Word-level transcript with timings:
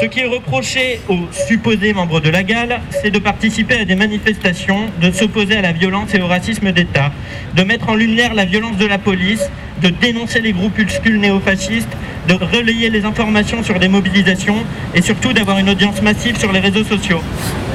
Ce 0.00 0.04
qui 0.04 0.20
est 0.20 0.26
reproché 0.26 1.00
aux 1.08 1.26
supposés 1.32 1.92
membres 1.92 2.20
de 2.20 2.30
la 2.30 2.44
GAL, 2.44 2.80
c'est 3.02 3.10
de 3.10 3.18
participer 3.18 3.80
à 3.80 3.84
des 3.84 3.96
manifestations, 3.96 4.82
de 5.02 5.10
s'opposer 5.10 5.56
à 5.56 5.60
la 5.60 5.72
violence 5.72 6.14
et 6.14 6.20
au 6.20 6.28
racisme 6.28 6.70
d'État, 6.70 7.10
de 7.56 7.64
mettre 7.64 7.88
en 7.88 7.96
lumière 7.96 8.32
la 8.32 8.44
violence 8.44 8.76
de 8.76 8.86
la 8.86 8.98
police, 8.98 9.50
de 9.82 9.88
dénoncer 9.88 10.40
les 10.40 10.52
groupuscules 10.52 11.18
néofascistes, 11.18 11.88
de 12.28 12.34
relayer 12.34 12.90
les 12.90 13.04
informations 13.04 13.64
sur 13.64 13.80
des 13.80 13.88
mobilisations 13.88 14.62
et 14.94 15.02
surtout 15.02 15.32
d'avoir 15.32 15.58
une 15.58 15.70
audience 15.70 16.00
massive 16.00 16.38
sur 16.38 16.52
les 16.52 16.60
réseaux 16.60 16.84
sociaux. 16.84 17.20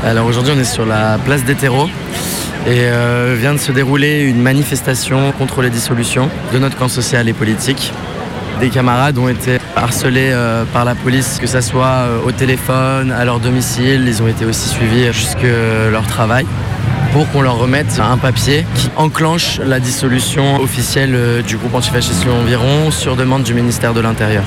Alors 0.02 0.26
aujourd'hui 0.26 0.54
on 0.56 0.60
est 0.62 0.64
sur 0.64 0.86
la 0.86 1.18
place 1.26 1.44
des 1.44 1.56
terreaux 1.56 1.90
et 2.68 2.84
euh, 2.84 3.36
vient 3.38 3.54
de 3.54 3.60
se 3.60 3.74
dérouler 3.74 4.22
une 4.22 4.42
manifestation 4.42 5.34
contre 5.34 5.62
les 5.62 5.70
dissolutions 5.70 6.30
de 6.54 6.60
notre 6.60 6.78
camp 6.78 6.88
social 6.88 7.28
et 7.28 7.34
politique. 7.34 7.92
Des 8.64 8.70
camarades 8.70 9.18
ont 9.18 9.28
été 9.28 9.58
harcelés 9.76 10.32
euh, 10.32 10.64
par 10.64 10.86
la 10.86 10.96
police, 10.96 11.38
que 11.38 11.48
ce 11.48 11.60
soit 11.60 11.86
euh, 11.86 12.22
au 12.26 12.32
téléphone, 12.32 13.12
à 13.12 13.26
leur 13.26 13.42
domicile. 13.42 14.06
Ils 14.08 14.24
ont 14.24 14.28
été 14.30 14.46
aussi 14.46 14.70
suivis 14.70 15.12
jusque 15.12 15.46
leur 15.92 16.08
travail 16.08 16.46
pour 17.12 17.30
qu'on 17.30 17.42
leur 17.42 17.58
remette 17.58 18.00
un 18.00 18.18
papier 18.18 18.66
qui 18.76 18.90
enclenche 18.96 19.60
la 19.60 19.82
dissolution 19.82 20.62
officielle 20.62 21.14
euh, 21.14 21.42
du 21.42 21.58
groupe 21.58 21.76
antifasciste 21.76 22.26
Environ 22.26 22.90
sur 22.90 23.18
demande 23.18 23.44
du 23.44 23.54
ministère 23.54 23.94
de 23.94 24.00
l'Intérieur. 24.00 24.46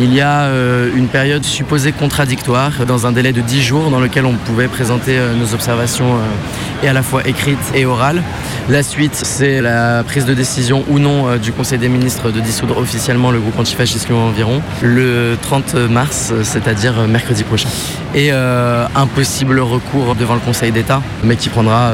Il 0.00 0.14
y 0.14 0.20
a 0.20 0.42
euh, 0.42 0.90
une 0.94 1.08
période 1.08 1.44
supposée 1.44 1.90
contradictoire 1.90 2.86
dans 2.86 3.08
un 3.08 3.12
délai 3.12 3.32
de 3.32 3.40
10 3.40 3.62
jours 3.62 3.90
dans 3.90 3.98
lequel 3.98 4.26
on 4.26 4.34
pouvait 4.34 4.68
présenter 4.68 5.18
euh, 5.18 5.34
nos 5.34 5.54
observations 5.54 6.14
euh, 6.14 6.84
et 6.84 6.88
à 6.88 6.92
la 6.92 7.02
fois 7.02 7.26
écrites 7.26 7.58
et 7.74 7.84
orales. 7.84 8.22
La 8.68 8.84
suite, 8.84 9.16
c'est 9.16 9.60
la 9.60 10.04
prise 10.04 10.24
de 10.24 10.34
décision 10.34 10.84
ou 10.88 11.00
non 11.00 11.36
du 11.36 11.50
Conseil 11.50 11.78
des 11.78 11.88
ministres 11.88 12.30
de 12.30 12.38
dissoudre 12.38 12.78
officiellement 12.78 13.32
le 13.32 13.40
groupe 13.40 13.58
antifasciste 13.58 14.08
Environ 14.12 14.62
le 14.82 15.36
30 15.42 15.74
mars, 15.90 16.32
c'est-à-dire 16.44 17.08
mercredi 17.08 17.42
prochain. 17.42 17.68
Et 18.14 18.30
un 18.30 19.06
possible 19.14 19.58
recours 19.58 20.14
devant 20.14 20.34
le 20.34 20.40
Conseil 20.40 20.70
d'État, 20.70 21.02
mais 21.24 21.36
qui 21.36 21.48
prendra 21.48 21.92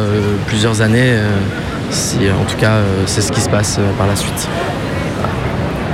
plusieurs 0.49 0.83
années, 0.83 1.17
si 1.91 2.17
en 2.29 2.45
tout 2.45 2.57
cas 2.57 2.81
c'est 3.07 3.21
ce 3.21 3.31
qui 3.31 3.41
se 3.41 3.49
passe 3.49 3.79
par 3.97 4.09
la 4.09 4.17
suite. 4.17 4.49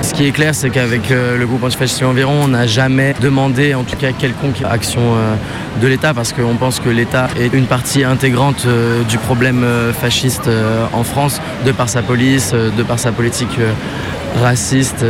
Ce 0.02 0.14
qui 0.14 0.26
est 0.26 0.32
clair, 0.32 0.54
c'est 0.54 0.70
qu'avec 0.70 1.10
euh, 1.10 1.36
le 1.36 1.46
groupe 1.46 1.62
antifasciste 1.62 2.02
Environ, 2.02 2.44
on 2.44 2.48
n'a 2.48 2.66
jamais 2.66 3.14
demandé, 3.20 3.74
en 3.74 3.84
tout 3.84 3.96
cas, 3.96 4.12
quelconque 4.12 4.62
action 4.68 5.00
euh, 5.00 5.34
de 5.80 5.86
l'État, 5.86 6.14
parce 6.14 6.32
qu'on 6.32 6.56
pense 6.56 6.80
que 6.80 6.88
l'État 6.88 7.28
est 7.38 7.52
une 7.52 7.66
partie 7.66 8.02
intégrante 8.04 8.64
euh, 8.66 9.02
du 9.04 9.18
problème 9.18 9.64
fasciste 9.92 10.48
en 10.92 11.04
France, 11.04 11.40
de 11.66 11.72
par 11.72 11.88
sa 11.88 12.02
police, 12.02 12.52
de 12.52 12.82
par 12.82 12.98
sa 12.98 13.12
politique 13.12 13.58
raciste 14.42 15.04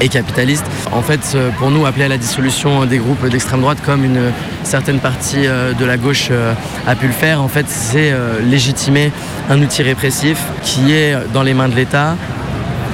et 0.00 0.08
capitaliste. 0.08 0.64
En 0.92 1.02
fait, 1.02 1.36
pour 1.58 1.70
nous, 1.70 1.86
appeler 1.86 2.04
à 2.04 2.08
la 2.08 2.18
dissolution 2.18 2.86
des 2.86 2.98
groupes 2.98 3.26
d'extrême 3.28 3.60
droite 3.60 3.78
comme 3.84 4.04
une 4.04 4.32
certaine 4.62 5.00
partie 5.00 5.46
de 5.46 5.84
la 5.84 5.96
gauche 5.96 6.30
a 6.86 6.94
pu 6.94 7.06
le 7.06 7.12
faire, 7.12 7.42
en 7.42 7.48
fait, 7.48 7.66
c'est 7.68 8.12
légitimer 8.42 9.12
un 9.50 9.60
outil 9.60 9.82
répressif 9.82 10.38
qui 10.62 10.92
est 10.92 11.16
dans 11.32 11.42
les 11.42 11.54
mains 11.54 11.68
de 11.68 11.74
l'État, 11.74 12.16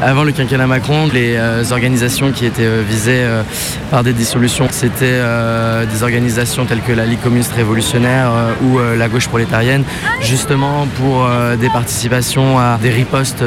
avant 0.03 0.25
le 0.25 0.33
quinquennat 0.33 0.67
Macron, 0.67 1.09
les 1.13 1.37
euh, 1.37 1.63
organisations 1.71 2.33
qui 2.33 2.47
étaient 2.47 2.65
euh, 2.65 2.83
visées 2.87 3.23
euh, 3.25 3.43
par 3.91 4.03
des 4.03 4.13
dissolutions, 4.13 4.67
c'était 4.71 5.23
des 5.91 6.03
organisations 6.03 6.65
telles 6.67 6.81
que 6.81 6.93
la 6.93 7.07
Ligue 7.07 7.21
communiste 7.21 7.53
révolutionnaire 7.53 8.31
ou 8.63 8.79
la 8.79 9.09
gauche 9.09 9.29
prolétarienne, 9.29 9.85
justement 10.21 10.87
pour 10.99 11.29
des 11.59 11.69
participations 11.69 12.59
à 12.59 12.79
des 12.81 12.91
ripostes 12.91 13.45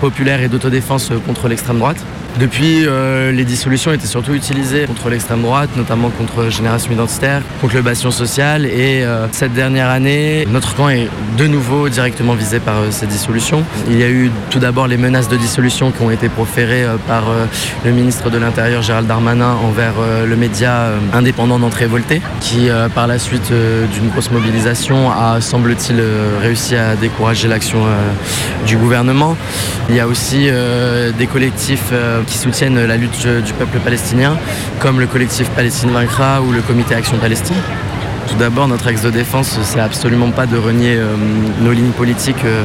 populaires 0.00 0.42
et 0.42 0.48
d'autodéfense 0.48 1.10
contre 1.26 1.48
l'extrême 1.48 1.78
droite. 1.78 1.98
Depuis, 2.38 2.86
euh, 2.86 3.32
les 3.32 3.44
dissolutions 3.44 3.92
étaient 3.92 4.06
surtout 4.06 4.32
utilisées 4.34 4.86
contre 4.86 5.10
l'extrême 5.10 5.42
droite, 5.42 5.70
notamment 5.76 6.10
contre 6.10 6.48
Génération 6.48 6.92
Identitaire, 6.92 7.42
contre 7.60 7.74
le 7.74 7.82
Bastion 7.82 8.10
Social. 8.10 8.66
Et 8.66 9.02
euh, 9.04 9.26
cette 9.32 9.52
dernière 9.52 9.88
année, 9.90 10.46
notre 10.50 10.74
camp 10.74 10.88
est 10.88 11.08
de 11.36 11.46
nouveau 11.46 11.88
directement 11.88 12.34
visé 12.34 12.60
par 12.60 12.76
euh, 12.78 12.90
ces 12.90 13.06
dissolutions. 13.06 13.64
Il 13.88 13.98
y 13.98 14.04
a 14.04 14.08
eu 14.08 14.30
tout 14.48 14.58
d'abord 14.58 14.86
les 14.86 14.96
menaces 14.96 15.28
de 15.28 15.36
dissolution 15.36 15.90
qui 15.90 16.02
ont 16.02 16.10
été 16.10 16.28
proférées 16.28 16.86
par 17.06 17.24
le 17.84 17.90
ministre 17.90 18.30
de 18.30 18.38
l'Intérieur 18.38 18.82
Gérald 18.82 19.06
Darmanin 19.06 19.54
envers 19.64 19.94
le 20.26 20.36
média 20.36 20.88
indépendant 21.12 21.58
d'entrée 21.58 21.86
voltée, 21.86 22.20
qui 22.40 22.68
par 22.94 23.06
la 23.06 23.18
suite 23.18 23.52
d'une 23.92 24.08
grosse 24.10 24.30
mobilisation 24.30 25.10
a, 25.10 25.40
semble-t-il, 25.40 26.02
réussi 26.40 26.76
à 26.76 26.96
décourager 26.96 27.48
l'action 27.48 27.80
du 28.66 28.76
gouvernement. 28.76 29.36
Il 29.88 29.96
y 29.96 30.00
a 30.00 30.06
aussi 30.06 30.48
des 31.18 31.26
collectifs 31.26 31.92
qui 32.26 32.38
soutiennent 32.38 32.84
la 32.84 32.96
lutte 32.96 33.26
du 33.26 33.52
peuple 33.52 33.78
palestinien, 33.78 34.36
comme 34.78 35.00
le 35.00 35.06
collectif 35.06 35.48
Palestine 35.50 35.90
Vaincra 35.90 36.42
ou 36.42 36.52
le 36.52 36.62
comité 36.62 36.94
Action 36.94 37.18
Palestine. 37.18 37.56
Tout 38.28 38.36
d'abord, 38.36 38.68
notre 38.68 38.86
axe 38.86 39.02
de 39.02 39.10
défense, 39.10 39.58
c'est 39.62 39.80
absolument 39.80 40.30
pas 40.30 40.46
de 40.46 40.56
renier 40.56 40.96
euh, 40.96 41.14
nos 41.60 41.72
lignes 41.72 41.92
politiques 41.92 42.44
euh, 42.44 42.62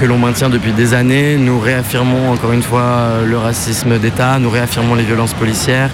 que 0.00 0.04
l'on 0.04 0.18
maintient 0.18 0.48
depuis 0.48 0.72
des 0.72 0.94
années. 0.94 1.36
Nous 1.36 1.58
réaffirmons 1.58 2.30
encore 2.32 2.52
une 2.52 2.62
fois 2.62 2.80
euh, 2.80 3.26
le 3.26 3.36
racisme 3.38 3.98
d'État, 3.98 4.38
nous 4.38 4.50
réaffirmons 4.50 4.94
les 4.94 5.04
violences 5.04 5.34
policières, 5.34 5.90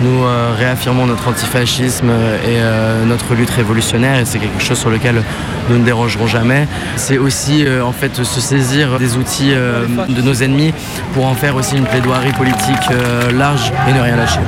nous 0.00 0.22
réaffirmons 0.56 1.06
notre 1.06 1.26
antifascisme 1.26 2.10
et 2.46 2.60
notre 3.04 3.34
lutte 3.34 3.50
révolutionnaire 3.50 4.20
et 4.20 4.24
c'est 4.24 4.38
quelque 4.38 4.62
chose 4.62 4.78
sur 4.78 4.90
lequel 4.90 5.22
nous 5.68 5.78
ne 5.78 5.84
dérangerons 5.84 6.28
jamais. 6.28 6.68
C'est 6.94 7.18
aussi 7.18 7.66
en 7.84 7.90
fait 7.90 8.22
se 8.22 8.40
saisir 8.40 8.96
des 9.00 9.16
outils 9.16 9.50
de 9.50 10.22
nos 10.22 10.34
ennemis 10.34 10.72
pour 11.14 11.26
en 11.26 11.34
faire 11.34 11.56
aussi 11.56 11.76
une 11.76 11.84
plaidoirie 11.84 12.32
politique 12.32 12.88
large 13.36 13.72
et 13.88 13.92
ne 13.92 14.00
rien 14.00 14.14
lâcher. 14.14 14.38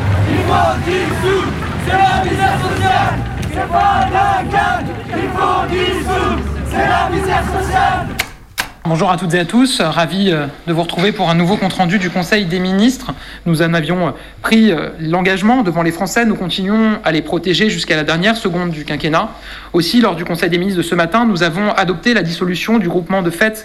Bonjour 8.84 9.10
à 9.10 9.16
toutes 9.16 9.34
et 9.34 9.38
à 9.38 9.44
tous, 9.44 9.80
ravi 9.80 10.30
euh, 10.30 10.46
de 10.66 10.72
vous 10.72 10.82
retrouver 10.82 11.12
pour 11.12 11.30
un 11.30 11.34
nouveau 11.34 11.56
compte-rendu 11.56 11.98
du 11.98 12.10
Conseil 12.10 12.44
des 12.46 12.58
ministres. 12.58 13.12
Nous 13.46 13.62
en 13.62 13.72
avions 13.72 14.08
euh, 14.08 14.10
pris 14.42 14.72
euh, 14.72 14.88
l'engagement 14.98 15.62
devant 15.62 15.82
les 15.82 15.92
Français, 15.92 16.24
nous 16.24 16.34
continuons 16.34 16.98
à 17.04 17.12
les 17.12 17.22
protéger 17.22 17.70
jusqu'à 17.70 17.96
la 17.96 18.02
dernière 18.02 18.36
seconde 18.36 18.70
du 18.70 18.84
quinquennat. 18.84 19.28
Aussi, 19.72 20.00
lors 20.00 20.16
du 20.16 20.24
Conseil 20.24 20.50
des 20.50 20.58
ministres 20.58 20.78
de 20.78 20.86
ce 20.86 20.94
matin, 20.94 21.24
nous 21.24 21.42
avons 21.42 21.70
adopté 21.70 22.14
la 22.14 22.22
dissolution 22.22 22.78
du 22.78 22.88
groupement 22.88 23.22
de 23.22 23.30
fête 23.30 23.64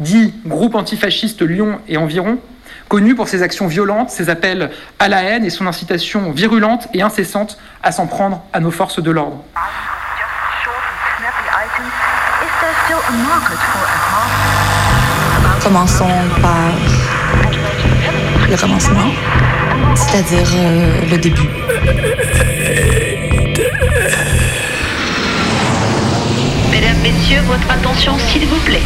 dit 0.00 0.32
groupe 0.46 0.74
antifasciste 0.74 1.42
Lyon 1.42 1.78
et 1.88 1.96
environ, 1.96 2.38
connu 2.92 3.14
pour 3.14 3.26
ses 3.26 3.42
actions 3.42 3.68
violentes, 3.68 4.10
ses 4.10 4.28
appels 4.28 4.70
à 4.98 5.08
la 5.08 5.22
haine 5.22 5.46
et 5.46 5.48
son 5.48 5.66
incitation 5.66 6.30
virulente 6.30 6.88
et 6.92 7.00
incessante 7.00 7.56
à 7.82 7.90
s'en 7.90 8.06
prendre 8.06 8.42
à 8.52 8.60
nos 8.60 8.70
forces 8.70 9.02
de 9.02 9.10
l'ordre. 9.10 9.42
Commençons 15.62 16.04
par 16.42 16.68
le 18.50 18.56
commencement, 18.58 19.10
c'est-à-dire 19.94 20.48
euh, 20.54 21.00
le 21.10 21.16
début. 21.16 21.48
Messieurs, 27.02 27.40
votre 27.48 27.68
attention 27.68 28.12
s'il 28.30 28.46
vous 28.46 28.60
plaît. 28.60 28.82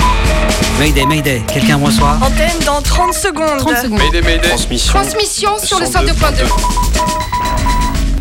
Mayday, 0.79 1.05
Mayday, 1.05 1.43
quelqu'un 1.53 1.77
me 1.77 1.85
reçoit 1.85 2.19
Antenne 2.23 2.65
dans 2.65 2.81
30 2.81 3.13
secondes. 3.13 3.59
30 3.59 3.77
secondes. 3.77 3.99
Mayday, 3.99 4.23
Mayday. 4.23 4.49
Transmission. 4.49 4.93
Transmission 4.95 5.59
sur 5.59 5.79
le 5.79 5.85
102.2. 5.85 6.47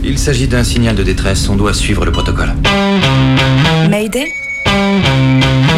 Il 0.03 0.19
s'agit 0.19 0.49
d'un 0.49 0.65
signal 0.65 0.95
de 0.95 1.03
détresse, 1.03 1.47
on 1.47 1.55
doit 1.55 1.73
suivre 1.73 2.03
le 2.03 2.11
protocole. 2.11 2.53
Mayday 3.89 4.33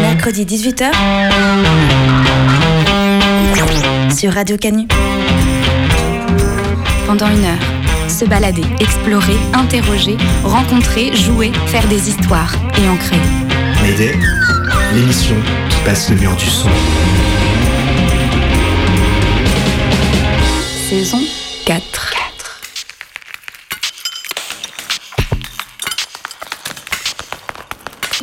Mercredi 0.00 0.44
18h 0.44 0.90
sur 4.16 4.32
Radio 4.32 4.56
Canu. 4.56 4.88
Pendant 7.06 7.28
une 7.28 7.44
heure, 7.44 8.08
se 8.08 8.24
balader, 8.24 8.64
explorer, 8.80 9.36
interroger, 9.54 10.16
rencontrer, 10.42 11.14
jouer, 11.14 11.52
faire 11.66 11.86
des 11.86 12.08
histoires 12.08 12.52
et 12.82 12.88
en 12.88 12.96
créer. 12.96 13.47
Mayday, 13.88 14.12
l'émission 14.92 15.34
qui 15.70 15.76
passe 15.82 16.10
le 16.10 16.16
mur 16.16 16.36
du 16.36 16.44
son. 16.44 16.68
Saison 20.90 21.20
4. 21.64 22.14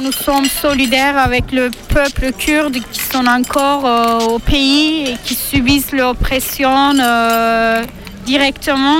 Nous 0.04 0.12
sommes 0.12 0.46
solidaires 0.46 1.18
avec 1.18 1.52
le 1.52 1.72
peuple 1.90 2.32
kurde 2.38 2.78
qui 2.92 3.00
sont 3.00 3.26
encore 3.26 3.88
euh, 3.88 4.34
au 4.36 4.38
pays 4.38 5.10
et 5.10 5.18
qui 5.24 5.34
subissent 5.34 5.94
l'oppression 5.94 6.94
euh, 7.00 7.84
directement. 8.24 9.00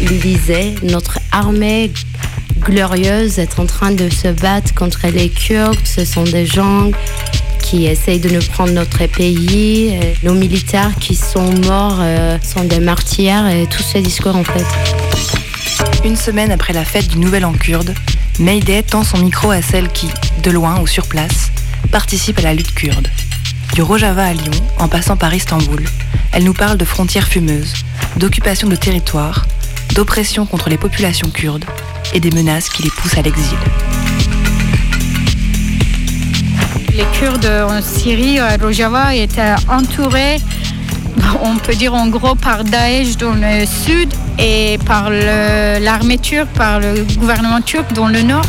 Il 0.00 0.20
disait, 0.20 0.76
notre 0.84 1.18
armée 1.32 1.90
glorieuse 2.64 3.38
est 3.38 3.58
en 3.58 3.66
train 3.66 3.90
de 3.90 4.08
se 4.08 4.28
battre 4.28 4.74
contre 4.74 5.06
les 5.08 5.28
Kurdes. 5.28 5.78
Ce 5.84 6.04
sont 6.04 6.24
des 6.24 6.46
gens 6.46 6.90
qui 7.60 7.86
essayent 7.86 8.20
de 8.20 8.30
nous 8.30 8.42
prendre 8.42 8.72
notre 8.72 9.06
pays. 9.06 9.98
Nos 10.22 10.34
militaires 10.34 10.92
qui 10.98 11.14
sont 11.14 11.52
morts 11.66 12.02
sont 12.42 12.64
des 12.64 12.80
martyrs 12.80 13.46
et 13.46 13.66
tous 13.66 13.82
ces 13.82 14.00
discours 14.00 14.34
en 14.34 14.44
fait. 14.44 14.64
Une 16.04 16.16
semaine 16.16 16.50
après 16.50 16.72
la 16.72 16.84
fête 16.84 17.08
du 17.08 17.18
Nouvel 17.18 17.44
An 17.44 17.52
kurde, 17.52 17.94
Mayday 18.38 18.82
tend 18.82 19.04
son 19.04 19.18
micro 19.18 19.50
à 19.50 19.62
celle 19.62 19.88
qui, 19.88 20.08
de 20.42 20.50
loin 20.50 20.80
ou 20.80 20.86
sur 20.86 21.06
place, 21.06 21.50
participe 21.92 22.38
à 22.38 22.42
la 22.42 22.54
lutte 22.54 22.74
kurde. 22.74 23.08
Du 23.74 23.82
Rojava 23.82 24.24
à 24.24 24.32
Lyon, 24.32 24.52
en 24.78 24.88
passant 24.88 25.16
par 25.16 25.34
Istanbul, 25.34 25.84
elle 26.32 26.44
nous 26.44 26.54
parle 26.54 26.78
de 26.78 26.84
frontières 26.84 27.28
fumeuses, 27.28 27.74
d'occupation 28.16 28.68
de 28.68 28.76
territoires, 28.76 29.46
d'oppression 29.94 30.46
contre 30.46 30.70
les 30.70 30.78
populations 30.78 31.30
kurdes 31.30 31.64
et 32.14 32.20
des 32.20 32.30
menaces 32.30 32.68
qui 32.68 32.84
les 32.84 32.90
poussent 32.90 33.18
à 33.18 33.22
l'exil. 33.22 33.58
Les 36.94 37.04
Kurdes 37.18 37.50
en 37.68 37.82
Syrie, 37.82 38.38
à 38.38 38.56
Rojava, 38.56 39.14
étaient 39.14 39.54
entourés, 39.68 40.36
on 41.42 41.56
peut 41.56 41.74
dire 41.74 41.92
en 41.92 42.06
gros, 42.08 42.34
par 42.36 42.64
Daesh 42.64 43.16
dans 43.16 43.34
le 43.34 43.66
sud 43.66 44.12
et 44.38 44.78
par 44.86 45.10
l'armée 45.10 46.18
turque, 46.18 46.50
par 46.50 46.80
le 46.80 47.04
gouvernement 47.18 47.60
turc 47.60 47.92
dans 47.92 48.08
le 48.08 48.22
nord 48.22 48.44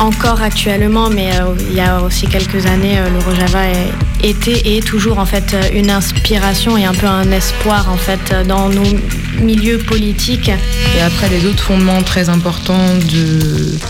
encore 0.00 0.40
actuellement, 0.40 1.10
mais 1.10 1.30
euh, 1.40 1.54
il 1.68 1.76
y 1.76 1.80
a 1.80 2.00
aussi 2.00 2.26
quelques 2.26 2.64
années, 2.66 2.98
euh, 2.98 3.10
le 3.10 3.18
Rojava 3.18 3.66
était 4.22 4.58
et 4.64 4.78
est 4.78 4.86
toujours 4.86 5.18
en 5.18 5.26
fait 5.26 5.56
une 5.72 5.90
inspiration 5.90 6.76
et 6.76 6.84
un 6.84 6.94
peu 6.94 7.06
un 7.06 7.30
espoir 7.30 7.90
en 7.90 7.96
fait 7.96 8.34
dans 8.46 8.68
nos 8.68 8.84
milieux 9.40 9.78
politiques. 9.78 10.50
Et 10.96 11.00
après, 11.00 11.28
les 11.28 11.46
autres 11.46 11.62
fondements 11.62 12.02
très 12.02 12.28
importants 12.28 12.94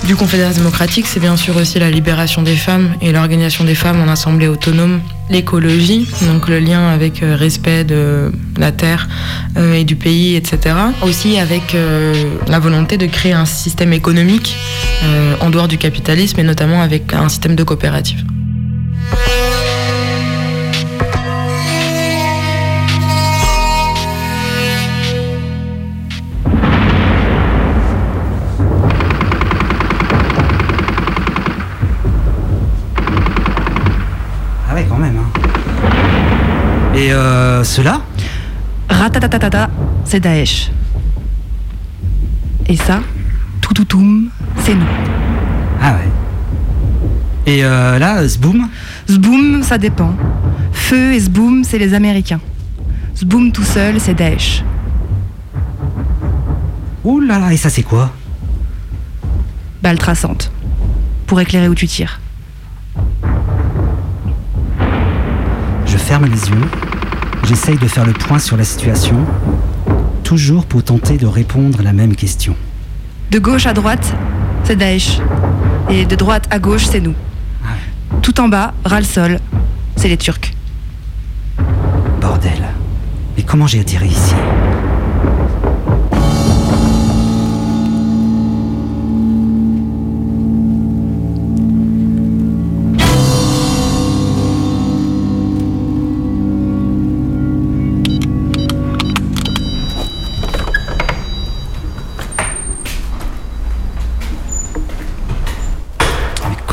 du 0.07 0.17
Confédération 0.17 0.63
démocratique, 0.63 1.07
c'est 1.07 1.21
bien 1.21 1.37
sûr 1.37 1.57
aussi 1.57 1.79
la 1.79 1.91
libération 1.91 2.43
des 2.43 2.57
femmes 2.57 2.95
et 3.01 3.13
l'organisation 3.13 3.65
des 3.65 3.75
femmes 3.75 4.01
en 4.01 4.09
assemblée 4.09 4.49
autonome 4.49 5.01
l'écologie, 5.31 6.07
donc 6.27 6.49
le 6.49 6.59
lien 6.59 6.89
avec 6.89 7.23
euh, 7.23 7.37
respect 7.37 7.85
de 7.85 8.33
la 8.59 8.73
terre 8.73 9.09
euh, 9.57 9.75
et 9.75 9.85
du 9.85 9.97
pays, 9.97 10.35
etc. 10.35 10.75
Aussi 11.03 11.39
avec 11.39 11.75
euh, 11.75 12.13
la 12.49 12.59
volonté 12.59 12.97
de 12.97 13.07
créer 13.07 13.33
un 13.33 13.47
système 13.47 13.93
économique 13.93 14.57
en 15.41 15.49
dehors 15.49 15.69
du 15.69 15.79
capitalisme 15.79 16.41
et 16.41 16.43
notamment 16.43 16.83
avec 16.83 17.15
un 17.15 17.29
système 17.31 17.57
de 17.57 17.63
coopérative. 17.63 18.23
Et 37.11 37.13
euh, 37.13 37.65
cela 37.65 38.03
Ratatatata, 38.89 39.69
c'est 40.05 40.21
Daesh. 40.21 40.71
Et 42.69 42.77
ça, 42.77 43.01
toutoutoum, 43.61 44.29
c'est 44.61 44.77
nous. 44.77 44.87
Ah 45.83 45.95
ouais. 45.95 47.53
Et 47.53 47.65
euh, 47.65 47.99
là, 47.99 48.25
Zboom 48.29 48.69
Zboom, 49.11 49.65
ça 49.65 49.77
dépend. 49.77 50.15
Feu 50.71 51.15
et 51.15 51.19
Zboom, 51.19 51.65
c'est 51.65 51.79
les 51.79 51.95
Américains. 51.95 52.39
Zboom 53.17 53.51
tout 53.51 53.65
seul, 53.65 53.99
c'est 53.99 54.15
Daesh. 54.15 54.63
Ouh 57.03 57.19
là 57.19 57.41
là, 57.41 57.53
et 57.53 57.57
ça 57.57 57.71
c'est 57.71 57.83
quoi 57.83 58.13
Balle 59.83 59.99
traçante. 59.99 60.53
Pour 61.27 61.41
éclairer 61.41 61.69
où 61.69 61.75
tu 61.75 61.89
tires. 61.89 62.21
Je 65.87 65.97
ferme 65.97 66.27
les 66.27 66.49
yeux 66.49 66.90
J'essaye 67.51 67.79
de 67.79 67.89
faire 67.89 68.07
le 68.07 68.13
point 68.13 68.39
sur 68.39 68.57
la 68.57 68.63
situation, 68.63 69.27
toujours 70.23 70.67
pour 70.67 70.85
tenter 70.85 71.19
de 71.19 71.27
répondre 71.27 71.81
à 71.81 71.83
la 71.83 71.93
même 71.93 72.15
question. 72.15 72.55
De 73.33 73.41
gauche 73.41 73.67
à 73.67 73.73
droite, 73.73 74.15
c'est 74.63 74.77
Daesh. 74.77 75.19
Et 75.89 76.05
de 76.07 76.15
droite 76.15 76.47
à 76.53 76.61
gauche, 76.61 76.85
c'est 76.85 77.01
nous. 77.01 77.17
Ah 77.65 77.71
Tout 78.23 78.41
en 78.41 78.47
bas, 78.47 78.73
ras 78.85 79.01
le 79.01 79.05
sol, 79.05 79.41
c'est 79.97 80.07
les 80.07 80.17
Turcs. 80.17 80.53
Bordel. 82.21 82.69
Mais 83.37 83.43
comment 83.43 83.67
j'ai 83.67 83.81
atterri 83.81 84.11
ici? 84.11 84.35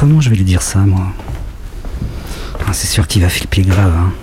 Comment 0.07 0.21
je 0.21 0.29
vais 0.29 0.37
lui 0.37 0.45
dire 0.45 0.61
ça, 0.61 0.79
moi 0.79 1.11
ah, 2.65 2.71
C'est 2.71 2.87
sûr 2.87 3.07
qu'il 3.07 3.23
va 3.23 3.27
flipper 3.27 3.61
grave. 3.61 3.93
Hein. 3.93 4.13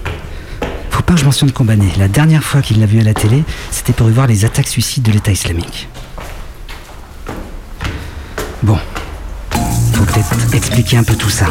Faut 0.88 1.02
pas 1.02 1.12
que 1.12 1.20
je 1.20 1.26
mentionne 1.26 1.52
Combané. 1.52 1.92
La 1.98 2.08
dernière 2.08 2.42
fois 2.42 2.62
qu'il 2.62 2.80
l'a 2.80 2.86
vu 2.86 3.00
à 3.00 3.02
la 3.02 3.12
télé, 3.12 3.44
c'était 3.70 3.92
pour 3.92 4.08
y 4.08 4.12
voir 4.14 4.26
les 4.26 4.46
attaques 4.46 4.68
suicides 4.68 5.02
de 5.02 5.12
l'État 5.12 5.30
islamique. 5.30 5.88
Bon, 8.62 8.78
faut 9.50 10.04
peut-être 10.04 10.54
expliquer 10.54 10.96
un 10.96 11.04
peu 11.04 11.16
tout 11.16 11.28
ça. 11.28 11.48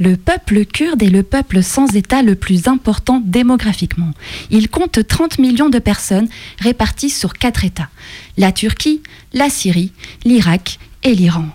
Le 0.00 0.16
peuple 0.16 0.64
kurde 0.64 1.04
est 1.04 1.10
le 1.10 1.22
peuple 1.22 1.62
sans 1.62 1.94
État 1.94 2.22
le 2.22 2.34
plus 2.34 2.66
important 2.66 3.22
démographiquement. 3.24 4.10
Il 4.50 4.68
compte 4.68 5.06
30 5.06 5.38
millions 5.38 5.68
de 5.68 5.78
personnes 5.78 6.28
réparties 6.58 7.10
sur 7.10 7.34
quatre 7.34 7.64
États. 7.64 7.88
La 8.36 8.50
Turquie, 8.50 9.00
la 9.32 9.48
Syrie, 9.48 9.92
l'Irak 10.24 10.80
et 11.04 11.14
l'Iran. 11.14 11.46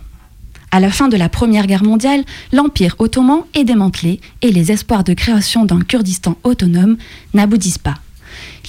À 0.73 0.79
la 0.79 0.89
fin 0.89 1.07
de 1.07 1.17
la 1.17 1.29
Première 1.29 1.67
Guerre 1.67 1.83
mondiale, 1.83 2.23
l'Empire 2.51 2.95
ottoman 2.97 3.41
est 3.53 3.63
démantelé 3.63 4.19
et 4.41 4.51
les 4.51 4.71
espoirs 4.71 5.03
de 5.03 5.13
création 5.13 5.65
d'un 5.65 5.81
Kurdistan 5.81 6.35
autonome 6.43 6.97
n'aboutissent 7.35 7.77
pas. 7.77 7.99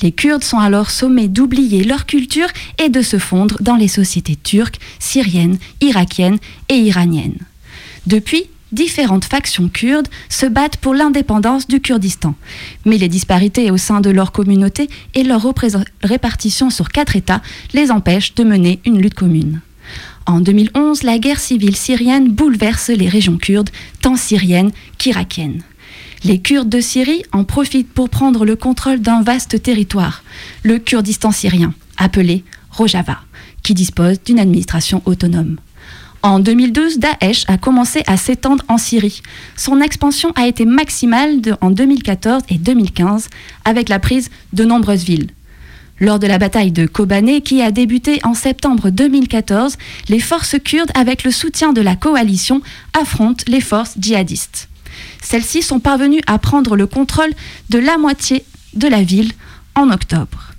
Les 0.03 0.13
Kurdes 0.13 0.45
sont 0.45 0.59
alors 0.59 0.91
sommés 0.91 1.29
d'oublier 1.29 1.83
leur 1.83 2.05
culture 2.05 2.49
et 2.77 2.91
de 2.91 3.01
se 3.01 3.19
fondre 3.19 3.57
dans 3.63 3.77
les 3.77 3.89
sociétés 3.89 4.37
turques, 4.37 4.81
syriennes, 4.99 5.57
irakiennes 5.81 6.37
et 6.69 6.77
iraniennes. 6.77 7.39
Depuis, 8.07 8.51
différentes 8.71 9.25
factions 9.25 9.71
kurdes 9.71 10.09
se 10.29 10.45
battent 10.45 10.77
pour 10.77 10.93
l'indépendance 10.93 11.69
du 11.69 11.81
Kurdistan. 11.81 12.35
Mais 12.85 12.99
les 12.99 13.09
disparités 13.09 13.71
au 13.71 13.79
sein 13.79 14.03
de 14.03 14.11
leur 14.11 14.31
communauté 14.31 14.91
et 15.15 15.23
leur 15.23 15.51
répartition 16.03 16.69
sur 16.69 16.91
quatre 16.91 17.17
États 17.17 17.41
les 17.73 17.91
empêchent 17.91 18.35
de 18.35 18.45
mener 18.45 18.81
une 18.85 19.01
lutte 19.01 19.15
commune. 19.15 19.63
En 20.27 20.41
2011, 20.41 21.03
la 21.03 21.19
guerre 21.19 21.39
civile 21.39 21.77
syrienne 21.77 22.31
bouleverse 22.31 22.89
les 22.89 23.09
régions 23.09 23.37
kurdes, 23.37 23.71
tant 24.01 24.17
syriennes 24.17 24.73
qu'irakiennes. 24.97 25.63
Les 26.25 26.39
Kurdes 26.39 26.71
de 26.71 26.81
Syrie 26.81 27.23
en 27.33 27.45
profitent 27.45 27.93
pour 27.93 28.09
prendre 28.09 28.47
le 28.47 28.57
contrôle 28.57 29.01
d'un 29.01 29.21
vaste 29.21 29.63
territoire, 29.63 30.25
le 30.63 30.79
Kurdistan 30.79 31.31
syrien, 31.31 31.75
appelé 31.99 32.43
Rojava, 32.71 33.19
qui 33.63 33.75
dispose 33.75 34.23
d'une 34.25 34.39
administration 34.39 35.03
autonome. 35.05 35.59
En 36.23 36.39
2012, 36.39 37.01
Daesh 37.01 37.45
a 37.49 37.59
commencé 37.59 38.03
à 38.07 38.17
s'étendre 38.17 38.65
en 38.69 38.79
Syrie. 38.79 39.21
Son 39.57 39.83
expansion 39.83 40.33
a 40.37 40.47
été 40.47 40.65
maximale 40.65 41.43
en 41.61 41.69
2014 41.69 42.45
et 42.49 42.57
2015 42.57 43.29
avec 43.67 43.91
la 43.91 43.99
prise 43.99 44.31
de 44.55 44.65
nombreuses 44.65 45.05
villes, 45.05 45.29
lors 46.01 46.19
de 46.19 46.27
la 46.27 46.39
bataille 46.39 46.73
de 46.73 46.87
Kobané, 46.87 47.41
qui 47.41 47.63
a 47.63 47.71
débuté 47.71 48.21
en 48.25 48.35
septembre 48.35 48.91
2014, 48.91 49.77
les 50.09 50.21
forces 50.21 50.57
kurdes, 50.59 50.91
avec 50.95 51.25
le 51.25 51.31
soutien 51.31 51.73
de 51.73 51.81
la 51.81 51.97
coalition, 51.97 52.63
affrontent 52.99 53.45
les 53.47 53.61
forces 53.61 53.95
djihadistes. 53.99 54.69
Celles-ci 55.23 55.63
sont 55.63 55.81
parvenues 55.81 56.23
à 56.27 56.39
prendre 56.39 56.77
le 56.77 56.87
contrôle 56.87 57.33
de 57.71 57.79
la 57.79 57.99
moitié 57.99 58.45
de 58.75 58.89
la 58.89 59.03
ville 59.03 59.33
en 59.75 59.91
octobre. 59.91 60.53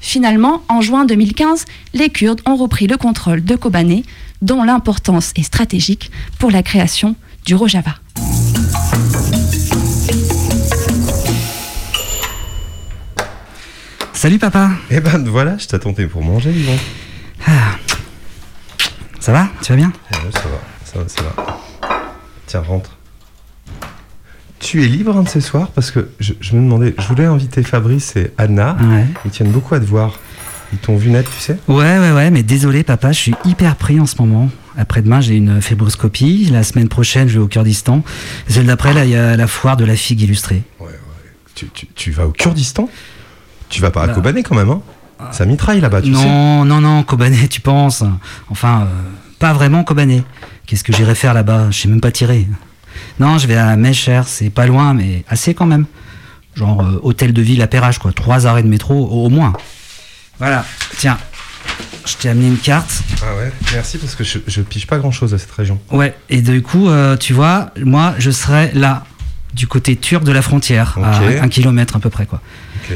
Finalement, 0.00 0.62
en 0.68 0.80
juin 0.80 1.04
2015, 1.04 1.64
les 1.94 2.10
Kurdes 2.10 2.40
ont 2.44 2.56
repris 2.56 2.86
le 2.88 2.96
contrôle 2.96 3.44
de 3.44 3.54
Kobané, 3.54 4.04
dont 4.42 4.64
l'importance 4.64 5.32
est 5.36 5.44
stratégique 5.44 6.10
pour 6.38 6.50
la 6.50 6.62
création 6.62 7.14
du 7.46 7.54
Rojava. 7.54 7.94
Salut 14.22 14.38
papa 14.38 14.70
Eh 14.88 15.00
ben 15.00 15.24
voilà, 15.26 15.58
je 15.58 15.66
t'attendais 15.66 16.06
pour 16.06 16.22
manger, 16.22 16.52
dis 16.52 16.64
ah. 17.44 17.72
Ça 19.18 19.32
va? 19.32 19.48
Tu 19.60 19.72
vas 19.72 19.76
bien? 19.76 19.92
Eh 20.12 20.14
Ça 20.14 20.20
va, 20.20 20.60
ça 20.84 20.98
va, 21.00 21.08
ça 21.08 21.22
va. 21.24 21.60
Tiens, 22.46 22.60
rentre. 22.60 22.96
Tu 24.60 24.84
es 24.84 24.86
libre 24.86 25.16
un 25.16 25.24
de 25.24 25.28
ces 25.28 25.40
soirs? 25.40 25.72
Parce 25.72 25.90
que 25.90 26.08
je, 26.20 26.34
me 26.54 26.60
demandais, 26.60 26.94
je 27.00 27.06
voulais 27.08 27.24
inviter 27.24 27.64
Fabrice 27.64 28.14
et 28.14 28.30
Anna. 28.38 28.76
Ils 29.24 29.32
tiennent 29.32 29.50
beaucoup 29.50 29.74
à 29.74 29.80
te 29.80 29.86
voir. 29.86 30.20
Ils 30.72 30.78
t'ont 30.78 30.94
vu 30.94 31.10
net, 31.10 31.26
tu 31.28 31.40
sais? 31.40 31.58
Ouais, 31.66 31.98
ouais, 31.98 32.12
ouais, 32.12 32.30
mais 32.30 32.44
désolé, 32.44 32.84
papa, 32.84 33.10
je 33.10 33.18
suis 33.18 33.34
hyper 33.44 33.74
pris 33.74 33.98
en 33.98 34.06
ce 34.06 34.22
moment. 34.22 34.50
Après-demain, 34.78 35.20
j'ai 35.20 35.34
une 35.34 35.60
fibroscopie. 35.60 36.48
La 36.52 36.62
semaine 36.62 36.88
prochaine, 36.88 37.26
je 37.26 37.38
vais 37.40 37.44
au 37.44 37.48
Kurdistan. 37.48 38.04
Celle 38.46 38.66
d'après, 38.66 38.94
là, 38.94 39.04
il 39.04 39.10
y 39.10 39.16
a 39.16 39.36
la 39.36 39.48
foire 39.48 39.76
de 39.76 39.84
la 39.84 39.96
figue 39.96 40.20
illustrée. 40.20 40.62
Tu, 41.56 41.66
tu- 41.70 41.88
tu 41.88 42.12
vas 42.12 42.28
au 42.28 42.30
Kurdistan? 42.30 42.88
Tu 43.72 43.80
vas 43.80 43.90
pas 43.90 44.02
à. 44.04 44.08
Kobané 44.08 44.42
quand 44.42 44.54
même, 44.54 44.70
hein 44.70 44.80
Ça 45.32 45.44
mitraille 45.46 45.80
là-bas, 45.80 46.02
tu 46.02 46.12
sais. 46.14 46.24
non, 46.24 46.64
non, 46.64 46.80
non, 46.80 47.02
Kobané, 47.02 47.48
tu 47.48 47.60
penses 47.60 48.04
Enfin, 48.50 48.82
euh, 48.82 48.86
pas 49.38 49.52
vraiment 49.52 49.82
Kobané. 49.82 50.22
Qu'est-ce 50.66 50.84
que 50.84 50.92
j'irai 50.92 51.14
faire 51.14 51.34
là-bas 51.34 51.68
Je 51.70 51.78
sais 51.78 51.88
même 51.88 52.00
pas 52.00 52.10
tirer. 52.12 52.46
Non, 53.18 53.38
je 53.38 53.46
vais 53.46 53.56
à 53.56 53.76
Mesher, 53.76 54.22
c'est 54.26 54.50
pas 54.50 54.66
loin, 54.66 54.94
mais 54.94 55.24
assez 55.28 55.54
quand 55.54 55.66
même. 55.66 55.86
Genre 56.54 56.82
euh, 56.82 57.00
hôtel 57.02 57.32
de 57.32 57.40
ville 57.42 57.62
à 57.62 57.66
Perrache, 57.66 57.98
quoi. 57.98 58.12
Trois 58.12 58.46
arrêts 58.46 58.62
de 58.62 58.68
métro 58.68 58.94
au, 58.94 59.24
au 59.26 59.28
moins. 59.30 59.52
Voilà, 60.38 60.64
tiens, 60.98 61.18
je 62.04 62.14
t'ai 62.16 62.28
amené 62.28 62.48
une 62.48 62.58
carte. 62.58 63.02
Ah 63.22 63.36
ouais, 63.36 63.52
merci 63.72 63.96
parce 63.98 64.14
que 64.14 64.24
je, 64.24 64.38
je 64.46 64.60
pige 64.60 64.86
pas 64.86 64.98
grand-chose 64.98 65.32
à 65.34 65.38
cette 65.38 65.52
région. 65.52 65.78
Ouais, 65.90 66.14
et 66.30 66.42
du 66.42 66.60
coup, 66.62 66.88
euh, 66.88 67.16
tu 67.16 67.32
vois, 67.32 67.70
moi, 67.84 68.14
je 68.18 68.30
serais 68.30 68.70
là, 68.74 69.04
du 69.54 69.66
côté 69.66 69.96
turc 69.96 70.24
de 70.24 70.32
la 70.32 70.42
frontière, 70.42 70.98
à 71.02 71.18
un 71.42 71.48
kilomètre 71.48 71.96
à 71.96 72.00
peu 72.00 72.10
près, 72.10 72.26
quoi. 72.26 72.40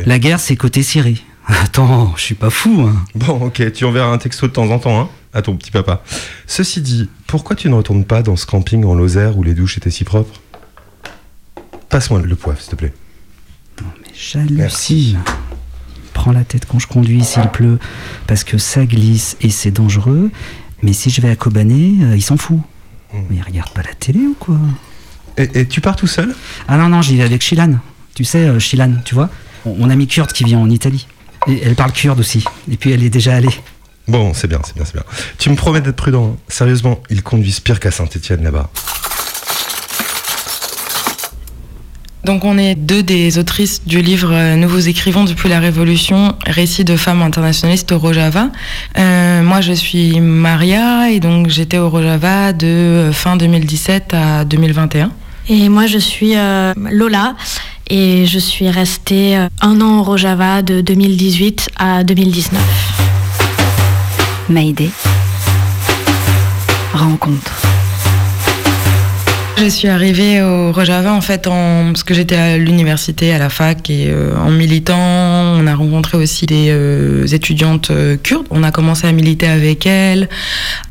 La 0.04 0.18
guerre, 0.18 0.40
c'est 0.40 0.56
côté 0.56 0.82
Syrie. 0.82 1.24
Attends, 1.46 2.14
je 2.16 2.22
suis 2.22 2.34
pas 2.34 2.50
fou, 2.50 2.82
hein. 2.82 3.04
Bon, 3.14 3.46
ok, 3.46 3.72
tu 3.72 3.84
enverras 3.84 4.08
un 4.12 4.18
texto 4.18 4.46
de 4.48 4.52
temps 4.52 4.70
en 4.70 4.78
temps, 4.78 5.00
hein, 5.00 5.08
à 5.32 5.42
ton 5.42 5.56
petit 5.56 5.70
papa. 5.70 6.02
Ceci 6.46 6.80
dit, 6.80 7.08
pourquoi 7.26 7.54
tu 7.54 7.68
ne 7.68 7.74
retournes 7.74 8.04
pas 8.04 8.22
dans 8.22 8.36
ce 8.36 8.46
camping 8.46 8.84
en 8.84 8.94
Lozère 8.94 9.38
où 9.38 9.42
les 9.42 9.54
douches 9.54 9.76
étaient 9.76 9.90
si 9.90 10.04
propres? 10.04 10.40
Passe-moi 11.88 12.20
le 12.20 12.34
poivre, 12.36 12.60
s'il 12.60 12.70
te 12.70 12.76
plaît. 12.76 12.92
J'hallucine. 14.14 15.20
Prends 16.14 16.32
la 16.32 16.44
tête 16.44 16.64
quand 16.66 16.78
je 16.78 16.86
conduis 16.86 17.22
s'il 17.22 17.46
pleut, 17.48 17.78
parce 18.26 18.42
que 18.42 18.58
ça 18.58 18.86
glisse 18.86 19.36
et 19.40 19.50
c'est 19.50 19.70
dangereux. 19.70 20.30
Mais 20.82 20.92
si 20.92 21.10
je 21.10 21.20
vais 21.20 21.30
à 21.30 21.36
Kobané, 21.36 21.92
euh, 22.02 22.16
il 22.16 22.22
s'en 22.22 22.36
fout. 22.36 22.60
Mais 23.14 23.36
il 23.36 23.42
regarde 23.42 23.70
pas 23.70 23.82
la 23.82 23.94
télé 23.94 24.20
ou 24.20 24.34
quoi? 24.38 24.58
Et, 25.36 25.60
et 25.60 25.66
tu 25.68 25.80
pars 25.80 25.96
tout 25.96 26.06
seul? 26.06 26.34
Ah 26.66 26.76
non, 26.76 26.88
non, 26.88 27.02
j'y 27.02 27.16
vais 27.16 27.22
avec 27.22 27.42
Shilan. 27.42 27.78
Tu 28.14 28.24
sais, 28.24 28.48
euh, 28.48 28.58
Shilan, 28.58 28.94
tu 29.04 29.14
vois? 29.14 29.30
Mon 29.66 29.74
mon 29.74 29.90
amie 29.90 30.06
kurde 30.06 30.32
qui 30.32 30.44
vit 30.44 30.56
en 30.56 30.70
Italie. 30.70 31.06
Et 31.48 31.60
elle 31.64 31.74
parle 31.74 31.92
kurde 31.92 32.20
aussi. 32.20 32.44
Et 32.70 32.76
puis 32.76 32.92
elle 32.92 33.02
est 33.02 33.10
déjà 33.10 33.34
allée. 33.34 33.50
Bon, 34.08 34.32
c'est 34.32 34.46
bien, 34.46 34.60
c'est 34.64 34.76
bien, 34.76 34.84
c'est 34.84 34.94
bien. 34.94 35.02
Tu 35.38 35.50
me 35.50 35.56
promets 35.56 35.80
d'être 35.80 35.96
prudent. 35.96 36.36
Sérieusement, 36.48 37.00
ils 37.10 37.22
conduisent 37.22 37.58
pire 37.60 37.80
qu'à 37.80 37.90
Saint-Etienne 37.90 38.44
là-bas. 38.44 38.70
Donc 42.24 42.44
on 42.44 42.58
est 42.58 42.74
deux 42.74 43.02
des 43.02 43.38
autrices 43.38 43.84
du 43.84 44.02
livre 44.02 44.32
euh, 44.32 44.56
Nous 44.56 44.68
vous 44.68 44.88
écrivons 44.88 45.22
depuis 45.22 45.48
la 45.48 45.60
Révolution, 45.60 46.34
récit 46.44 46.84
de 46.84 46.96
femmes 46.96 47.22
internationalistes 47.22 47.92
au 47.92 47.98
Rojava. 47.98 48.48
Euh, 48.98 49.42
moi 49.42 49.60
je 49.60 49.72
suis 49.72 50.20
Maria 50.20 51.08
et 51.10 51.20
donc 51.20 51.48
j'étais 51.50 51.78
au 51.78 51.88
Rojava 51.88 52.52
de 52.52 52.66
euh, 52.66 53.12
fin 53.12 53.36
2017 53.36 54.12
à 54.14 54.44
2021. 54.44 55.12
Et 55.48 55.68
moi, 55.68 55.86
je 55.86 55.98
suis 55.98 56.36
euh, 56.36 56.72
Lola 56.90 57.36
et 57.88 58.26
je 58.26 58.38
suis 58.38 58.68
restée 58.70 59.36
euh, 59.36 59.48
un 59.60 59.80
an 59.80 60.00
au 60.00 60.02
Rojava 60.02 60.62
de 60.62 60.80
2018 60.80 61.70
à 61.76 62.04
2019. 62.04 62.60
Mayday. 64.48 64.90
Rencontre. 66.92 67.75
Je 69.58 69.70
suis 69.70 69.88
arrivée 69.88 70.42
au 70.42 70.70
Rojava 70.70 71.14
en 71.14 71.22
fait 71.22 71.46
en 71.46 71.86
parce 71.86 72.02
que 72.02 72.12
j'étais 72.12 72.36
à 72.36 72.58
l'université, 72.58 73.32
à 73.32 73.38
la 73.38 73.48
fac 73.48 73.88
et 73.88 74.08
euh, 74.08 74.36
en 74.36 74.50
militant, 74.50 74.98
on 74.98 75.66
a 75.66 75.74
rencontré 75.74 76.18
aussi 76.18 76.44
des 76.44 76.66
euh, 76.68 77.26
étudiantes 77.26 77.90
euh, 77.90 78.18
kurdes. 78.22 78.46
On 78.50 78.62
a 78.62 78.70
commencé 78.70 79.06
à 79.06 79.12
militer 79.12 79.46
avec 79.46 79.86
elles, 79.86 80.28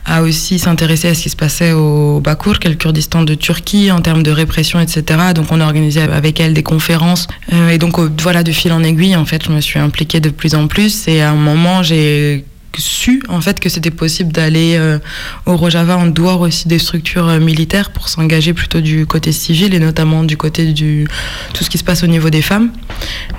à 0.03 0.23
aussi 0.23 0.57
s'intéresser 0.57 1.09
à 1.09 1.13
ce 1.13 1.21
qui 1.21 1.29
se 1.29 1.35
passait 1.35 1.73
au 1.73 2.19
Bakour, 2.21 2.57
qui 2.57 2.67
est 2.67 2.71
le 2.71 2.75
Kurdistan 2.75 3.21
de 3.21 3.35
Turquie, 3.35 3.91
en 3.91 4.01
termes 4.01 4.23
de 4.23 4.31
répression, 4.31 4.79
etc. 4.79 5.03
Donc 5.35 5.51
on 5.51 5.61
a 5.61 5.65
organisé 5.65 6.01
avec 6.01 6.39
elles 6.39 6.55
des 6.55 6.63
conférences 6.63 7.27
Euh, 7.53 7.69
et 7.69 7.77
donc 7.77 7.99
voilà 8.21 8.41
de 8.41 8.51
fil 8.51 8.71
en 8.71 8.83
aiguille 8.83 9.15
en 9.15 9.25
fait, 9.25 9.45
je 9.45 9.51
me 9.51 9.61
suis 9.61 9.79
impliquée 9.79 10.19
de 10.19 10.31
plus 10.31 10.55
en 10.55 10.67
plus 10.67 11.07
et 11.07 11.21
à 11.21 11.29
un 11.29 11.35
moment 11.35 11.83
j'ai 11.83 12.43
su 12.81 13.21
en 13.29 13.41
fait 13.41 13.59
que 13.59 13.69
c'était 13.69 13.91
possible 13.91 14.31
d'aller 14.31 14.75
euh, 14.77 14.99
au 15.45 15.55
Rojava 15.55 15.97
en 15.97 16.07
dehors 16.07 16.41
aussi 16.41 16.67
des 16.67 16.79
structures 16.79 17.27
euh, 17.27 17.39
militaires 17.39 17.91
pour 17.91 18.09
s'engager 18.09 18.53
plutôt 18.53 18.81
du 18.81 19.05
côté 19.05 19.31
civil 19.31 19.73
et 19.73 19.79
notamment 19.79 20.23
du 20.23 20.37
côté 20.37 20.73
du 20.73 21.07
tout 21.53 21.63
ce 21.63 21.69
qui 21.69 21.77
se 21.77 21.83
passe 21.83 22.03
au 22.03 22.07
niveau 22.07 22.29
des 22.29 22.41
femmes. 22.41 22.71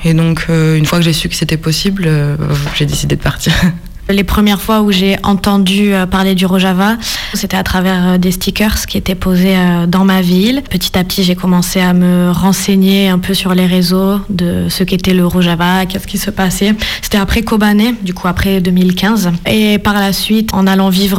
Et 0.04 0.14
donc 0.14 0.46
euh, 0.48 0.76
une 0.76 0.86
fois 0.86 0.98
que 0.98 1.04
j'ai 1.04 1.12
su 1.12 1.28
que 1.28 1.34
c'était 1.34 1.56
possible, 1.56 2.08
j'ai 2.76 2.86
décidé 2.86 3.16
de 3.16 3.22
partir. 3.22 3.52
Les 4.08 4.22
premières 4.22 4.60
fois 4.60 4.82
où 4.82 4.92
j'ai 4.92 5.16
entendu 5.24 5.92
euh, 5.92 6.06
parler 6.06 6.36
du 6.36 6.46
Rojava, 6.46 6.96
c'était 7.34 7.56
à 7.56 7.64
travers 7.64 8.06
euh, 8.06 8.18
des 8.18 8.30
stickers 8.30 8.86
qui 8.86 8.98
étaient 8.98 9.16
posés 9.16 9.56
euh, 9.56 9.86
dans 9.86 10.04
ma 10.04 10.20
ville. 10.20 10.62
Petit 10.70 10.96
à 10.96 11.02
petit, 11.02 11.24
j'ai 11.24 11.34
commencé 11.34 11.80
à 11.80 11.92
me 11.92 12.30
renseigner 12.30 13.08
un 13.08 13.18
peu 13.18 13.34
sur 13.34 13.52
les 13.52 13.66
réseaux 13.66 14.20
de 14.30 14.68
ce 14.68 14.84
qu'était 14.84 15.12
le 15.12 15.26
Rojava, 15.26 15.86
qu'est-ce 15.86 16.06
qui 16.06 16.18
se 16.18 16.30
passait. 16.30 16.74
C'était 17.02 17.18
après 17.18 17.42
Kobané, 17.42 17.96
du 18.00 18.14
coup 18.14 18.28
après 18.28 18.60
2015. 18.60 19.32
Et 19.50 19.78
par 19.78 19.94
la 19.94 20.12
suite, 20.12 20.54
en 20.54 20.68
allant 20.68 20.88
vivre 20.88 21.18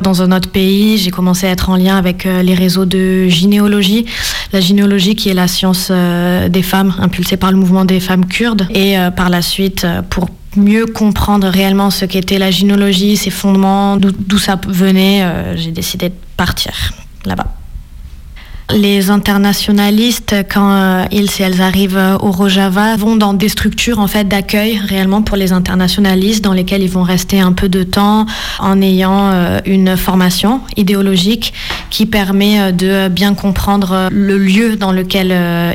dans 0.00 0.22
un 0.22 0.30
autre 0.32 0.50
pays, 0.50 0.98
j'ai 0.98 1.10
commencé 1.10 1.46
à 1.48 1.50
être 1.50 1.68
en 1.68 1.76
lien 1.76 1.96
avec 1.96 2.24
les 2.24 2.54
réseaux 2.54 2.84
de 2.84 3.26
gynéologie. 3.26 4.06
La 4.52 4.60
gynéologie 4.60 5.16
qui 5.16 5.30
est 5.30 5.34
la 5.34 5.48
science 5.48 5.90
des 5.90 6.62
femmes, 6.62 6.94
impulsée 6.98 7.36
par 7.36 7.50
le 7.50 7.56
mouvement 7.56 7.84
des 7.84 8.00
femmes 8.00 8.26
kurdes. 8.26 8.66
Et 8.74 8.96
par 9.16 9.30
la 9.30 9.42
suite, 9.42 9.86
pour 10.10 10.28
mieux 10.56 10.86
comprendre 10.86 11.48
réellement 11.48 11.90
ce 11.90 12.04
qu'était 12.04 12.38
la 12.38 12.50
gynéologie, 12.50 13.16
ses 13.16 13.30
fondements, 13.30 13.96
d'où 13.96 14.38
ça 14.38 14.58
venait, 14.66 15.22
euh, 15.22 15.56
j'ai 15.56 15.70
décidé 15.70 16.08
de 16.08 16.14
partir 16.36 16.72
là-bas. 17.24 17.46
Les 18.72 19.10
internationalistes, 19.10 20.34
quand 20.50 20.70
euh, 20.72 21.04
ils 21.12 21.26
et 21.26 21.42
elles 21.42 21.60
arrivent 21.60 21.98
euh, 21.98 22.16
au 22.16 22.30
Rojava, 22.30 22.96
vont 22.96 23.14
dans 23.14 23.34
des 23.34 23.50
structures 23.50 23.98
en 23.98 24.06
fait 24.06 24.26
d'accueil 24.26 24.78
réellement 24.78 25.20
pour 25.20 25.36
les 25.36 25.52
internationalistes, 25.52 26.42
dans 26.42 26.54
lesquelles 26.54 26.82
ils 26.82 26.90
vont 26.90 27.02
rester 27.02 27.40
un 27.40 27.52
peu 27.52 27.68
de 27.68 27.82
temps 27.82 28.24
en 28.58 28.80
ayant 28.80 29.28
euh, 29.28 29.58
une 29.66 29.98
formation 29.98 30.62
idéologique 30.78 31.52
qui 31.90 32.06
permet 32.06 32.72
de 32.72 33.08
bien 33.08 33.34
comprendre 33.34 34.08
le 34.10 34.38
lieu 34.38 34.76
dans 34.76 34.92
lequel 34.92 35.26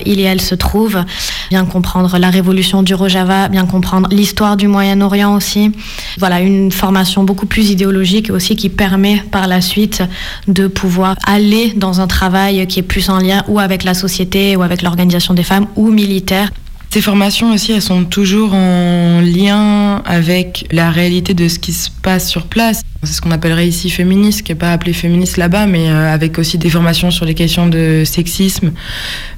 ils 0.05 0.19
et 0.19 0.23
elles 0.23 0.41
se 0.41 0.55
trouvent, 0.55 1.05
bien 1.49 1.65
comprendre 1.65 2.17
la 2.17 2.29
révolution 2.29 2.83
du 2.83 2.93
Rojava, 2.93 3.47
bien 3.47 3.65
comprendre 3.65 4.09
l'histoire 4.11 4.57
du 4.57 4.67
Moyen-Orient 4.67 5.33
aussi. 5.35 5.71
Voilà, 6.17 6.41
une 6.41 6.71
formation 6.71 7.23
beaucoup 7.23 7.45
plus 7.45 7.69
idéologique 7.69 8.31
aussi 8.31 8.57
qui 8.57 8.67
permet 8.67 9.23
par 9.31 9.47
la 9.47 9.61
suite 9.61 10.03
de 10.47 10.67
pouvoir 10.67 11.15
aller 11.25 11.71
dans 11.77 12.01
un 12.01 12.07
travail 12.07 12.67
qui 12.67 12.78
plus 12.81 13.09
en 13.09 13.19
lien 13.19 13.43
ou 13.47 13.59
avec 13.59 13.83
la 13.83 13.93
société 13.93 14.55
ou 14.55 14.61
avec 14.61 14.81
l'organisation 14.81 15.33
des 15.33 15.43
femmes 15.43 15.67
ou 15.75 15.89
militaire. 15.89 16.49
Ces 16.91 17.01
formations 17.01 17.53
aussi, 17.53 17.71
elles 17.71 17.83
sont 17.83 18.03
toujours 18.03 18.55
en 18.55 19.21
lien 19.21 20.01
avec 20.05 20.65
la 20.71 20.89
réalité 20.89 21.35
de 21.35 21.47
ce 21.47 21.59
qui 21.59 21.71
se 21.71 21.91
passe 22.01 22.27
sur 22.27 22.47
place. 22.47 22.81
C'est 23.03 23.13
ce 23.13 23.21
qu'on 23.21 23.29
appellerait 23.29 23.67
ici 23.67 23.91
féministe, 23.91 24.41
qui 24.41 24.51
n'est 24.51 24.57
pas 24.57 24.73
appelé 24.73 24.93
féministe 24.93 25.37
là-bas, 25.37 25.67
mais 25.67 25.87
euh, 25.87 26.11
avec 26.11 26.39
aussi 26.39 26.57
des 26.57 26.69
formations 26.71 27.11
sur 27.11 27.25
les 27.25 27.35
questions 27.35 27.67
de 27.67 28.01
sexisme, 28.05 28.71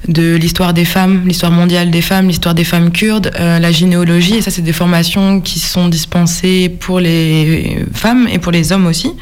de 0.08 0.34
l'histoire 0.34 0.72
des 0.72 0.86
femmes, 0.86 1.24
l'histoire 1.26 1.52
mondiale 1.52 1.90
des 1.90 2.00
femmes, 2.00 2.26
l'histoire 2.26 2.54
des 2.54 2.64
femmes 2.64 2.90
kurdes, 2.90 3.30
euh, 3.38 3.58
la 3.58 3.70
gynéologie. 3.70 4.36
Et 4.36 4.40
ça, 4.40 4.50
c'est 4.50 4.62
des 4.62 4.72
formations 4.72 5.42
qui 5.42 5.58
sont 5.60 5.88
dispensées 5.88 6.70
pour 6.70 7.00
les 7.00 7.84
femmes 7.92 8.26
et 8.32 8.38
pour 8.38 8.50
les 8.50 8.72
hommes 8.72 8.86
aussi. 8.86 9.12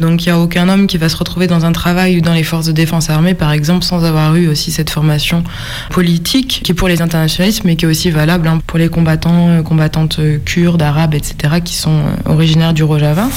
Donc 0.00 0.24
il 0.24 0.28
n'y 0.28 0.32
a 0.32 0.38
aucun 0.38 0.68
homme 0.68 0.86
qui 0.86 0.96
va 0.96 1.08
se 1.08 1.16
retrouver 1.16 1.46
dans 1.46 1.64
un 1.64 1.72
travail 1.72 2.18
ou 2.18 2.20
dans 2.20 2.32
les 2.32 2.44
forces 2.44 2.66
de 2.66 2.72
défense 2.72 3.10
armée, 3.10 3.34
par 3.34 3.52
exemple, 3.52 3.84
sans 3.84 4.04
avoir 4.04 4.36
eu 4.36 4.48
aussi 4.48 4.70
cette 4.70 4.90
formation 4.90 5.42
politique, 5.90 6.60
qui 6.62 6.72
est 6.72 6.74
pour 6.74 6.88
les 6.88 7.02
internationalistes, 7.02 7.64
mais 7.64 7.76
qui 7.76 7.84
est 7.84 7.88
aussi 7.88 8.10
valable 8.10 8.46
hein, 8.46 8.60
pour 8.66 8.78
les 8.78 8.88
combattants, 8.88 9.48
euh, 9.48 9.62
combattantes 9.62 10.18
euh, 10.20 10.38
kurdes, 10.44 10.82
arabes, 10.82 11.14
etc., 11.14 11.60
qui 11.64 11.74
sont 11.74 11.98
euh, 11.98 12.32
originaires 12.32 12.74
du 12.74 12.84
Rojava. 12.84 13.28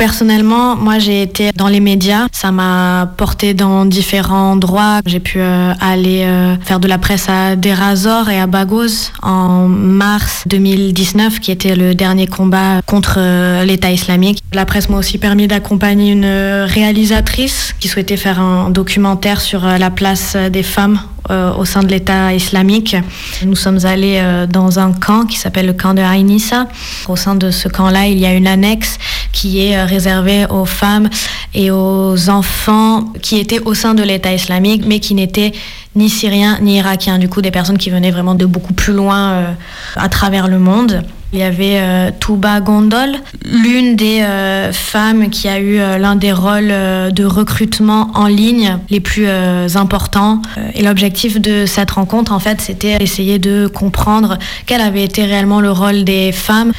Personnellement, 0.00 0.76
moi 0.76 0.98
j'ai 0.98 1.20
été 1.20 1.52
dans 1.54 1.68
les 1.68 1.78
médias, 1.78 2.28
ça 2.32 2.50
m'a 2.52 3.12
porté 3.18 3.52
dans 3.52 3.84
différents 3.84 4.52
endroits. 4.52 5.00
J'ai 5.04 5.20
pu 5.20 5.40
euh, 5.40 5.74
aller 5.78 6.22
euh, 6.22 6.56
faire 6.62 6.80
de 6.80 6.88
la 6.88 6.96
presse 6.96 7.28
à 7.28 7.54
Derazor 7.54 8.30
et 8.30 8.40
à 8.40 8.46
Bagos 8.46 9.10
en 9.20 9.68
mars 9.68 10.44
2019, 10.46 11.40
qui 11.40 11.50
était 11.50 11.76
le 11.76 11.94
dernier 11.94 12.26
combat 12.26 12.80
contre 12.86 13.16
euh, 13.18 13.62
l'État 13.66 13.90
islamique. 13.90 14.42
La 14.54 14.64
presse 14.64 14.88
m'a 14.88 14.96
aussi 14.96 15.18
permis 15.18 15.48
d'accompagner 15.48 16.12
une 16.12 16.64
réalisatrice 16.64 17.74
qui 17.78 17.88
souhaitait 17.88 18.16
faire 18.16 18.40
un 18.40 18.70
documentaire 18.70 19.42
sur 19.42 19.66
la 19.66 19.90
place 19.90 20.34
des 20.34 20.62
femmes 20.62 20.98
euh, 21.30 21.52
au 21.54 21.64
sein 21.64 21.82
de 21.82 21.88
l'État 21.88 22.32
islamique. 22.32 22.96
Nous 23.44 23.54
sommes 23.54 23.84
allés 23.84 24.18
euh, 24.20 24.46
dans 24.46 24.78
un 24.78 24.92
camp 24.92 25.26
qui 25.26 25.36
s'appelle 25.36 25.66
le 25.66 25.74
camp 25.74 25.92
de 25.92 26.00
Aïnissa. 26.00 26.66
Au 27.08 27.16
sein 27.16 27.34
de 27.34 27.50
ce 27.50 27.68
camp-là, 27.68 28.06
il 28.06 28.18
y 28.18 28.26
a 28.26 28.32
une 28.32 28.46
annexe 28.46 28.98
qui 29.32 29.60
est 29.60 29.76
euh, 29.76 29.84
réservée 29.84 30.46
aux 30.48 30.64
femmes 30.64 31.10
et 31.54 31.70
aux 31.70 32.30
enfants 32.30 33.12
qui 33.20 33.38
étaient 33.38 33.60
au 33.60 33.74
sein 33.74 33.94
de 33.94 34.02
l'État 34.02 34.32
islamique, 34.32 34.84
mais 34.86 34.98
qui 34.98 35.14
n'étaient 35.14 35.52
ni 35.94 36.08
syriens 36.08 36.58
ni 36.62 36.78
irakiens. 36.78 37.18
Du 37.18 37.28
coup, 37.28 37.42
des 37.42 37.50
personnes 37.50 37.78
qui 37.78 37.90
venaient 37.90 38.12
vraiment 38.12 38.34
de 38.34 38.46
beaucoup 38.46 38.72
plus 38.72 38.92
loin 38.92 39.54
à 39.96 40.08
travers 40.08 40.48
le 40.48 40.58
monde. 40.58 41.02
Il 41.32 41.38
y 41.38 41.42
avait 41.44 41.78
euh, 41.78 42.10
Touba 42.18 42.60
Gondol, 42.60 43.14
l'une 43.44 43.94
des 43.94 44.20
euh, 44.20 44.72
femmes 44.72 45.30
qui 45.30 45.46
a 45.46 45.60
eu 45.60 45.78
euh, 45.78 45.96
l'un 45.96 46.16
des 46.16 46.32
rôles 46.32 46.70
euh, 46.70 47.10
de 47.10 47.24
recrutement 47.24 48.10
en 48.14 48.26
ligne 48.26 48.78
les 48.90 48.98
plus 48.98 49.28
importants. 49.28 50.42
Et 50.74 50.82
l'objectif 50.82 51.40
de 51.40 51.66
cette 51.66 51.92
rencontre, 51.92 52.32
en 52.32 52.40
fait, 52.40 52.60
c'était 52.60 52.98
d'essayer 52.98 53.38
de 53.38 53.68
comprendre 53.68 54.38
quel 54.66 54.80
avait 54.80 55.04
été 55.04 55.24
réellement 55.24 55.60
le 55.60 55.70
rôle 55.70 56.04
des 56.04 56.32
femmes. 56.32 56.72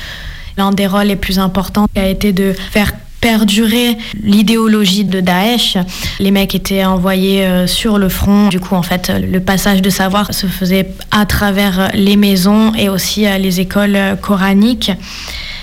L'un 0.57 0.71
des 0.71 0.87
rôles 0.87 1.07
les 1.07 1.15
plus 1.15 1.39
importants 1.39 1.87
a 1.95 2.07
été 2.07 2.33
de 2.33 2.53
faire 2.71 2.91
perdurer 3.21 3.97
l'idéologie 4.23 5.05
de 5.05 5.21
Daesh. 5.21 5.77
Les 6.19 6.31
mecs 6.31 6.55
étaient 6.55 6.83
envoyés 6.83 7.45
euh, 7.45 7.67
sur 7.67 7.99
le 7.99 8.09
front. 8.09 8.49
Du 8.49 8.59
coup, 8.59 8.75
en 8.75 8.81
fait, 8.81 9.09
le 9.09 9.39
passage 9.39 9.81
de 9.81 9.89
savoir 9.89 10.33
se 10.33 10.47
faisait 10.47 10.87
à 11.11 11.25
travers 11.25 11.91
les 11.93 12.17
maisons 12.17 12.73
et 12.73 12.89
aussi 12.89 13.25
les 13.39 13.59
écoles 13.59 13.95
euh, 13.95 14.15
coraniques. 14.15 14.91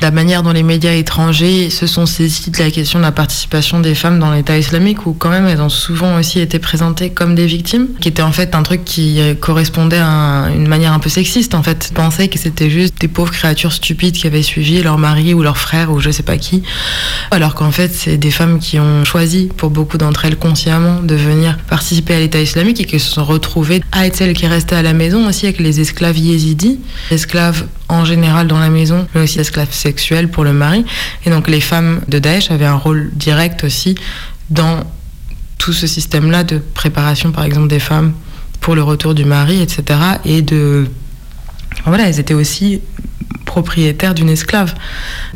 La 0.01 0.13
manière 0.13 0.45
dont 0.45 0.53
les 0.53 0.63
médias 0.63 0.93
étrangers 0.95 1.71
se 1.71 1.89
sont 1.89 2.07
saisis 2.07 2.51
de 2.51 2.59
la 2.59 2.71
question 2.71 3.01
de 3.01 3.05
la 3.05 3.11
participation 3.11 3.81
des 3.81 3.97
femmes 3.97 4.21
dans 4.21 4.33
l'État 4.33 4.57
islamique, 4.57 5.07
où 5.07 5.13
quand 5.13 5.29
même 5.29 5.47
elles 5.47 5.61
ont 5.61 5.69
souvent 5.69 6.17
aussi 6.19 6.39
été 6.39 6.61
présentées 6.61 7.11
comme 7.11 7.35
des 7.35 7.47
victimes, 7.47 7.89
qui 8.01 8.07
était 8.09 8.23
en 8.23 8.31
fait 8.31 8.55
un 8.55 8.63
truc 8.63 8.85
qui 8.85 9.21
euh, 9.21 9.35
correspondait 9.35 9.99
à 9.99 10.07
un- 10.07 10.55
une 10.55 10.69
manière 10.69 10.93
un 10.93 11.01
peu 11.01 11.09
sexiste 11.09 11.55
en 11.57 11.65
fait. 11.65 11.91
Pensaient 11.95 12.29
que 12.29 12.39
c'était 12.39 12.71
juste 12.71 12.95
des 13.01 13.09
pauvres 13.09 13.33
créatures 13.33 13.73
stupides 13.73 14.15
qui 14.15 14.29
avaient 14.29 14.43
suivi 14.45 14.81
leur 14.83 14.99
mari 14.99 15.35
ou 15.35 15.43
leur 15.43 15.59
frère 15.59 15.91
ou 15.91 15.99
je 15.99 16.11
sais 16.11 16.23
pas 16.23 16.37
qui, 16.39 16.63
alors 17.33 17.57
qu'en 17.57 17.73
fait 17.73 17.93
c'est 17.93 18.19
des 18.19 18.31
femmes 18.31 18.61
qui 18.61 18.79
ont 18.79 19.05
choisi 19.05 19.49
pour 19.57 19.71
beaucoup 19.71 19.99
d'entre 19.99 20.25
elles 20.27 20.37
consciemment 20.37 21.01
de 21.03 21.17
venir 21.17 21.59
participer 21.69 22.15
à 22.15 22.21
l'État 22.21 22.41
islamique 22.41 22.81
et 22.81 22.85
qui 22.85 23.01
se 23.01 23.11
sont 23.11 23.25
retrouvées 23.25 23.83
à 23.91 24.07
être 24.07 24.15
celles 24.17 24.35
qui 24.35 24.47
restaient 24.47 24.77
à 24.77 24.83
la 24.83 24.93
maison 24.93 25.27
aussi 25.29 25.47
avec 25.47 25.59
les 25.59 25.81
esclaves 25.81 26.17
yézidis, 26.19 26.79
esclaves 27.11 27.65
en 27.91 28.05
général 28.05 28.47
dans 28.47 28.59
la 28.59 28.69
maison, 28.69 29.07
mais 29.15 29.23
aussi 29.23 29.41
esclaves 29.41 29.73
pour 30.31 30.45
le 30.45 30.53
mari. 30.53 30.85
Et 31.25 31.31
donc 31.31 31.49
les 31.49 31.61
femmes 31.61 32.01
de 32.09 32.19
Daesh 32.19 32.51
avaient 32.51 32.65
un 32.67 32.75
rôle 32.77 33.11
direct 33.15 33.65
aussi 33.65 33.95
dans 34.51 34.85
tout 35.59 35.73
ce 35.73 35.87
système-là 35.87 36.45
de 36.45 36.59
préparation, 36.59 37.33
par 37.33 37.45
exemple, 37.45 37.69
des 37.69 37.81
femmes 37.81 38.13
pour 38.61 38.75
le 38.75 38.83
retour 38.83 39.15
du 39.15 39.25
mari, 39.25 39.61
etc. 39.61 39.99
Et 40.25 40.43
de... 40.43 40.87
Voilà, 41.85 42.09
elles 42.09 42.19
étaient 42.21 42.35
aussi 42.35 42.81
propriétaires 43.45 44.15
d'une 44.15 44.29
esclave. 44.29 44.75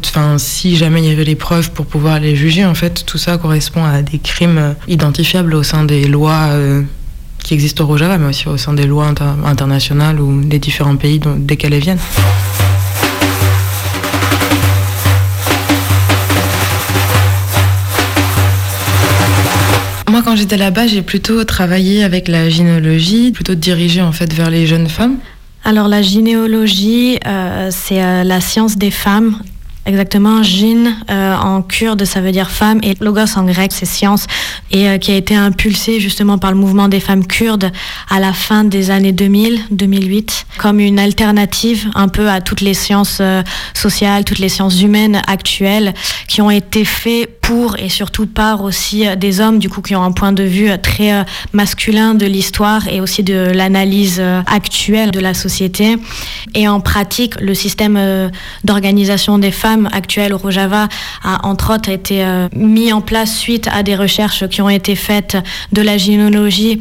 Enfin, 0.04 0.38
si 0.38 0.76
jamais 0.76 1.02
il 1.02 1.08
y 1.08 1.12
avait 1.12 1.24
les 1.24 1.34
preuves 1.34 1.70
pour 1.72 1.86
pouvoir 1.86 2.20
les 2.20 2.36
juger, 2.36 2.64
en 2.64 2.74
fait, 2.74 3.04
tout 3.06 3.18
ça 3.18 3.38
correspond 3.38 3.84
à 3.84 4.02
des 4.02 4.18
crimes 4.18 4.74
identifiables 4.88 5.54
au 5.54 5.62
sein 5.62 5.84
des 5.84 6.06
lois 6.06 6.48
euh, 6.50 6.82
qui 7.42 7.54
existent 7.54 7.84
au 7.84 7.86
Rojava, 7.86 8.18
mais 8.18 8.28
aussi 8.28 8.48
au 8.48 8.56
sein 8.56 8.74
des 8.74 8.86
lois 8.86 9.06
inter- 9.06 9.24
internationales 9.44 10.20
ou 10.20 10.42
des 10.44 10.58
différents 10.58 10.96
pays 10.96 11.18
dont- 11.18 11.36
desquels 11.36 11.72
elles 11.74 11.82
viennent. 11.82 11.98
Moi, 20.12 20.20
quand 20.22 20.36
j'étais 20.36 20.58
là-bas, 20.58 20.88
j'ai 20.88 21.00
plutôt 21.00 21.42
travaillé 21.44 22.04
avec 22.04 22.28
la 22.28 22.50
gynéologie, 22.50 23.32
plutôt 23.32 23.54
dirigé 23.54 24.02
en 24.02 24.12
fait 24.12 24.30
vers 24.34 24.50
les 24.50 24.66
jeunes 24.66 24.90
femmes. 24.90 25.16
Alors 25.64 25.88
la 25.88 26.02
gynéologie, 26.02 27.18
euh, 27.26 27.70
c'est 27.72 28.02
euh, 28.02 28.22
la 28.22 28.42
science 28.42 28.76
des 28.76 28.90
femmes. 28.90 29.38
Exactement, 29.84 30.44
gyn 30.44 30.94
euh, 31.10 31.34
en 31.34 31.60
kurde, 31.60 32.04
ça 32.04 32.20
veut 32.20 32.30
dire 32.30 32.52
femme, 32.52 32.78
et 32.84 32.94
logos 33.00 33.36
en 33.36 33.42
grec, 33.42 33.72
c'est 33.74 33.84
science, 33.84 34.26
et 34.70 34.88
euh, 34.88 34.98
qui 34.98 35.10
a 35.10 35.16
été 35.16 35.34
impulsé 35.34 35.98
justement 35.98 36.38
par 36.38 36.52
le 36.52 36.56
mouvement 36.56 36.86
des 36.86 37.00
femmes 37.00 37.26
kurdes 37.26 37.72
à 38.08 38.20
la 38.20 38.32
fin 38.32 38.62
des 38.62 38.92
années 38.92 39.10
2000, 39.10 39.58
2008, 39.72 40.46
comme 40.58 40.78
une 40.78 41.00
alternative 41.00 41.90
un 41.96 42.06
peu 42.06 42.28
à 42.30 42.40
toutes 42.40 42.60
les 42.60 42.74
sciences 42.74 43.18
euh, 43.20 43.42
sociales, 43.74 44.24
toutes 44.24 44.38
les 44.38 44.48
sciences 44.48 44.80
humaines 44.80 45.20
actuelles, 45.26 45.94
qui 46.28 46.40
ont 46.42 46.50
été 46.50 46.84
faites 46.84 47.40
pour 47.40 47.76
et 47.76 47.88
surtout 47.88 48.26
par 48.26 48.62
aussi 48.62 49.04
des 49.16 49.40
hommes, 49.40 49.58
du 49.58 49.68
coup, 49.68 49.82
qui 49.82 49.96
ont 49.96 50.04
un 50.04 50.12
point 50.12 50.32
de 50.32 50.44
vue 50.44 50.70
très 50.80 51.26
masculin 51.52 52.14
de 52.14 52.24
l'histoire 52.24 52.86
et 52.86 53.00
aussi 53.00 53.24
de 53.24 53.50
l'analyse 53.52 54.22
actuelle 54.46 55.10
de 55.10 55.18
la 55.18 55.34
société. 55.34 55.96
Et 56.54 56.68
en 56.68 56.78
pratique, 56.78 57.40
le 57.40 57.54
système 57.54 58.30
d'organisation 58.62 59.38
des 59.38 59.50
femmes 59.50 59.71
actuel 59.92 60.32
au 60.32 60.38
Rojava 60.38 60.88
a 61.22 61.46
entre 61.46 61.74
autres 61.74 61.88
été 61.88 62.24
euh, 62.24 62.48
mis 62.54 62.92
en 62.92 63.00
place 63.00 63.36
suite 63.36 63.68
à 63.72 63.82
des 63.82 63.96
recherches 63.96 64.46
qui 64.48 64.62
ont 64.62 64.68
été 64.68 64.94
faites 64.94 65.36
de 65.72 65.82
la 65.82 65.96
gynéologie 65.96 66.80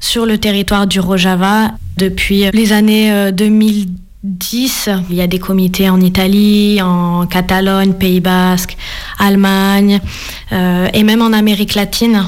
sur 0.00 0.26
le 0.26 0.38
territoire 0.38 0.86
du 0.86 1.00
Rojava 1.00 1.72
depuis 1.96 2.50
les 2.52 2.72
années 2.72 3.12
euh, 3.12 3.30
2010. 3.32 4.90
Il 5.10 5.16
y 5.16 5.20
a 5.20 5.26
des 5.26 5.38
comités 5.38 5.88
en 5.88 6.00
Italie, 6.00 6.80
en 6.82 7.26
Catalogne, 7.26 7.92
Pays 7.92 8.20
Basque, 8.20 8.76
Allemagne 9.18 10.00
euh, 10.52 10.88
et 10.92 11.02
même 11.02 11.22
en 11.22 11.32
Amérique 11.32 11.74
latine. 11.74 12.24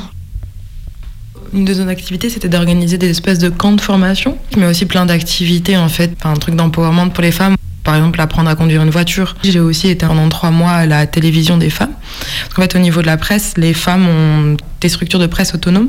Une 1.52 1.64
de 1.64 1.74
nos 1.74 1.88
activités, 1.88 2.28
c'était 2.28 2.48
d'organiser 2.48 2.98
des 2.98 3.08
espèces 3.08 3.38
de 3.38 3.48
camps 3.48 3.72
de 3.72 3.80
formation, 3.80 4.36
mais 4.56 4.66
aussi 4.66 4.84
plein 4.84 5.06
d'activités, 5.06 5.78
en 5.78 5.88
fait, 5.88 6.12
un 6.24 6.34
truc 6.34 6.54
d'empowerment 6.54 7.08
pour 7.08 7.22
les 7.22 7.32
femmes. 7.32 7.56
Par 7.88 7.96
exemple, 7.96 8.20
apprendre 8.20 8.50
à 8.50 8.54
conduire 8.54 8.82
une 8.82 8.90
voiture. 8.90 9.34
J'ai 9.42 9.60
aussi 9.60 9.88
été 9.88 10.04
pendant 10.04 10.28
trois 10.28 10.50
mois 10.50 10.72
à 10.72 10.84
la 10.84 11.06
télévision 11.06 11.56
des 11.56 11.70
femmes. 11.70 11.94
Parce 12.42 12.54
qu'en 12.54 12.62
fait, 12.62 12.76
au 12.76 12.78
niveau 12.78 13.02
de 13.02 13.06
la 13.06 13.16
presse, 13.16 13.54
les 13.56 13.74
femmes 13.74 14.08
ont 14.08 14.56
des 14.80 14.88
structures 14.88 15.18
de 15.18 15.26
presse 15.26 15.54
autonomes, 15.54 15.88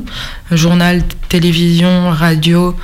journal, 0.50 1.02
télévision, 1.28 2.10
radio, 2.10 2.76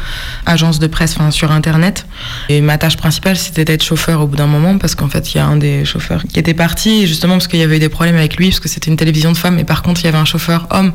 agence 0.45 0.79
de 0.79 0.87
presse, 0.87 1.17
sur 1.31 1.51
Internet. 1.51 2.07
Et 2.49 2.61
ma 2.61 2.79
tâche 2.79 2.97
principale, 2.97 3.37
c'était 3.37 3.65
d'être 3.65 3.83
chauffeur 3.83 4.21
au 4.21 4.27
bout 4.27 4.37
d'un 4.37 4.47
moment, 4.47 4.79
parce 4.79 4.95
qu'en 4.95 5.09
fait, 5.09 5.35
il 5.35 5.39
y 5.39 5.41
a 5.41 5.47
un 5.47 5.57
des 5.57 5.85
chauffeurs 5.85 6.23
qui 6.25 6.39
était 6.39 6.55
parti, 6.55 7.07
justement 7.07 7.35
parce 7.35 7.49
qu'il 7.49 7.59
y 7.59 7.63
avait 7.63 7.77
eu 7.77 7.81
des 7.81 7.89
problèmes 7.89 8.17
avec 8.17 8.37
lui, 8.37 8.49
parce 8.49 8.61
que 8.61 8.69
c'était 8.69 8.91
une 8.91 8.97
télévision 8.97 9.33
de 9.33 9.37
femmes, 9.37 9.59
et 9.59 9.65
par 9.65 9.83
contre, 9.83 10.01
il 10.03 10.05
y 10.05 10.09
avait 10.09 10.19
un 10.19 10.25
chauffeur 10.25 10.69
homme, 10.71 10.93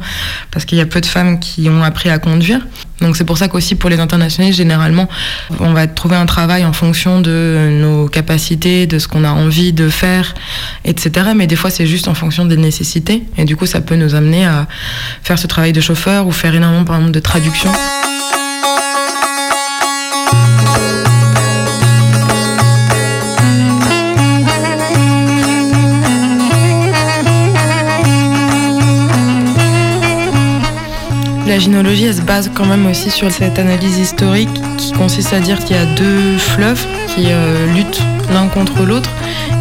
parce 0.52 0.66
qu'il 0.66 0.78
y 0.78 0.82
a 0.82 0.86
peu 0.86 1.02
de 1.02 1.06
femmes 1.06 1.40
qui 1.40 1.70
ont 1.70 1.84
appris 1.84 2.10
à 2.10 2.20
conduire. 2.20 2.62
Donc 3.02 3.18
c'est 3.18 3.26
pour 3.26 3.38
ça 3.38 3.48
qu'aussi 3.48 3.76
pour 3.76 3.90
les 3.90 4.00
internationaux, 4.00 4.52
généralement, 4.52 5.10
on 5.60 5.74
va 5.74 5.88
trouver 5.88 6.16
un 6.16 6.28
travail 6.28 6.64
en 6.64 6.74
fonction 6.74 7.20
de 7.20 7.70
nos 7.72 8.08
capacités, 8.08 8.86
de 8.86 9.00
ce 9.00 9.08
qu'on 9.08 9.24
a 9.24 9.32
envie 9.32 9.74
de 9.74 9.90
faire, 9.90 10.36
etc. 10.86 11.32
Mais 11.36 11.48
des 11.48 11.56
fois, 11.56 11.72
c'est 11.72 11.88
juste 11.88 12.08
en 12.08 12.14
fonction 12.14 12.31
des 12.46 12.58
nécessités. 12.58 13.24
Et 13.38 13.46
du 13.46 13.56
coup, 13.56 13.66
ça 13.66 13.82
peut 13.82 13.96
nous 13.96 14.16
amener 14.16 14.46
à 14.46 14.68
faire 15.24 15.38
ce 15.38 15.48
travail 15.48 15.74
de 15.74 15.82
chauffeur 15.82 16.28
ou 16.28 16.32
faire 16.32 16.56
énormément, 16.56 16.86
par 16.86 16.96
exemple, 16.98 17.14
de 17.14 17.20
traduction. 17.20 17.72
La 31.52 31.60
gynéologie, 31.60 32.06
elle 32.06 32.16
se 32.16 32.22
base 32.22 32.50
quand 32.56 32.66
même 32.66 32.86
aussi 32.86 33.12
sur 33.12 33.30
cette 33.30 33.60
analyse 33.60 33.98
historique 33.98 34.62
qui 34.78 34.94
consiste 34.94 35.34
à 35.34 35.42
dire 35.42 35.60
qu'il 35.60 35.76
y 35.76 35.80
a 35.80 35.86
deux 35.86 36.38
fleuves 36.38 36.82
qui 37.14 37.26
euh, 37.28 37.74
luttent 37.74 38.02
l'un 38.32 38.48
contre 38.48 38.84
l'autre 38.84 39.10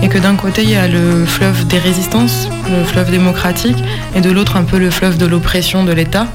et 0.00 0.08
que 0.08 0.16
d'un 0.16 0.36
côté 0.36 0.62
il 0.62 0.70
y 0.70 0.76
a 0.76 0.86
le 0.86 1.26
fleuve 1.26 1.66
des 1.66 1.80
résistances, 1.80 2.48
le 2.70 2.84
fleuve 2.84 3.10
démocratique, 3.10 3.76
et 4.14 4.20
de 4.20 4.30
l'autre 4.30 4.56
un 4.56 4.62
peu 4.62 4.78
le 4.78 4.88
fleuve 4.88 5.18
de 5.18 5.26
l'oppression 5.26 5.82
de 5.82 5.90
l'État. 5.90 6.28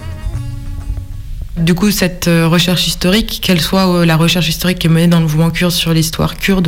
Du 1.55 1.73
coup, 1.73 1.89
cette 1.89 2.27
euh, 2.27 2.49
recherche 2.49 2.85
historique, 2.85 3.39
qu'elle 3.41 3.61
soit 3.61 3.87
euh, 3.87 4.05
la 4.05 4.17
recherche 4.17 4.49
historique 4.49 4.79
qui 4.79 4.87
est 4.87 4.89
menée 4.89 5.07
dans 5.07 5.19
le 5.19 5.23
mouvement 5.23 5.51
kurde 5.51 5.71
sur 5.71 5.93
l'histoire 5.93 6.35
kurde 6.35 6.67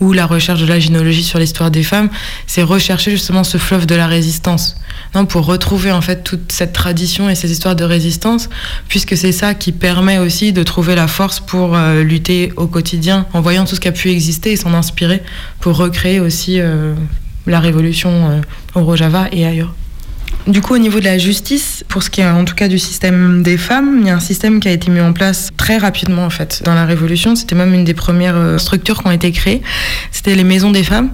ou 0.00 0.12
la 0.12 0.26
recherche 0.26 0.60
de 0.60 0.66
la 0.66 0.80
gynéologie 0.80 1.22
sur 1.22 1.38
l'histoire 1.38 1.70
des 1.70 1.84
femmes, 1.84 2.10
c'est 2.48 2.64
rechercher 2.64 3.12
justement 3.12 3.44
ce 3.44 3.58
fleuve 3.58 3.86
de 3.86 3.94
la 3.94 4.08
résistance. 4.08 4.74
Non, 5.14 5.26
pour 5.26 5.46
retrouver 5.46 5.92
en 5.92 6.00
fait 6.00 6.24
toute 6.24 6.50
cette 6.50 6.72
tradition 6.72 7.30
et 7.30 7.36
ces 7.36 7.52
histoires 7.52 7.76
de 7.76 7.84
résistance, 7.84 8.48
puisque 8.88 9.16
c'est 9.16 9.32
ça 9.32 9.54
qui 9.54 9.70
permet 9.70 10.18
aussi 10.18 10.52
de 10.52 10.62
trouver 10.64 10.96
la 10.96 11.06
force 11.06 11.38
pour 11.38 11.76
euh, 11.76 12.02
lutter 12.02 12.52
au 12.56 12.66
quotidien 12.66 13.26
en 13.32 13.40
voyant 13.40 13.64
tout 13.64 13.76
ce 13.76 13.80
qui 13.80 13.88
a 13.88 13.92
pu 13.92 14.10
exister 14.10 14.52
et 14.52 14.56
s'en 14.56 14.74
inspirer 14.74 15.22
pour 15.60 15.76
recréer 15.76 16.18
aussi 16.18 16.58
euh, 16.58 16.94
la 17.46 17.60
révolution 17.60 18.10
euh, 18.10 18.40
au 18.74 18.84
Rojava 18.84 19.28
et 19.30 19.46
ailleurs. 19.46 19.74
Du 20.46 20.60
coup, 20.60 20.74
au 20.74 20.78
niveau 20.78 21.00
de 21.00 21.06
la 21.06 21.16
justice, 21.16 21.84
pour 21.88 22.02
ce 22.02 22.10
qui 22.10 22.20
est 22.20 22.26
en 22.26 22.44
tout 22.44 22.54
cas 22.54 22.68
du 22.68 22.78
système 22.78 23.42
des 23.42 23.56
femmes, 23.56 24.00
il 24.02 24.06
y 24.06 24.10
a 24.10 24.16
un 24.16 24.20
système 24.20 24.60
qui 24.60 24.68
a 24.68 24.72
été 24.72 24.90
mis 24.90 25.00
en 25.00 25.14
place 25.14 25.48
très 25.56 25.78
rapidement 25.78 26.26
en 26.26 26.30
fait 26.30 26.60
dans 26.66 26.74
la 26.74 26.84
Révolution. 26.84 27.34
C'était 27.34 27.54
même 27.54 27.72
une 27.72 27.84
des 27.84 27.94
premières 27.94 28.36
euh, 28.36 28.58
structures 28.58 29.00
qui 29.00 29.06
ont 29.06 29.10
été 29.10 29.32
créées. 29.32 29.62
C'était 30.12 30.34
les 30.34 30.44
maisons 30.44 30.70
des 30.70 30.84
femmes, 30.84 31.10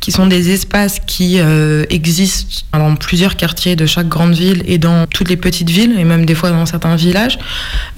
qui 0.00 0.10
sont 0.10 0.26
des 0.26 0.50
espaces 0.50 0.98
qui 1.06 1.38
euh, 1.38 1.84
existent 1.90 2.64
dans 2.72 2.96
plusieurs 2.96 3.36
quartiers 3.36 3.76
de 3.76 3.86
chaque 3.86 4.08
grande 4.08 4.34
ville 4.34 4.64
et 4.66 4.78
dans 4.78 5.06
toutes 5.06 5.28
les 5.28 5.36
petites 5.36 5.70
villes 5.70 5.96
et 5.96 6.04
même 6.04 6.26
des 6.26 6.34
fois 6.34 6.50
dans 6.50 6.66
certains 6.66 6.96
villages, 6.96 7.38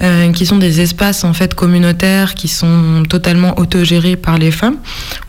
euh, 0.03 0.31
qui 0.33 0.45
sont 0.45 0.57
des 0.57 0.81
espaces 0.81 1.23
en 1.23 1.33
fait 1.33 1.55
communautaires 1.55 2.35
qui 2.35 2.47
sont 2.47 3.03
totalement 3.09 3.57
autogérés 3.57 4.17
par 4.17 4.37
les 4.37 4.51
femmes, 4.51 4.77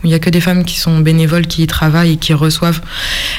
il 0.03 0.09
n'y 0.09 0.13
a 0.13 0.19
que 0.19 0.29
des 0.29 0.41
femmes 0.41 0.65
qui 0.65 0.79
sont 0.79 0.99
bénévoles, 0.99 1.47
qui 1.47 1.63
y 1.63 1.67
travaillent 1.67 2.13
et 2.13 2.17
qui 2.17 2.35
reçoivent 2.35 2.81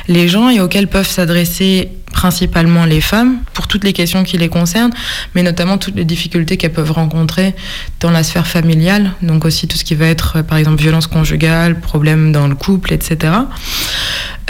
les 0.09 0.27
gens 0.27 0.51
et 0.51 0.61
auxquels 0.61 0.89
peuvent 0.89 1.09
s'adresser 1.09 1.92
principalement 2.13 2.85
les 2.85 3.01
femmes 3.01 3.39
pour 3.53 3.67
toutes 3.67 3.85
les 3.85 3.93
questions 3.93 4.25
qui 4.25 4.39
les 4.39 4.49
concernent, 4.49 4.93
mais 5.35 5.43
notamment 5.43 5.79
toutes 5.79 5.97
les 5.97 6.05
difficultés 6.05 6.57
qu'elles 6.57 6.73
peuvent 6.73 6.93
rencontrer 6.93 7.55
dans 8.01 8.11
la 8.11 8.23
sphère 8.23 8.47
familiale, 8.47 9.13
donc 9.23 9.45
aussi 9.45 9.69
tout 9.69 9.77
ce 9.77 9.85
qui 9.85 9.95
va 9.95 10.07
être 10.07 10.43
par 10.43 10.59
exemple 10.59 10.81
violence 10.81 11.07
conjugale, 11.07 11.81
problèmes 11.81 12.33
dans 12.33 12.49
le 12.49 12.55
couple, 12.55 12.93
etc. 12.93 13.35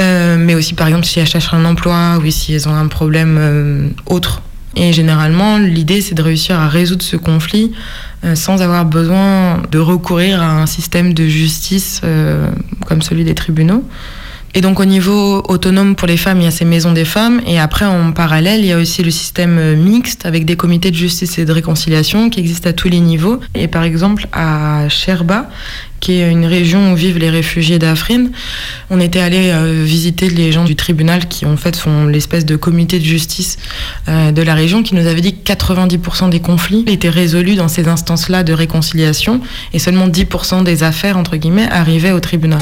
Euh, 0.00 0.36
mais 0.38 0.54
aussi 0.54 0.74
par 0.74 0.86
exemple 0.86 1.04
si 1.04 1.20
elles 1.20 1.26
cherchent 1.26 1.54
un 1.54 1.64
emploi 1.64 2.18
ou 2.18 2.30
si 2.30 2.54
elles 2.54 2.68
ont 2.68 2.74
un 2.74 2.88
problème 2.88 3.36
euh, 3.38 3.88
autre. 4.06 4.42
Et 4.74 4.92
généralement, 4.92 5.58
l'idée 5.58 6.00
c'est 6.00 6.14
de 6.14 6.22
réussir 6.22 6.58
à 6.58 6.68
résoudre 6.68 7.02
ce 7.02 7.16
conflit 7.16 7.72
euh, 8.24 8.36
sans 8.36 8.62
avoir 8.62 8.84
besoin 8.84 9.60
de 9.70 9.78
recourir 9.78 10.40
à 10.40 10.62
un 10.62 10.66
système 10.66 11.12
de 11.12 11.26
justice 11.26 12.00
euh, 12.04 12.50
comme 12.86 13.02
celui 13.02 13.24
des 13.24 13.34
tribunaux. 13.34 13.84
Et 14.54 14.60
donc 14.60 14.80
au 14.80 14.84
niveau 14.84 15.42
autonome 15.48 15.94
pour 15.96 16.06
les 16.06 16.16
femmes, 16.18 16.40
il 16.40 16.44
y 16.44 16.46
a 16.46 16.50
ces 16.50 16.64
maisons 16.64 16.92
des 16.92 17.06
femmes. 17.06 17.40
Et 17.46 17.58
après, 17.58 17.86
en 17.86 18.12
parallèle, 18.12 18.60
il 18.60 18.66
y 18.66 18.72
a 18.72 18.78
aussi 18.78 19.02
le 19.02 19.10
système 19.10 19.58
euh, 19.58 19.76
mixte 19.76 20.26
avec 20.26 20.44
des 20.44 20.56
comités 20.56 20.90
de 20.90 20.96
justice 20.96 21.38
et 21.38 21.44
de 21.44 21.52
réconciliation 21.52 22.28
qui 22.28 22.40
existent 22.40 22.68
à 22.68 22.72
tous 22.74 22.88
les 22.88 23.00
niveaux. 23.00 23.40
Et 23.54 23.66
par 23.66 23.82
exemple, 23.82 24.28
à 24.32 24.88
Sherba, 24.90 25.48
qui 26.02 26.20
est 26.20 26.28
une 26.28 26.46
région 26.46 26.92
où 26.92 26.96
vivent 26.96 27.18
les 27.18 27.30
réfugiés 27.30 27.78
d'Afrine, 27.78 28.32
on 28.90 29.00
était 29.00 29.20
allé 29.20 29.50
euh, 29.52 29.84
visiter 29.84 30.28
les 30.28 30.50
gens 30.50 30.64
du 30.64 30.74
tribunal 30.74 31.28
qui 31.28 31.46
en 31.46 31.56
fait 31.56 31.76
sont 31.76 32.06
l'espèce 32.06 32.44
de 32.44 32.56
comité 32.56 32.98
de 32.98 33.04
justice 33.04 33.56
euh, 34.08 34.32
de 34.32 34.42
la 34.42 34.54
région 34.54 34.82
qui 34.82 34.96
nous 34.96 35.06
avait 35.06 35.20
dit 35.20 35.36
que 35.36 35.52
90% 35.52 36.28
des 36.28 36.40
conflits 36.40 36.84
étaient 36.88 37.08
résolus 37.08 37.54
dans 37.54 37.68
ces 37.68 37.86
instances-là 37.86 38.42
de 38.42 38.52
réconciliation 38.52 39.40
et 39.72 39.78
seulement 39.78 40.08
10% 40.08 40.64
des 40.64 40.82
affaires 40.82 41.16
entre 41.16 41.36
guillemets 41.36 41.68
arrivaient 41.70 42.12
au 42.12 42.20
tribunal. 42.20 42.58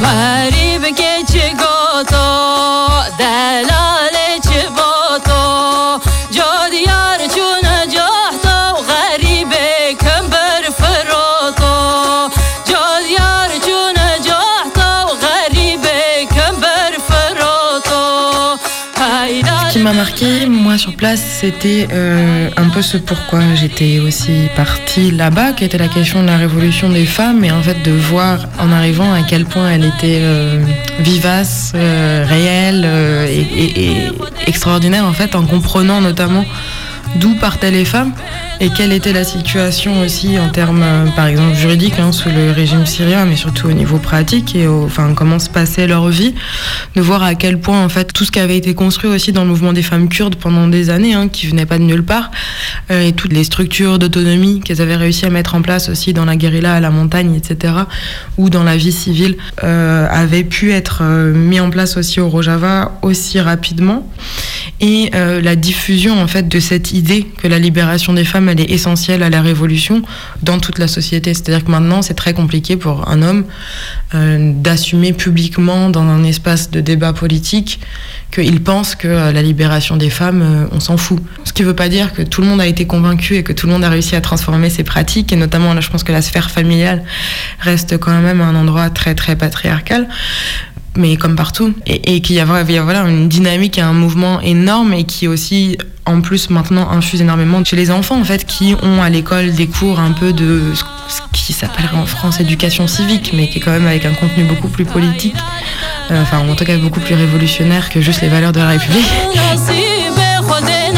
M'a 19.93 20.05
moi 20.49 20.79
sur 20.79 20.95
place, 20.95 21.21
c'était 21.41 21.89
euh, 21.93 22.49
un 22.57 22.69
peu 22.69 22.83
ce 22.83 22.97
pourquoi 22.97 23.41
j'étais 23.55 23.99
aussi 23.99 24.49
partie 24.55 25.11
là-bas, 25.11 25.53
qui 25.53 25.65
était 25.65 25.79
la 25.79 25.89
question 25.89 26.23
de 26.23 26.27
la 26.29 26.37
révolution 26.37 26.89
des 26.89 27.07
femmes, 27.07 27.45
et 27.45 27.51
en 27.51 27.63
fait 27.63 27.83
de 27.83 27.91
voir 27.93 28.39
en 28.59 28.71
arrivant 28.73 29.13
à 29.13 29.23
quel 29.23 29.45
point 29.45 29.71
elle 29.71 29.85
était 29.85 30.19
euh, 30.21 30.63
vivace, 31.01 31.73
euh, 31.75 32.25
réelle 32.29 32.85
et, 33.29 33.41
et- 33.41 33.87
et 33.87 33.97
extraordinaire 34.47 35.05
en 35.07 35.13
fait, 35.13 35.35
en 35.35 35.45
comprenant 35.45 36.01
notamment 36.01 36.45
d'où 37.17 37.35
partaient 37.35 37.71
les 37.73 37.85
femmes 37.85 38.13
et 38.61 38.69
quelle 38.69 38.93
était 38.93 39.15
la 39.15 39.25
situation 39.25 40.03
aussi 40.03 40.39
en 40.39 40.51
termes, 40.51 40.83
euh, 40.83 41.07
par 41.17 41.27
exemple, 41.27 41.55
juridiques 41.55 41.99
hein, 41.99 42.13
sous 42.13 42.29
le 42.29 42.51
régime 42.51 42.85
syrien, 42.85 43.25
mais 43.25 43.37
surtout 43.37 43.69
au 43.69 43.73
niveau 43.73 43.97
pratique 43.97 44.55
et 44.55 44.69
enfin 44.69 45.15
comment 45.15 45.39
se 45.39 45.49
passait 45.49 45.87
leur 45.87 46.09
vie, 46.09 46.35
de 46.95 47.01
voir 47.01 47.23
à 47.23 47.35
quel 47.35 47.59
point 47.59 47.83
en 47.83 47.89
fait 47.89 48.13
tout 48.13 48.25
ce 48.25 48.31
qui 48.31 48.39
avait 48.39 48.59
été 48.59 48.75
construit 48.75 49.09
aussi 49.09 49.33
dans 49.33 49.45
le 49.45 49.49
mouvement 49.49 49.73
des 49.73 49.83
femmes 49.83 50.09
kurdes 50.09 50.37
pendant 50.37 50.69
des 50.69 50.91
années, 50.91 51.15
hein, 51.15 51.29
qui 51.29 51.47
venait 51.47 51.65
pas 51.65 51.79
de 51.79 51.85
nulle 51.85 52.05
part, 52.05 52.31
euh, 52.91 53.09
et 53.09 53.13
toutes 53.13 53.33
les 53.33 53.45
structures 53.45 53.99
d'autonomie 53.99 54.61
qu'elles 54.61 54.83
avaient 54.83 54.97
réussi 54.97 55.25
à 55.25 55.31
mettre 55.31 55.55
en 55.55 55.63
place 55.63 55.89
aussi 55.89 56.13
dans 56.13 56.27
la 56.27 56.37
guérilla 56.37 56.75
à 56.75 56.81
la 56.81 56.91
montagne, 56.91 57.35
etc., 57.35 57.73
ou 58.37 58.51
dans 58.51 58.65
la 58.65 58.77
vie 58.77 58.93
civile, 58.93 59.37
euh, 59.65 60.07
avaient 60.11 60.45
pu 60.45 60.73
être 60.73 61.01
euh, 61.03 61.33
mis 61.33 61.61
en 61.61 61.71
place 61.71 61.97
aussi 61.97 62.21
au 62.21 62.29
Rojava 62.29 62.93
aussi 63.01 63.41
rapidement 63.41 64.07
et 64.83 65.11
la 65.13 65.57
diffusion 65.57 66.21
en 66.21 66.27
fait 66.27 66.49
de 66.49 66.59
cette 66.59 66.93
idée 66.93 67.27
que 67.43 67.49
la 67.49 67.59
libération 67.59 68.15
des 68.15 68.25
femmes 68.25 68.49
elle 68.51 68.61
est 68.61 68.71
essentielle 68.71 69.23
à 69.23 69.31
la 69.31 69.43
révolution 69.43 70.03
dans 70.43 70.59
toute 70.59 70.79
la 70.79 70.89
société. 70.89 71.35
C'est-à-dire 71.35 71.65
que 71.65 71.71
maintenant 71.71 72.03
c'est 72.03 72.15
très 72.15 72.35
compliqué 72.35 72.77
pour 72.77 73.09
un 73.09 73.23
homme 73.23 73.45
euh, 74.15 74.53
d'assumer 74.55 75.13
publiquement 75.13 75.91
dans 75.91 76.03
un 76.03 76.25
espace 76.25 76.71
de 76.71 76.81
débat 76.81 77.13
politique 77.13 77.81
qu'il 78.31 78.63
pense 78.63 78.95
que 78.95 79.09
euh, 79.09 79.33
la 79.33 79.43
libération 79.43 79.97
des 79.97 80.11
femmes 80.11 80.43
euh, 80.43 80.67
on 80.73 80.81
s'en 80.81 80.97
fout. 80.97 81.21
Ce 81.45 81.53
qui 81.53 81.63
veut 81.63 81.75
pas 81.75 81.89
dire 81.89 82.13
que 82.13 82.23
tout 82.23 82.43
le 82.43 82.47
monde 82.47 82.61
a 82.61 82.67
été 82.67 82.87
convaincu 82.87 83.37
et 83.37 83.43
que 83.43 83.53
tout 83.53 83.67
le 83.67 83.73
monde 83.73 83.85
a 83.85 83.89
réussi 83.89 84.17
à 84.17 84.21
transformer 84.21 84.71
ses 84.71 84.85
pratiques 84.85 85.33
et 85.33 85.37
notamment 85.37 85.79
je 85.81 85.91
pense 85.91 86.05
que 86.05 86.13
la 86.13 86.23
sphère 86.23 86.51
familiale 86.51 87.03
reste 87.61 87.99
quand 87.99 88.19
même 88.21 88.41
un 88.41 88.55
endroit 88.55 88.91
très 88.91 89.15
très 89.15 89.37
patriarcal 89.37 90.09
mais 90.97 91.17
comme 91.17 91.37
partout, 91.37 91.73
et, 91.87 92.21
qu'il 92.21 92.37
y 92.37 92.41
a, 92.41 92.45
voilà, 92.45 93.01
une 93.09 93.29
dynamique 93.29 93.79
et 93.79 93.83
un 93.83 93.93
mouvement 93.93 94.41
énorme 94.41 94.93
et 94.93 95.05
qui 95.05 95.29
aussi, 95.29 95.79
en 96.07 96.21
plus, 96.21 96.51
maintenant 96.51 96.91
infuse 96.91 97.21
énormément 97.21 97.65
chez 97.65 97.77
les 97.77 97.91
enfants, 97.91 98.21
en 98.21 98.25
fait, 98.25 98.45
qui 98.45 98.75
ont 98.83 99.03
à 99.03 99.09
l'école 99.09 99.53
des 99.53 99.67
cours 99.67 100.01
un 100.01 100.13
peu 100.13 100.33
de 100.33 100.73
ce 100.75 100.85
ce 101.11 101.21
qui 101.33 101.53
s'appellerait 101.53 101.97
en 101.97 102.07
France 102.07 102.41
éducation 102.41 102.87
civique, 102.87 103.33
mais 103.35 103.49
qui 103.49 103.59
est 103.59 103.61
quand 103.61 103.73
même 103.73 103.87
avec 103.87 104.05
un 104.05 104.13
contenu 104.13 104.45
beaucoup 104.45 104.69
plus 104.69 104.85
politique, 104.85 105.35
euh, 106.11 106.23
enfin, 106.23 106.39
en 106.39 106.55
tout 106.55 106.65
cas, 106.65 106.77
beaucoup 106.77 107.01
plus 107.01 107.15
révolutionnaire 107.15 107.91
que 107.91 108.01
juste 108.01 108.21
les 108.23 108.29
valeurs 108.29 108.53
de 108.53 108.61
la 108.61 108.69
République. 108.69 109.07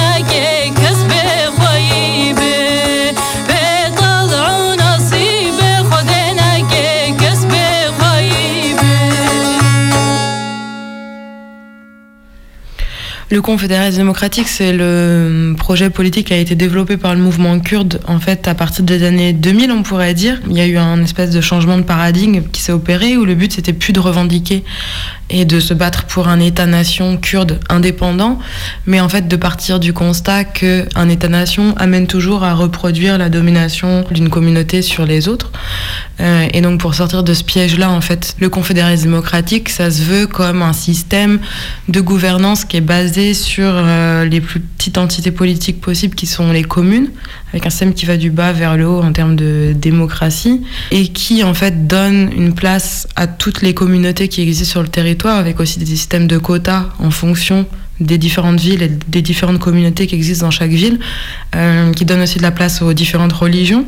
Le 13.33 13.41
Confédéralisme 13.41 13.97
démocratique, 13.97 14.47
c'est 14.47 14.75
le 14.75 15.55
projet 15.57 15.89
politique 15.89 16.27
qui 16.27 16.35
a 16.35 16.37
été 16.37 16.55
développé 16.55 16.99
par 16.99 17.15
le 17.15 17.21
mouvement 17.23 17.59
kurde, 17.61 17.99
en 18.07 18.19
fait, 18.19 18.47
à 18.47 18.55
partir 18.55 18.85
des 18.85 19.05
années 19.05 19.33
2000, 19.33 19.73
on 19.73 19.83
pourrait 19.83 20.13
dire. 20.13 20.39
Il 20.51 20.57
y 20.59 20.61
a 20.61 20.67
eu 20.67 20.77
un 20.77 21.03
espèce 21.03 21.31
de 21.31 21.41
changement 21.41 21.79
de 21.79 21.83
paradigme 21.83 22.43
qui 22.53 22.61
s'est 22.61 22.73
opéré, 22.73 23.17
où 23.17 23.25
le 23.25 23.35
but, 23.35 23.51
c'était 23.51 23.73
plus 23.73 23.95
de 23.95 24.01
revendiquer 24.01 24.65
et 25.33 25.45
de 25.45 25.59
se 25.59 25.75
battre 25.75 26.05
pour 26.05 26.29
un 26.29 26.39
État-nation 26.39 27.17
kurde 27.17 27.59
indépendant, 27.69 28.39
mais 28.87 29.01
en 29.01 29.09
fait 29.09 29.27
de 29.27 29.37
partir 29.37 29.81
du 29.81 29.93
constat 29.93 30.45
qu'un 30.45 31.09
État-nation 31.09 31.75
amène 31.79 32.07
toujours 32.07 32.45
à 32.45 32.55
reproduire 32.55 33.19
la 33.19 33.31
domination 33.31 34.05
d'une 34.11 34.29
communauté 34.29 34.83
sur 34.83 35.07
les 35.07 35.29
autres. 35.29 35.51
Euh, 36.21 36.47
et 36.53 36.61
donc 36.61 36.81
pour 36.81 36.95
sortir 36.95 37.25
de 37.25 37.35
ce 37.35 37.43
piège-là, 37.43 37.91
en 37.91 38.01
fait, 38.01 38.37
le 38.39 38.49
confédéralisme 38.49 39.05
démocratique, 39.05 39.71
ça 39.71 39.91
se 39.91 40.03
veut 40.03 40.27
comme 40.27 40.63
un 40.63 40.75
système 40.75 41.41
de 41.89 42.01
gouvernance 42.01 42.65
qui 42.65 42.77
est 42.77 42.83
basé 42.83 43.35
sur 43.35 43.71
euh, 43.73 44.25
les 44.27 44.41
plus 44.41 44.61
petites 44.61 44.99
entités 44.99 45.31
politiques 45.31 45.81
possibles, 45.81 46.15
qui 46.15 46.27
sont 46.27 46.53
les 46.53 46.65
communes, 46.65 47.09
avec 47.53 47.67
un 47.67 47.71
système 47.71 47.95
qui 47.95 48.07
va 48.07 48.17
du 48.17 48.31
bas 48.31 48.53
vers 48.53 48.77
le 48.77 48.87
haut 48.87 49.03
en 49.03 49.13
termes 49.13 49.37
de 49.37 49.73
démocratie, 49.75 50.63
et 50.91 51.09
qui 51.09 51.45
en 51.45 51.55
fait 51.55 51.87
donne 51.87 52.31
une 52.37 52.55
place 52.55 53.07
à 53.17 53.27
toutes 53.27 53.63
les 53.63 53.75
communautés 53.75 54.29
qui 54.29 54.43
existent 54.43 54.73
sur 54.73 54.83
le 54.83 54.89
territoire, 54.89 55.39
avec 55.39 55.61
aussi 55.61 55.79
des 55.79 55.87
systèmes 55.87 56.27
de 56.27 56.39
quotas 56.39 56.87
en 56.99 57.11
fonction 57.11 57.67
des 58.01 58.19
différentes 58.19 58.61
villes 58.61 58.83
et 58.83 58.89
des 58.89 59.23
différentes 59.23 59.59
communautés 59.59 60.07
qui 60.07 60.15
existent 60.15 60.47
dans 60.47 60.51
chaque 60.51 60.71
ville, 60.71 60.99
euh, 61.55 61.93
qui 61.93 62.05
donne 62.05 62.21
aussi 62.21 62.39
de 62.39 62.43
la 62.43 62.51
place 62.51 62.83
aux 62.83 62.93
différentes 62.93 63.33
religions, 63.33 63.87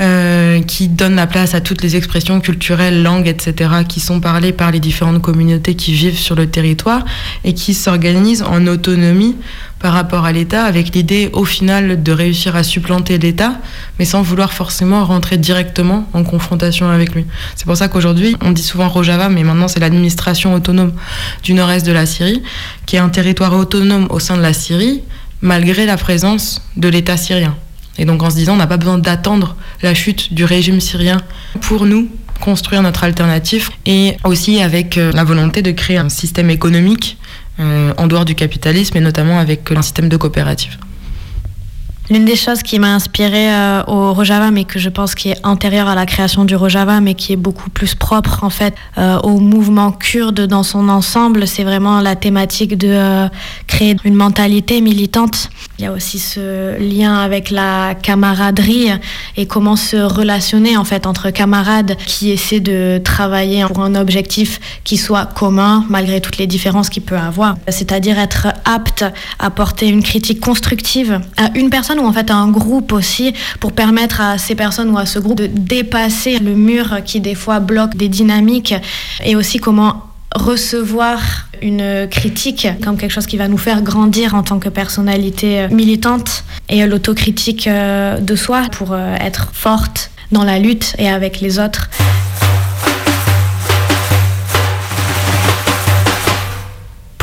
euh, 0.00 0.60
qui 0.62 0.88
donne 0.88 1.16
la 1.16 1.26
place 1.26 1.54
à 1.54 1.60
toutes 1.60 1.82
les 1.82 1.96
expressions 1.96 2.40
culturelles, 2.40 3.02
langues, 3.02 3.26
etc., 3.26 3.70
qui 3.88 4.00
sont 4.00 4.20
parlées 4.20 4.52
par 4.52 4.70
les 4.70 4.80
différentes 4.80 5.20
communautés 5.20 5.74
qui 5.74 5.92
vivent 5.92 6.18
sur 6.18 6.36
le 6.36 6.48
territoire 6.48 7.04
et 7.44 7.52
qui 7.52 7.74
s'organisent 7.74 8.42
en 8.42 8.66
autonomie 8.66 9.34
par 9.80 9.92
rapport 9.92 10.24
à 10.24 10.32
l'État, 10.32 10.64
avec 10.64 10.94
l'idée 10.94 11.30
au 11.32 11.44
final 11.44 12.02
de 12.02 12.12
réussir 12.12 12.56
à 12.56 12.62
supplanter 12.62 13.18
l'État, 13.18 13.58
mais 13.98 14.04
sans 14.04 14.22
vouloir 14.22 14.52
forcément 14.52 15.04
rentrer 15.04 15.36
directement 15.36 16.08
en 16.12 16.24
confrontation 16.24 16.88
avec 16.88 17.14
lui. 17.14 17.26
C'est 17.54 17.66
pour 17.66 17.76
ça 17.76 17.88
qu'aujourd'hui, 17.88 18.36
on 18.40 18.52
dit 18.52 18.62
souvent 18.62 18.88
Rojava, 18.88 19.28
mais 19.28 19.44
maintenant 19.44 19.68
c'est 19.68 19.80
l'administration 19.80 20.54
autonome 20.54 20.92
du 21.42 21.54
nord-est 21.54 21.86
de 21.86 21.92
la 21.92 22.06
Syrie, 22.06 22.42
qui 22.86 22.96
est 22.96 23.00
un 23.00 23.08
territoire 23.08 23.54
autonome 23.54 24.06
au 24.10 24.18
sein 24.18 24.36
de 24.36 24.42
la 24.42 24.52
Syrie, 24.52 25.02
malgré 25.42 25.86
la 25.86 25.96
présence 25.96 26.60
de 26.76 26.88
l'État 26.88 27.16
syrien. 27.16 27.56
Et 27.98 28.04
donc 28.04 28.22
en 28.22 28.30
se 28.30 28.36
disant, 28.36 28.54
on 28.54 28.56
n'a 28.56 28.66
pas 28.66 28.76
besoin 28.76 28.98
d'attendre 28.98 29.56
la 29.82 29.94
chute 29.94 30.32
du 30.32 30.44
régime 30.44 30.80
syrien 30.80 31.18
pour 31.60 31.86
nous 31.86 32.08
construire 32.40 32.82
notre 32.82 33.02
alternative, 33.02 33.70
et 33.84 34.16
aussi 34.24 34.62
avec 34.62 34.96
euh, 34.96 35.10
la 35.12 35.24
volonté 35.24 35.60
de 35.60 35.72
créer 35.72 35.98
un 35.98 36.08
système 36.08 36.50
économique 36.50 37.18
en 37.60 38.06
dehors 38.06 38.24
du 38.24 38.36
capitalisme 38.36 38.96
et 38.98 39.00
notamment 39.00 39.40
avec 39.40 39.72
un 39.72 39.82
système 39.82 40.08
de 40.08 40.16
coopérative. 40.16 40.78
L'une 42.10 42.24
des 42.24 42.36
choses 42.36 42.62
qui 42.62 42.78
m'a 42.78 42.94
inspirée 42.94 43.52
euh, 43.52 43.82
au 43.86 44.14
Rojava, 44.14 44.50
mais 44.50 44.64
que 44.64 44.78
je 44.78 44.88
pense 44.88 45.14
qui 45.14 45.28
est 45.28 45.46
antérieure 45.46 45.88
à 45.88 45.94
la 45.94 46.06
création 46.06 46.46
du 46.46 46.56
Rojava, 46.56 47.02
mais 47.02 47.14
qui 47.14 47.34
est 47.34 47.36
beaucoup 47.36 47.68
plus 47.68 47.94
propre 47.94 48.44
en 48.44 48.50
fait 48.50 48.74
euh, 48.96 49.18
au 49.18 49.40
mouvement 49.40 49.92
kurde 49.92 50.46
dans 50.46 50.62
son 50.62 50.88
ensemble, 50.88 51.46
c'est 51.46 51.64
vraiment 51.64 52.00
la 52.00 52.16
thématique 52.16 52.78
de 52.78 52.88
euh, 52.88 53.28
créer 53.66 53.94
une 54.04 54.14
mentalité 54.14 54.80
militante. 54.80 55.50
Il 55.78 55.84
y 55.84 55.86
a 55.86 55.92
aussi 55.92 56.18
ce 56.18 56.76
lien 56.80 57.18
avec 57.18 57.50
la 57.50 57.94
camaraderie 57.94 58.88
et 59.36 59.46
comment 59.46 59.76
se 59.76 59.96
relationner 59.96 60.76
en 60.76 60.82
fait 60.82 61.06
entre 61.06 61.30
camarades 61.30 61.96
qui 62.04 62.32
essaient 62.32 62.58
de 62.58 63.00
travailler 63.04 63.64
pour 63.64 63.84
un 63.84 63.94
objectif 63.94 64.58
qui 64.82 64.96
soit 64.96 65.26
commun 65.26 65.84
malgré 65.88 66.20
toutes 66.20 66.38
les 66.38 66.48
différences 66.48 66.90
qu'il 66.90 67.04
peut 67.04 67.16
avoir. 67.16 67.56
C'est-à-dire 67.68 68.18
être 68.18 68.48
apte 68.64 69.04
à 69.38 69.50
porter 69.50 69.86
une 69.86 70.02
critique 70.02 70.40
constructive 70.40 71.20
à 71.36 71.56
une 71.56 71.70
personne 71.70 72.00
ou 72.00 72.06
en 72.06 72.12
fait 72.12 72.32
un 72.32 72.48
groupe 72.48 72.90
aussi 72.90 73.32
pour 73.60 73.70
permettre 73.70 74.20
à 74.20 74.36
ces 74.36 74.56
personnes 74.56 74.90
ou 74.90 74.98
à 74.98 75.06
ce 75.06 75.20
groupe 75.20 75.38
de 75.38 75.46
dépasser 75.46 76.40
le 76.40 76.56
mur 76.56 77.04
qui 77.04 77.20
des 77.20 77.36
fois 77.36 77.60
bloque 77.60 77.94
des 77.94 78.08
dynamiques 78.08 78.74
et 79.24 79.36
aussi 79.36 79.58
comment 79.58 80.07
recevoir 80.34 81.20
une 81.62 82.06
critique 82.10 82.68
comme 82.82 82.96
quelque 82.96 83.10
chose 83.10 83.26
qui 83.26 83.36
va 83.36 83.48
nous 83.48 83.58
faire 83.58 83.82
grandir 83.82 84.34
en 84.34 84.42
tant 84.42 84.58
que 84.58 84.68
personnalité 84.68 85.68
militante 85.68 86.44
et 86.68 86.86
l'autocritique 86.86 87.66
euh, 87.66 88.18
de 88.18 88.36
soi 88.36 88.62
pour 88.72 88.92
euh, 88.92 89.14
être 89.20 89.50
forte 89.52 90.10
dans 90.30 90.44
la 90.44 90.58
lutte 90.58 90.94
et 90.98 91.08
avec 91.08 91.40
les 91.40 91.58
autres. 91.58 91.88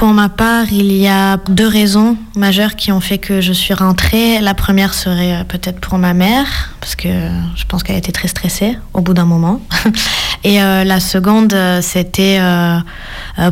Pour 0.05 0.13
ma 0.13 0.29
part, 0.29 0.71
il 0.71 0.91
y 0.91 1.07
a 1.07 1.37
deux 1.49 1.67
raisons 1.67 2.15
majeures 2.35 2.75
qui 2.75 2.91
ont 2.91 2.99
fait 2.99 3.17
que 3.17 3.41
je 3.41 3.51
suis 3.51 3.73
rentrée. 3.73 4.39
La 4.39 4.53
première 4.53 4.93
serait 4.93 5.33
euh, 5.33 5.43
peut-être 5.43 5.79
pour 5.79 5.97
ma 5.97 6.13
mère, 6.13 6.75
parce 6.79 6.95
que 6.95 7.09
je 7.55 7.65
pense 7.67 7.81
qu'elle 7.81 7.95
était 7.95 8.11
très 8.11 8.27
stressée 8.27 8.77
au 8.93 9.01
bout 9.01 9.15
d'un 9.15 9.25
moment. 9.25 9.61
Et 10.43 10.61
euh, 10.61 10.83
la 10.83 10.99
seconde, 10.99 11.55
euh, 11.55 11.81
c'était 11.81 12.39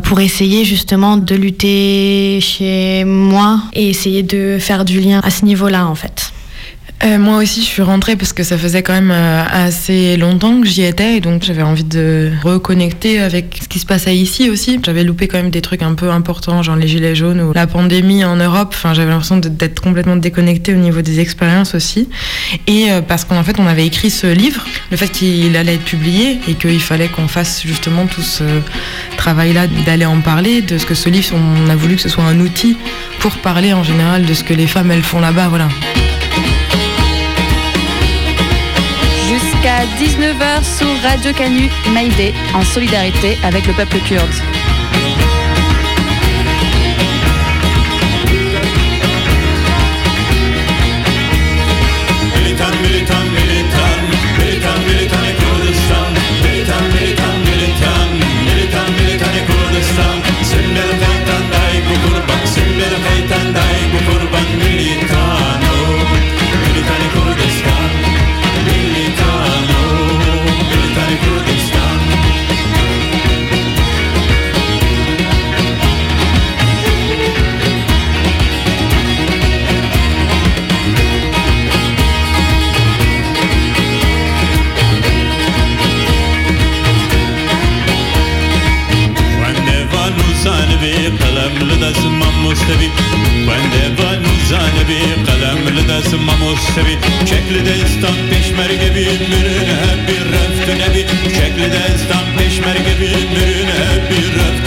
pour 0.04 0.20
essayer 0.20 0.64
justement 0.64 1.16
de 1.16 1.34
lutter 1.34 2.38
chez 2.40 3.02
moi 3.04 3.58
et 3.72 3.88
essayer 3.88 4.22
de 4.22 4.58
faire 4.60 4.84
du 4.84 5.00
lien 5.00 5.20
à 5.24 5.30
ce 5.30 5.44
niveau-là 5.44 5.88
en 5.88 5.96
fait. 5.96 6.32
Euh, 7.02 7.18
moi 7.18 7.38
aussi, 7.38 7.60
je 7.60 7.66
suis 7.66 7.82
rentrée 7.82 8.16
parce 8.16 8.32
que 8.32 8.42
ça 8.42 8.56
faisait 8.56 8.82
quand 8.82 8.94
même 8.94 9.10
euh, 9.10 9.44
assez 9.50 10.16
longtemps 10.16 10.60
que 10.60 10.66
j'y 10.66 10.84
étais 10.84 11.16
et 11.16 11.20
donc 11.20 11.42
j'avais 11.42 11.62
envie 11.62 11.84
de 11.84 12.30
reconnecter 12.42 13.20
avec 13.20 13.58
ce 13.62 13.68
qui 13.68 13.78
se 13.78 13.84
passait 13.84 14.16
ici 14.16 14.48
aussi. 14.48 14.80
J'avais 14.82 15.04
loupé 15.04 15.28
quand 15.28 15.36
même 15.36 15.50
des 15.50 15.60
trucs 15.60 15.82
un 15.82 15.94
peu 15.94 16.10
importants, 16.10 16.62
genre 16.62 16.76
les 16.76 16.86
gilets 16.86 17.14
jaunes 17.14 17.40
ou 17.42 17.52
la 17.52 17.66
pandémie 17.66 18.24
en 18.24 18.36
Europe. 18.36 18.72
Enfin, 18.74 18.94
j'avais 18.94 19.10
l'impression 19.10 19.36
d'être 19.36 19.80
complètement 19.80 20.16
déconnectée 20.16 20.72
au 20.72 20.78
niveau 20.78 21.02
des 21.02 21.20
expériences 21.20 21.74
aussi. 21.74 22.08
Et 22.66 22.90
euh, 22.90 23.02
parce 23.02 23.24
qu'en 23.24 23.42
fait, 23.42 23.58
on 23.58 23.66
avait 23.66 23.86
écrit 23.86 24.08
ce 24.08 24.28
livre, 24.28 24.64
le 24.90 24.96
fait 24.96 25.08
qu'il 25.08 25.56
allait 25.56 25.74
être 25.74 25.84
publié 25.84 26.38
et 26.48 26.54
qu'il 26.54 26.80
fallait 26.80 27.08
qu'on 27.08 27.28
fasse 27.28 27.62
justement 27.66 28.06
tout 28.06 28.22
ce 28.22 28.44
travail-là 29.18 29.66
d'aller 29.84 30.06
en 30.06 30.20
parler, 30.20 30.62
de 30.62 30.78
ce 30.78 30.86
que 30.86 30.94
ce 30.94 31.10
livre, 31.10 31.34
on 31.34 31.68
a 31.68 31.76
voulu 31.76 31.96
que 31.96 32.02
ce 32.02 32.08
soit 32.08 32.24
un 32.24 32.40
outil 32.40 32.78
pour 33.18 33.32
parler 33.38 33.72
en 33.74 33.82
général 33.82 34.24
de 34.24 34.32
ce 34.32 34.44
que 34.44 34.54
les 34.54 34.66
femmes 34.66 34.90
elles 34.90 35.02
font 35.02 35.20
là-bas, 35.20 35.48
voilà. 35.48 35.68
Jusqu'à 39.64 39.86
19h 39.96 40.62
sur 40.62 40.86
Radio 41.02 41.32
Canu, 41.32 41.70
Maïdé, 41.94 42.34
en 42.52 42.60
solidarité 42.60 43.38
avec 43.42 43.66
le 43.66 43.72
peuple 43.72 43.96
kurde. 44.00 44.73
مستوي 92.49 92.89
بنده 93.47 94.03
و 94.03 94.15
نوزانه 94.15 94.83
بی 94.87 94.99
قلم 95.27 95.67
لدست 95.67 96.13
ما 96.13 96.33
مستوی 96.35 96.97
شکل 97.25 97.61
دستان 97.61 98.27
پیشمرگه 98.29 98.89
بی 98.89 99.05
مرن 99.05 99.69
هبی 99.83 100.17
رفت 100.33 100.69
نبی 100.69 101.05
شکل 101.37 101.69
دستان 101.69 102.25
پیشمرگه 102.37 102.93
بی 102.99 103.11
مرن 103.33 103.69
هبی 103.81 104.21
رفت 104.37 104.62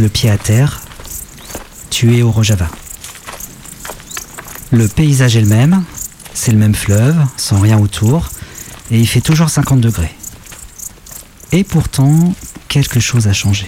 le 0.00 0.08
pied 0.08 0.30
à 0.30 0.38
terre, 0.38 0.80
tu 1.90 2.16
es 2.16 2.22
au 2.22 2.30
Rojava. 2.30 2.68
Le 4.72 4.88
paysage 4.88 5.36
est 5.36 5.40
le 5.40 5.46
même, 5.46 5.84
c'est 6.34 6.50
le 6.52 6.58
même 6.58 6.74
fleuve, 6.74 7.16
sans 7.36 7.60
rien 7.60 7.78
autour, 7.78 8.28
Et 8.90 8.98
il 9.00 9.06
fait 9.06 9.20
toujours 9.20 9.50
50 9.50 9.80
degrés. 9.80 10.14
Et 11.50 11.64
pourtant, 11.64 12.34
quelque 12.68 13.00
chose 13.00 13.26
a 13.26 13.32
changé. 13.32 13.66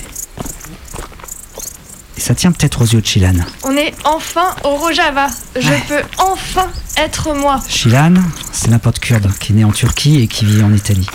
Et 2.16 2.20
ça 2.20 2.34
tient 2.34 2.52
peut-être 2.52 2.82
aux 2.82 2.86
yeux 2.86 3.00
de 3.00 3.06
Chilan. 3.06 3.34
On 3.64 3.76
est 3.76 3.94
enfin 4.04 4.54
au 4.64 4.76
Rojava. 4.76 5.28
Je 5.56 5.86
peux 5.88 6.02
enfin 6.18 6.68
être 6.96 7.34
moi. 7.34 7.60
Chilan, 7.68 8.14
c'est 8.52 8.72
un 8.72 8.78
pote 8.78 8.98
kurde 8.98 9.30
qui 9.38 9.52
est 9.52 9.56
né 9.56 9.64
en 9.64 9.72
Turquie 9.72 10.22
et 10.22 10.28
qui 10.28 10.44
vit 10.44 10.62
en 10.62 10.72
Italie. 10.72 11.08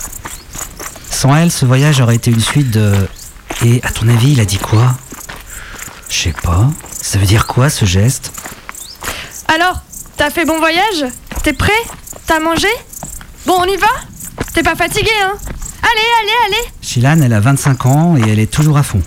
Sans 1.10 1.34
elle, 1.36 1.50
ce 1.50 1.64
voyage 1.64 2.00
aurait 2.00 2.16
été 2.16 2.30
une 2.30 2.40
suite 2.40 2.70
de... 2.70 2.92
Et 3.64 3.80
à 3.82 3.90
ton 3.90 4.06
avis, 4.08 4.32
il 4.32 4.40
a 4.40 4.44
dit 4.44 4.58
quoi? 4.58 4.94
Je 6.10 6.14
sais 6.14 6.34
pas. 6.42 6.70
Ça 6.92 7.18
veut 7.18 7.24
dire 7.24 7.46
quoi 7.46 7.70
ce 7.70 7.86
geste? 7.86 8.30
Alors, 9.48 9.80
t'as 10.18 10.28
fait 10.30 10.44
bon 10.44 10.58
voyage? 10.58 11.06
T'es 11.42 11.54
prêt? 11.54 11.72
T'as 12.26 12.40
mangé? 12.40 12.68
Bon, 13.46 13.54
on 13.58 13.64
y 13.64 13.76
va? 13.78 13.88
T'es 14.52 14.62
pas 14.62 14.76
fatigué, 14.76 15.10
hein? 15.22 15.32
Allez, 15.82 16.08
allez, 16.20 16.56
allez 16.56 16.68
Chilan, 16.82 17.20
elle 17.22 17.32
a 17.32 17.40
25 17.40 17.86
ans 17.86 18.16
et 18.18 18.28
elle 18.28 18.38
est 18.38 18.52
toujours 18.52 18.76
à 18.76 18.82
fond. 18.82 19.02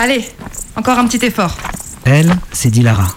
Allez, 0.00 0.28
encore 0.74 0.98
un 0.98 1.06
petit 1.06 1.24
effort. 1.24 1.56
Elle, 2.04 2.36
c'est 2.52 2.70
Dilara, 2.70 3.08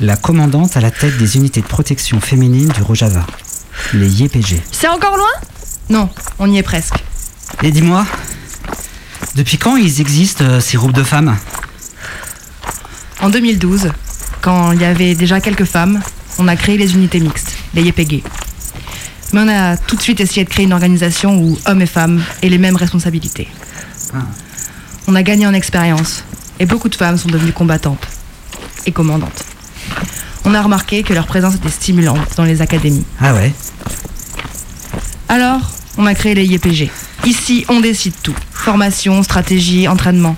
la 0.00 0.16
commandante 0.16 0.76
à 0.76 0.80
la 0.80 0.90
tête 0.90 1.16
des 1.18 1.36
unités 1.36 1.60
de 1.60 1.66
protection 1.66 2.20
féminine 2.20 2.68
du 2.68 2.82
Rojava, 2.82 3.26
les 3.92 4.22
YPG. 4.22 4.62
C'est 4.72 4.88
encore 4.88 5.16
loin? 5.16 5.30
Non, 5.90 6.08
on 6.38 6.50
y 6.50 6.58
est 6.58 6.62
presque. 6.62 6.96
Et 7.62 7.70
dis-moi, 7.70 8.04
depuis 9.34 9.58
quand 9.58 9.76
ils 9.76 10.00
existent, 10.00 10.44
euh, 10.44 10.60
ces 10.60 10.76
groupes 10.76 10.92
de 10.92 11.02
femmes 11.02 11.36
En 13.20 13.30
2012, 13.30 13.90
quand 14.40 14.72
il 14.72 14.80
y 14.80 14.84
avait 14.84 15.14
déjà 15.14 15.40
quelques 15.40 15.64
femmes, 15.64 16.00
on 16.38 16.48
a 16.48 16.56
créé 16.56 16.76
les 16.76 16.94
unités 16.94 17.20
mixtes, 17.20 17.56
les 17.74 17.82
YPG. 17.82 18.22
Mais 19.32 19.40
on 19.40 19.48
a 19.48 19.76
tout 19.76 19.96
de 19.96 20.02
suite 20.02 20.20
essayé 20.20 20.44
de 20.44 20.50
créer 20.50 20.64
une 20.64 20.72
organisation 20.72 21.36
où 21.36 21.58
hommes 21.66 21.82
et 21.82 21.86
femmes 21.86 22.22
aient 22.42 22.48
les 22.48 22.58
mêmes 22.58 22.76
responsabilités. 22.76 23.48
On 25.08 25.14
a 25.16 25.22
gagné 25.22 25.46
en 25.46 25.54
expérience 25.54 26.22
et 26.60 26.66
beaucoup 26.66 26.88
de 26.88 26.94
femmes 26.94 27.18
sont 27.18 27.28
devenues 27.28 27.52
combattantes 27.52 28.06
et 28.86 28.92
commandantes. 28.92 29.44
On 30.44 30.54
a 30.54 30.62
remarqué 30.62 31.02
que 31.02 31.12
leur 31.12 31.26
présence 31.26 31.56
était 31.56 31.70
stimulante 31.70 32.36
dans 32.36 32.44
les 32.44 32.62
académies. 32.62 33.04
Ah 33.20 33.34
ouais? 33.34 33.52
Alors, 35.28 35.60
on 35.96 36.06
a 36.06 36.14
créé 36.14 36.34
les 36.34 36.44
YPG. 36.44 36.90
Ici, 37.26 37.64
on 37.68 37.80
décide 37.80 38.14
tout. 38.22 38.34
Formation, 38.52 39.22
stratégie, 39.22 39.88
entraînement. 39.88 40.36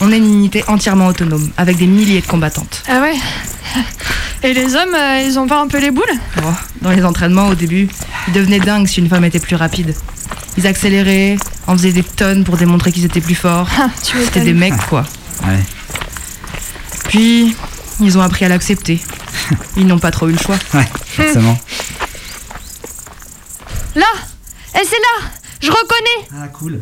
On 0.00 0.10
est 0.12 0.18
une 0.18 0.32
unité 0.32 0.64
entièrement 0.68 1.06
autonome, 1.06 1.50
avec 1.56 1.76
des 1.78 1.86
milliers 1.86 2.20
de 2.20 2.26
combattantes. 2.26 2.82
Ah 2.88 3.00
ouais 3.00 3.14
Et 4.42 4.52
les 4.52 4.74
hommes, 4.74 4.94
euh, 4.94 5.22
ils 5.24 5.38
ont 5.38 5.46
pas 5.46 5.60
un 5.60 5.68
peu 5.68 5.78
les 5.78 5.90
boules? 5.90 6.04
Oh, 6.38 6.50
dans 6.82 6.90
les 6.90 7.04
entraînements, 7.04 7.48
au 7.48 7.54
début, 7.54 7.88
ils 8.28 8.32
devenaient 8.34 8.58
dingues 8.60 8.88
si 8.88 9.00
une 9.00 9.08
femme 9.08 9.24
était 9.24 9.38
plus 9.38 9.56
rapide. 9.56 9.94
Ils 10.58 10.66
accéléraient, 10.66 11.36
en 11.66 11.76
faisaient 11.76 11.92
des 11.92 12.02
tonnes 12.02 12.44
pour 12.44 12.56
démontrer 12.56 12.92
qu'ils 12.92 13.04
étaient 13.04 13.20
plus 13.20 13.34
forts. 13.36 13.68
tu 14.04 14.16
C'était 14.24 14.40
des 14.40 14.52
mecs, 14.52 14.76
quoi. 14.88 15.04
Ouais. 15.44 15.60
Puis, 17.08 17.56
ils 18.00 18.18
ont 18.18 18.22
appris 18.22 18.44
à 18.44 18.48
l'accepter. 18.48 19.00
Ils 19.76 19.86
n'ont 19.86 19.98
pas 19.98 20.10
trop 20.10 20.28
eu 20.28 20.32
le 20.32 20.38
choix. 20.38 20.56
Ouais, 20.74 20.88
forcément. 21.04 21.58
Là 23.94 24.06
Et 24.74 24.84
c'est 24.84 24.96
là 24.96 25.30
Je 25.62 25.70
reconnais 25.70 26.28
Ah, 26.42 26.48
cool. 26.48 26.80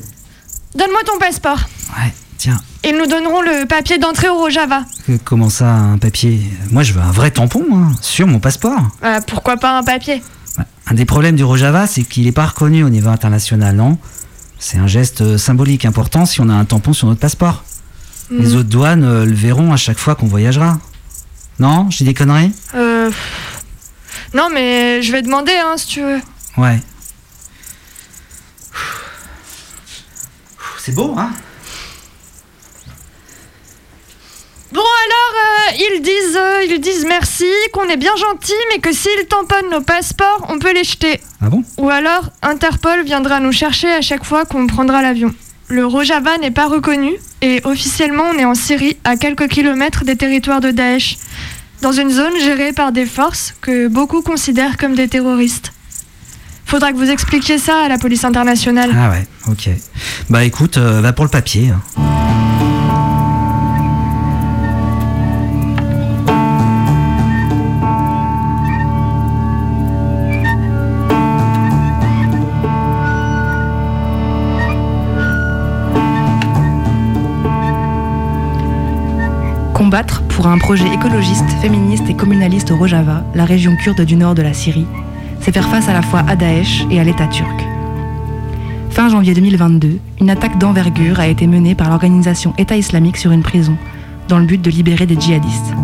Donne-moi 0.74 1.00
ton 1.04 1.18
passeport. 1.18 1.58
Ouais, 1.98 2.12
tiens. 2.38 2.60
Ils 2.84 2.96
nous 2.96 3.06
donneront 3.06 3.42
le 3.42 3.66
papier 3.66 3.98
d'entrée 3.98 4.28
au 4.28 4.36
Rojava. 4.38 4.84
Euh, 5.08 5.18
Comment 5.24 5.50
ça, 5.50 5.66
un 5.74 5.98
papier? 5.98 6.40
Moi, 6.70 6.82
je 6.82 6.92
veux 6.92 7.00
un 7.02 7.10
vrai 7.10 7.30
tampon, 7.30 7.64
moi, 7.68 7.88
sur 8.00 8.26
mon 8.26 8.38
passeport. 8.38 8.80
Euh, 9.04 9.20
pourquoi 9.26 9.56
pas 9.56 9.76
un 9.78 9.82
papier? 9.82 10.22
Un 10.86 10.94
des 10.94 11.04
problèmes 11.04 11.36
du 11.36 11.44
Rojava, 11.44 11.86
c'est 11.86 12.02
qu'il 12.02 12.24
n'est 12.24 12.32
pas 12.32 12.46
reconnu 12.46 12.82
au 12.84 12.88
niveau 12.88 13.10
international, 13.10 13.76
non? 13.76 13.98
C'est 14.58 14.78
un 14.78 14.86
geste 14.86 15.20
euh, 15.20 15.38
symbolique 15.38 15.84
important 15.84 16.26
si 16.26 16.40
on 16.40 16.48
a 16.48 16.54
un 16.54 16.64
tampon 16.64 16.92
sur 16.92 17.06
notre 17.06 17.20
passeport. 17.20 17.64
Les 18.30 18.52
Hmm. 18.54 18.58
autres 18.58 18.68
douanes 18.68 19.04
euh, 19.04 19.24
le 19.26 19.34
verront 19.34 19.72
à 19.72 19.76
chaque 19.76 19.98
fois 19.98 20.14
qu'on 20.14 20.26
voyagera. 20.26 20.78
Non? 21.58 21.88
J'ai 21.90 22.04
des 22.04 22.14
conneries? 22.14 22.52
Euh... 22.74 23.10
Non, 24.34 24.48
mais 24.52 25.02
je 25.02 25.12
vais 25.12 25.22
demander, 25.22 25.52
hein, 25.52 25.74
si 25.76 25.86
tu 25.86 26.00
veux. 26.02 26.20
Ouais. 26.56 26.80
C'est 30.90 30.96
beau, 30.96 31.14
hein 31.16 31.30
Bon 34.72 34.80
alors, 34.80 35.34
euh, 35.36 35.84
ils 35.94 36.02
disent, 36.02 36.36
euh, 36.36 36.64
ils 36.68 36.80
disent 36.80 37.06
merci, 37.06 37.44
qu'on 37.72 37.88
est 37.88 37.96
bien 37.96 38.16
gentil, 38.16 38.52
mais 38.72 38.80
que 38.80 38.92
s'ils 38.92 39.26
tamponnent 39.28 39.70
nos 39.70 39.82
passeports, 39.82 40.46
on 40.48 40.58
peut 40.58 40.74
les 40.74 40.82
jeter. 40.82 41.20
Ah 41.40 41.48
bon 41.48 41.62
Ou 41.78 41.90
alors, 41.90 42.30
Interpol 42.42 43.04
viendra 43.04 43.38
nous 43.38 43.52
chercher 43.52 43.88
à 43.92 44.00
chaque 44.00 44.24
fois 44.24 44.44
qu'on 44.46 44.66
prendra 44.66 45.00
l'avion. 45.00 45.32
Le 45.68 45.86
Rojava 45.86 46.38
n'est 46.38 46.50
pas 46.50 46.66
reconnu 46.66 47.12
et 47.40 47.60
officiellement 47.62 48.24
on 48.34 48.38
est 48.38 48.44
en 48.44 48.56
Syrie, 48.56 48.96
à 49.04 49.16
quelques 49.16 49.46
kilomètres 49.46 50.02
des 50.04 50.16
territoires 50.16 50.60
de 50.60 50.72
Daesh, 50.72 51.18
dans 51.82 51.92
une 51.92 52.10
zone 52.10 52.36
gérée 52.40 52.72
par 52.72 52.90
des 52.90 53.06
forces 53.06 53.54
que 53.60 53.86
beaucoup 53.86 54.22
considèrent 54.22 54.76
comme 54.76 54.96
des 54.96 55.06
terroristes. 55.06 55.72
Faudra 56.70 56.92
que 56.92 56.98
vous 56.98 57.10
expliquiez 57.10 57.58
ça 57.58 57.82
à 57.84 57.88
la 57.88 57.98
police 57.98 58.24
internationale. 58.24 58.90
Ah 58.96 59.10
ouais, 59.10 59.26
ok. 59.48 59.70
Bah 60.28 60.44
écoute, 60.44 60.76
euh, 60.76 61.00
va 61.00 61.12
pour 61.12 61.24
le 61.24 61.30
papier. 61.30 61.70
hein. 61.70 61.80
Combattre 79.74 80.22
pour 80.28 80.46
un 80.46 80.58
projet 80.58 80.86
écologiste, 80.92 81.48
féministe 81.62 82.04
et 82.08 82.14
communaliste 82.14 82.70
au 82.70 82.76
Rojava, 82.76 83.24
la 83.34 83.44
région 83.44 83.76
kurde 83.76 84.02
du 84.02 84.16
nord 84.16 84.34
de 84.34 84.42
la 84.42 84.52
Syrie, 84.52 84.86
c'est 85.40 85.52
faire 85.52 85.68
face 85.68 85.88
à 85.88 85.92
la 85.92 86.02
fois 86.02 86.20
à 86.26 86.36
Daesh 86.36 86.84
et 86.90 87.00
à 87.00 87.04
l'État 87.04 87.26
turc. 87.26 87.66
Fin 88.90 89.08
janvier 89.08 89.34
2022, 89.34 89.98
une 90.20 90.30
attaque 90.30 90.58
d'envergure 90.58 91.20
a 91.20 91.28
été 91.28 91.46
menée 91.46 91.74
par 91.74 91.88
l'organisation 91.88 92.54
État 92.58 92.76
islamique 92.76 93.16
sur 93.16 93.32
une 93.32 93.42
prison, 93.42 93.76
dans 94.28 94.38
le 94.38 94.44
but 94.44 94.60
de 94.60 94.70
libérer 94.70 95.06
des 95.06 95.18
djihadistes. 95.18 95.74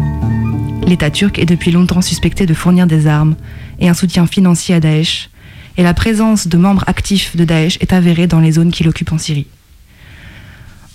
L'État 0.87 1.11
turc 1.11 1.38
est 1.38 1.47
depuis 1.47 1.71
longtemps 1.71 2.03
suspecté 2.03 2.47
de 2.47 2.55
fournir 2.55 2.87
des 2.87 3.07
armes 3.07 3.37
et 3.81 3.88
un 3.88 3.95
soutien 3.95 4.27
financier 4.27 4.75
à 4.75 4.81
Daesh, 4.81 5.31
et 5.79 5.83
la 5.83 5.95
présence 5.95 6.49
de 6.49 6.57
membres 6.57 6.85
actifs 6.87 7.37
de 7.37 7.45
Daesh 7.45 7.79
est 7.81 7.92
avérée 7.92 8.27
dans 8.27 8.40
les 8.40 8.53
zones 8.53 8.71
qu'il 8.71 8.88
occupe 8.88 9.12
en 9.12 9.19
Syrie. 9.19 9.47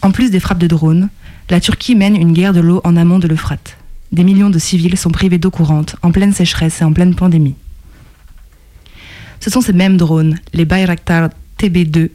En 0.02 0.12
plus 0.12 0.32
des 0.32 0.39
frappes 0.39 0.58
de 0.58 0.67
drones, 0.67 1.10
la 1.50 1.60
Turquie 1.60 1.95
mène 1.95 2.15
une 2.15 2.34
guerre 2.34 2.54
de 2.54 2.62
l'eau 2.62 2.82
en 2.84 2.95
amont 2.95 3.19
de 3.19 3.28
l'Euphrate. 3.28 3.78
Des 4.12 4.24
millions 4.24 4.50
de 4.50 4.60
civils 4.60 4.97
sont 4.97 5.12
privés 5.12 5.38
d'eau 5.38 5.52
courante, 5.52 5.95
en 6.02 6.12
pleine 6.12 6.34
sécheresse 6.34 6.82
et 6.82 6.84
en 6.84 6.93
pleine 6.93 7.15
pandémie. 7.15 7.56
Ce 9.41 9.49
sont 9.49 9.62
ces 9.62 9.73
mêmes 9.73 9.97
drones, 9.97 10.38
les 10.54 10.65
Bayraktar 10.65 11.30
TB2, 11.60 12.10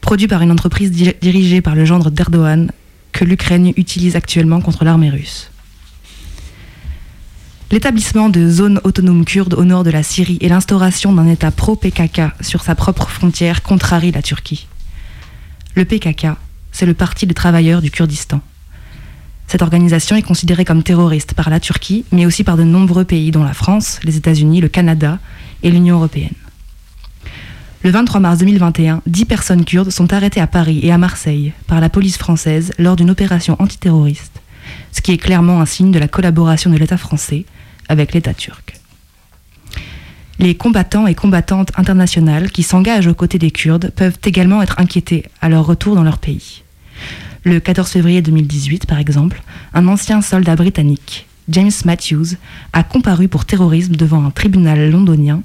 produits 0.00 0.28
par 0.28 0.40
une 0.42 0.50
entreprise 0.52 0.90
di- 0.90 1.12
dirigée 1.20 1.60
par 1.60 1.74
le 1.74 1.84
gendre 1.84 2.10
d'Erdogan, 2.10 2.70
que 3.12 3.24
l'Ukraine 3.24 3.72
utilise 3.76 4.16
actuellement 4.16 4.60
contre 4.60 4.84
l'armée 4.84 5.10
russe. 5.10 5.50
L'établissement 7.72 8.28
de 8.28 8.48
zones 8.48 8.80
autonomes 8.84 9.24
kurdes 9.24 9.54
au 9.54 9.64
nord 9.64 9.84
de 9.84 9.90
la 9.90 10.02
Syrie 10.02 10.38
et 10.40 10.48
l'instauration 10.48 11.12
d'un 11.12 11.28
État 11.28 11.50
pro-PKK 11.50 12.22
sur 12.40 12.62
sa 12.62 12.74
propre 12.74 13.08
frontière 13.08 13.62
contrarient 13.62 14.10
la 14.12 14.22
Turquie. 14.22 14.66
Le 15.76 15.84
PKK, 15.84 16.28
c'est 16.72 16.86
le 16.86 16.94
Parti 16.94 17.26
des 17.26 17.34
travailleurs 17.34 17.82
du 17.82 17.90
Kurdistan. 17.90 18.40
Cette 19.46 19.62
organisation 19.62 20.16
est 20.16 20.22
considérée 20.22 20.64
comme 20.64 20.82
terroriste 20.84 21.34
par 21.34 21.50
la 21.50 21.60
Turquie, 21.60 22.04
mais 22.12 22.26
aussi 22.26 22.42
par 22.44 22.56
de 22.56 22.62
nombreux 22.64 23.04
pays, 23.04 23.30
dont 23.32 23.42
la 23.44 23.54
France, 23.54 23.98
les 24.04 24.16
États-Unis, 24.16 24.60
le 24.60 24.68
Canada 24.68 25.18
et 25.64 25.70
l'Union 25.70 25.96
européenne. 25.96 26.34
Le 27.82 27.90
23 27.90 28.20
mars 28.20 28.38
2021, 28.40 29.00
10 29.06 29.24
personnes 29.24 29.64
kurdes 29.64 29.88
sont 29.88 30.12
arrêtées 30.12 30.42
à 30.42 30.46
Paris 30.46 30.80
et 30.82 30.92
à 30.92 30.98
Marseille 30.98 31.54
par 31.66 31.80
la 31.80 31.88
police 31.88 32.18
française 32.18 32.74
lors 32.78 32.94
d'une 32.94 33.08
opération 33.08 33.56
antiterroriste, 33.58 34.42
ce 34.92 35.00
qui 35.00 35.12
est 35.12 35.16
clairement 35.16 35.62
un 35.62 35.64
signe 35.66 35.90
de 35.90 35.98
la 35.98 36.06
collaboration 36.06 36.68
de 36.68 36.76
l'État 36.76 36.98
français 36.98 37.46
avec 37.88 38.12
l'État 38.12 38.34
turc. 38.34 38.78
Les 40.38 40.54
combattants 40.54 41.06
et 41.06 41.14
combattantes 41.14 41.72
internationales 41.78 42.50
qui 42.50 42.64
s'engagent 42.64 43.06
aux 43.06 43.14
côtés 43.14 43.38
des 43.38 43.50
Kurdes 43.50 43.90
peuvent 43.96 44.18
également 44.24 44.60
être 44.60 44.78
inquiétés 44.78 45.24
à 45.40 45.48
leur 45.48 45.64
retour 45.64 45.94
dans 45.94 46.02
leur 46.02 46.18
pays. 46.18 46.62
Le 47.44 47.60
14 47.60 47.88
février 47.88 48.20
2018, 48.20 48.84
par 48.84 48.98
exemple, 48.98 49.42
un 49.72 49.88
ancien 49.88 50.20
soldat 50.20 50.54
britannique, 50.54 51.26
James 51.48 51.70
Matthews, 51.86 52.36
a 52.74 52.82
comparu 52.82 53.28
pour 53.28 53.46
terrorisme 53.46 53.96
devant 53.96 54.22
un 54.22 54.30
tribunal 54.30 54.90
londonien 54.90 55.40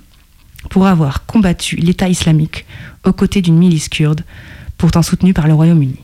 pour 0.70 0.88
avoir 0.88 1.26
combattu 1.26 1.76
l'État 1.76 2.10
islamique 2.10 2.66
aux 3.04 3.14
côtés 3.14 3.42
d'une 3.42 3.58
milice 3.58 3.90
kurde, 3.90 4.24
pourtant 4.78 5.02
soutenue 5.02 5.34
par 5.34 5.48
le 5.48 5.54
Royaume-Uni. 5.54 6.00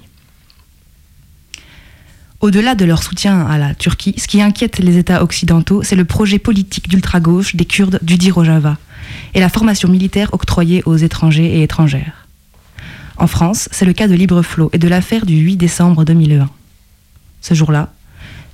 Au-delà 2.42 2.74
de 2.74 2.86
leur 2.86 3.04
soutien 3.04 3.46
à 3.46 3.60
la 3.60 3.76
Turquie, 3.76 4.16
ce 4.18 4.28
qui 4.28 4.42
inquiète 4.42 4.80
les 4.80 4.98
États 4.98 5.22
occidentaux, 5.22 5.84
c'est 5.84 5.96
le 5.96 6.06
projet 6.06 6.40
politique 6.40 6.90
d'ultra-gauche 6.90 7.56
des 7.56 7.66
Kurdes 7.66 8.00
du 8.02 8.18
dit 8.18 8.32
Rojava, 8.32 8.78
et 9.34 9.40
la 9.40 9.50
formation 9.50 9.90
militaire 9.90 10.34
octroyée 10.34 10.82
aux 10.86 10.98
étrangers 10.98 11.58
et 11.58 11.64
étrangères. 11.64 12.28
En 13.18 13.28
France, 13.28 13.70
c'est 13.72 13.86
le 13.86 13.94
cas 13.94 14.08
de 14.08 14.16
Libreflot 14.16 14.72
et 14.74 14.80
de 14.80 14.88
l'affaire 14.88 15.28
du 15.28 15.36
8 15.36 15.58
décembre 15.58 16.04
2001. 16.04 16.50
Ce 17.42 17.54
jour-là, 17.54 17.94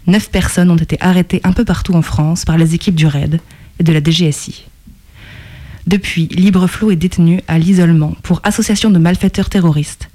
neuf 0.05 0.29
personnes 0.29 0.69
ont 0.69 0.75
été 0.75 0.97
arrêtées 0.99 1.39
un 1.45 1.53
peu 1.53 1.63
partout 1.63 1.93
en 1.93 2.01
France 2.01 2.43
par 2.43 2.57
les 2.57 2.75
équipes 2.75 2.95
du 2.95 3.07
RAID 3.07 3.39
et 3.79 3.83
de 3.83 3.93
la 3.93 4.03
DGSI. 4.03 4.65
Depuis, 5.87 6.27
Libreflot 6.27 6.91
est 6.91 6.97
détenu 6.97 7.39
à 7.47 7.57
l'isolement 7.57 8.13
pour 8.21 8.41
association 8.43 8.89
de 8.89 8.99
malfaiteurs 8.99 9.49
terroristes, 9.49 10.09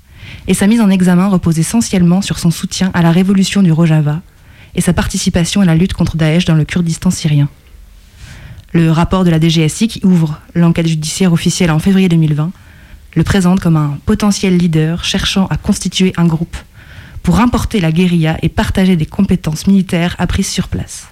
et 0.47 0.53
sa 0.53 0.67
mise 0.67 0.83
en 0.83 0.91
examen 0.91 1.29
repose 1.29 1.59
essentiellement 1.59 2.21
sur 2.21 2.39
son 2.39 2.51
soutien 2.51 2.91
à 2.93 3.01
la 3.01 3.11
révolution 3.11 3.63
du 3.63 3.73
Rojava 3.73 4.21
et 4.75 4.83
sa 4.83 4.93
participation 4.93 5.63
à 5.63 5.65
la 5.65 5.75
lutte 5.75 5.95
contre 5.95 6.19
Daesh 6.19 6.45
dans 6.45 6.55
le 6.55 6.65
Kurdistan 6.65 7.11
syrien. 7.11 7.49
Le 8.73 8.91
rapport 8.91 9.25
de 9.25 9.31
la 9.31 9.41
DGSI 9.41 9.89
qui 9.89 10.05
ouvre 10.05 10.41
l'enquête 10.55 10.87
judiciaire 10.87 11.33
officielle 11.33 11.71
en 11.71 11.79
février 11.79 12.11
2020 12.11 12.53
le 13.15 13.25
présente 13.25 13.61
comme 13.61 13.77
un 13.79 13.99
potentiel 14.05 14.59
leader 14.59 15.05
cherchant 15.05 15.47
à 15.47 15.57
constituer 15.57 16.13
un 16.19 16.27
groupe 16.27 16.57
pour 17.23 17.41
importer 17.41 17.81
la 17.81 17.93
guérilla 17.93 18.37
et 18.43 18.51
partager 18.51 18.97
des 18.97 19.07
compétences 19.07 19.67
militaires 19.67 20.17
apprises 20.19 20.49
sur 20.49 20.69
place. 20.69 21.12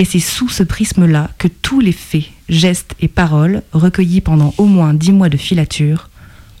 Et 0.00 0.06
c'est 0.06 0.18
sous 0.18 0.48
ce 0.48 0.62
prisme-là 0.62 1.28
que 1.36 1.46
tous 1.46 1.78
les 1.78 1.92
faits, 1.92 2.24
gestes 2.48 2.94
et 3.00 3.06
paroles 3.06 3.62
recueillis 3.74 4.22
pendant 4.22 4.54
au 4.56 4.64
moins 4.64 4.94
dix 4.94 5.12
mois 5.12 5.28
de 5.28 5.36
filature 5.36 6.08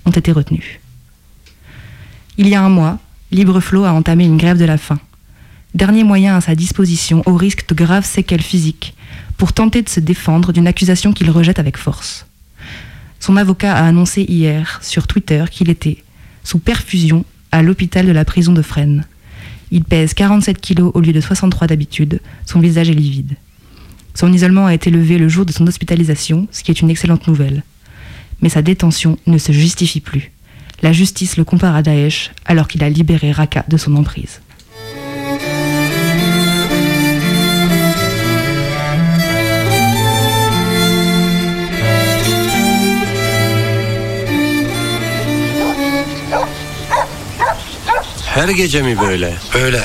ont 0.04 0.10
été 0.10 0.30
retenus. 0.30 0.78
Il 2.36 2.48
y 2.48 2.54
a 2.54 2.62
un 2.62 2.68
mois, 2.68 2.98
Libreflot 3.32 3.84
a 3.84 3.94
entamé 3.94 4.26
une 4.26 4.36
grève 4.36 4.58
de 4.58 4.66
la 4.66 4.76
faim, 4.76 5.00
dernier 5.74 6.04
moyen 6.04 6.36
à 6.36 6.42
sa 6.42 6.54
disposition 6.54 7.22
au 7.24 7.34
risque 7.34 7.66
de 7.66 7.74
graves 7.74 8.04
séquelles 8.04 8.42
physiques, 8.42 8.94
pour 9.38 9.54
tenter 9.54 9.80
de 9.80 9.88
se 9.88 10.00
défendre 10.00 10.52
d'une 10.52 10.68
accusation 10.68 11.14
qu'il 11.14 11.30
rejette 11.30 11.58
avec 11.58 11.78
force. 11.78 12.26
Son 13.20 13.38
avocat 13.38 13.74
a 13.74 13.86
annoncé 13.86 14.20
hier 14.20 14.80
sur 14.82 15.06
Twitter 15.06 15.46
qu'il 15.50 15.70
était 15.70 16.04
sous 16.44 16.58
perfusion 16.58 17.24
à 17.52 17.62
l'hôpital 17.62 18.04
de 18.04 18.12
la 18.12 18.26
prison 18.26 18.52
de 18.52 18.60
Fresnes. 18.60 19.06
Il 19.70 19.84
pèse 19.84 20.14
47 20.14 20.60
kilos 20.60 20.90
au 20.94 21.00
lieu 21.00 21.12
de 21.12 21.20
63 21.20 21.68
d'habitude, 21.68 22.20
son 22.46 22.60
visage 22.60 22.90
est 22.90 22.94
livide. 22.94 23.36
Son 24.14 24.32
isolement 24.32 24.66
a 24.66 24.74
été 24.74 24.90
levé 24.90 25.18
le 25.18 25.28
jour 25.28 25.46
de 25.46 25.52
son 25.52 25.66
hospitalisation, 25.66 26.48
ce 26.50 26.62
qui 26.62 26.70
est 26.70 26.80
une 26.80 26.90
excellente 26.90 27.28
nouvelle. 27.28 27.62
Mais 28.42 28.48
sa 28.48 28.62
détention 28.62 29.18
ne 29.26 29.38
se 29.38 29.52
justifie 29.52 30.00
plus. 30.00 30.32
La 30.82 30.92
justice 30.92 31.36
le 31.36 31.44
compare 31.44 31.76
à 31.76 31.82
Daesh 31.82 32.32
alors 32.44 32.66
qu'il 32.66 32.82
a 32.82 32.88
libéré 32.88 33.32
Raqqa 33.32 33.64
de 33.68 33.76
son 33.76 33.94
emprise. 33.96 34.40
Her 48.34 48.48
gece 48.48 48.82
mi 48.82 49.00
böyle? 49.00 49.34
Öyle. 49.54 49.82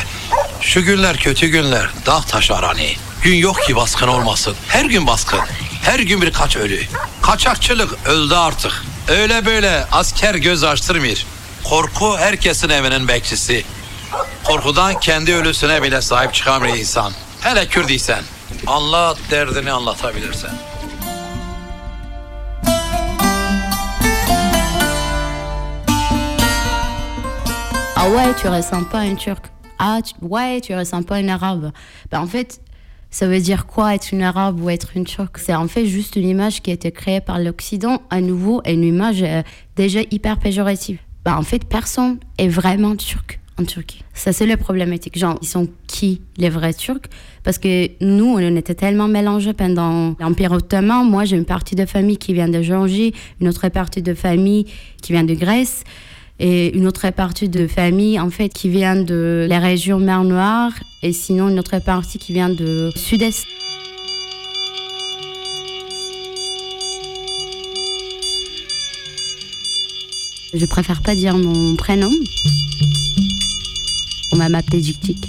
Şu 0.62 0.84
günler 0.84 1.18
kötü 1.18 1.48
günler. 1.48 1.89
Dağ 2.06 2.22
taş 2.22 2.52
arani. 2.52 2.96
Gün 3.22 3.36
yok 3.36 3.64
ki 3.64 3.76
baskın 3.76 4.08
olmasın. 4.08 4.56
Her 4.68 4.86
gün 4.86 5.08
baskın. 5.08 5.39
Her 5.84 6.00
gün 6.00 6.22
birkaç 6.22 6.58
ölü. 6.58 6.82
Kaçakçılık 7.22 8.08
öldü 8.08 8.36
artık. 8.36 8.84
Öyle 9.08 9.46
böyle 9.46 9.86
asker 9.91 10.36
göz 10.36 10.64
açtırmıyor. 10.64 11.18
Korku 11.64 12.18
herkesin 12.18 12.70
evinin 12.70 13.08
bekçisi. 13.08 13.66
Korkudan 14.43 15.00
kendi 15.00 15.36
ölüsüne 15.36 15.84
bile 15.84 16.02
sahip 16.02 16.34
çıkamıyor 16.34 16.78
insan. 16.78 17.14
Hele 17.41 17.68
Kürdiysen. 17.68 18.24
Anlat 18.68 19.18
derdini 19.32 19.72
anlatabilirsen. 19.72 20.52
Ah 28.08 28.12
ouais, 28.12 28.36
tu 28.39 28.47
ressens 28.47 28.84
pas 28.84 28.99
un 28.99 29.16
turc. 29.16 29.45
Ah 29.80 29.97
tu- 30.06 30.14
ouais, 30.24 30.62
tu 30.62 30.76
ressens 30.76 31.01
pas 31.01 31.16
un 31.16 31.28
arabe. 31.28 31.72
Ben, 32.12 32.20
en 32.20 32.28
fait, 32.28 32.62
ça 33.10 33.26
veut 33.26 33.39
dire 33.39 33.66
quoi 33.66 33.95
être 33.95 34.12
une 34.14 34.22
arabe 34.22 34.62
ou 34.62 34.70
être 34.70 34.91
une 34.95 35.06
turque? 35.06 35.39
C'est 35.39 35.56
en 35.56 35.68
fait 35.68 35.88
juste 35.88 36.16
une 36.16 36.28
image 36.30 36.62
qui 36.62 36.70
a 36.70 36.76
été 36.76 36.91
créée 36.91 37.20
par 37.20 37.39
l'Occident, 37.39 38.03
à 38.12 38.22
nouveau, 38.22 38.62
une 38.68 38.84
image 38.84 39.24
euh, 39.24 39.41
déjà 39.76 40.01
hyper 40.12 40.38
péjorative. 40.38 40.99
Ben, 41.26 41.36
en 41.36 41.41
fait, 41.41 41.66
personne 41.66 42.20
est 42.38 42.47
vraiment 42.47 42.95
turc 42.95 43.39
en 43.60 43.64
Turquie. 43.64 44.03
Ça, 44.14 44.34
c'est 44.34 44.45
le 44.45 44.58
problématique. 44.58 45.18
Genre, 45.18 45.39
ils 45.41 45.47
sont 45.47 45.68
qui 45.88 46.22
les 46.38 46.49
vrais 46.49 46.76
Turcs? 46.76 47.10
Parce 47.43 47.58
que 47.58 47.89
nous, 48.06 48.26
on 48.36 48.56
était 48.56 48.76
tellement 48.76 49.08
mélangés 49.08 49.53
pendant 49.53 50.14
l'Empire 50.20 50.51
ottoman. 50.51 51.10
Moi, 51.10 51.26
j'ai 51.26 51.38
une 51.38 51.45
partie 51.45 51.74
de 51.74 51.88
famille 51.88 52.18
qui 52.18 52.36
vient 52.36 52.49
de 52.49 52.62
Géorgie, 52.62 53.16
une 53.41 53.47
autre 53.47 53.68
partie 53.70 54.03
de 54.03 54.14
famille 54.14 54.66
qui 55.01 55.14
vient 55.14 55.24
de 55.24 55.34
Grèce 55.34 55.84
et 56.39 56.75
une 56.75 56.88
autre 56.88 57.09
partie 57.11 57.49
de 57.49 57.67
famille 57.67 58.19
en 58.19 58.29
fait 58.29 58.49
qui 58.49 58.69
vient 58.69 58.95
de 58.95 59.45
la 59.49 59.59
région 59.59 59.99
mer 59.99 60.23
Noire 60.23 60.73
et 61.01 61.13
sinon 61.13 61.49
une 61.49 61.59
autre 61.59 61.79
partie 61.79 62.17
qui 62.17 62.33
vient 62.33 62.49
de 62.49 62.91
sud-est. 62.95 63.45
Je 70.53 70.65
préfère 70.65 71.01
pas 71.01 71.15
dire 71.15 71.38
mon 71.38 71.75
prénom. 71.75 72.11
On 74.31 74.38
m'a 74.38 74.47
m'appeler 74.47 74.79
Diktik. 74.79 75.27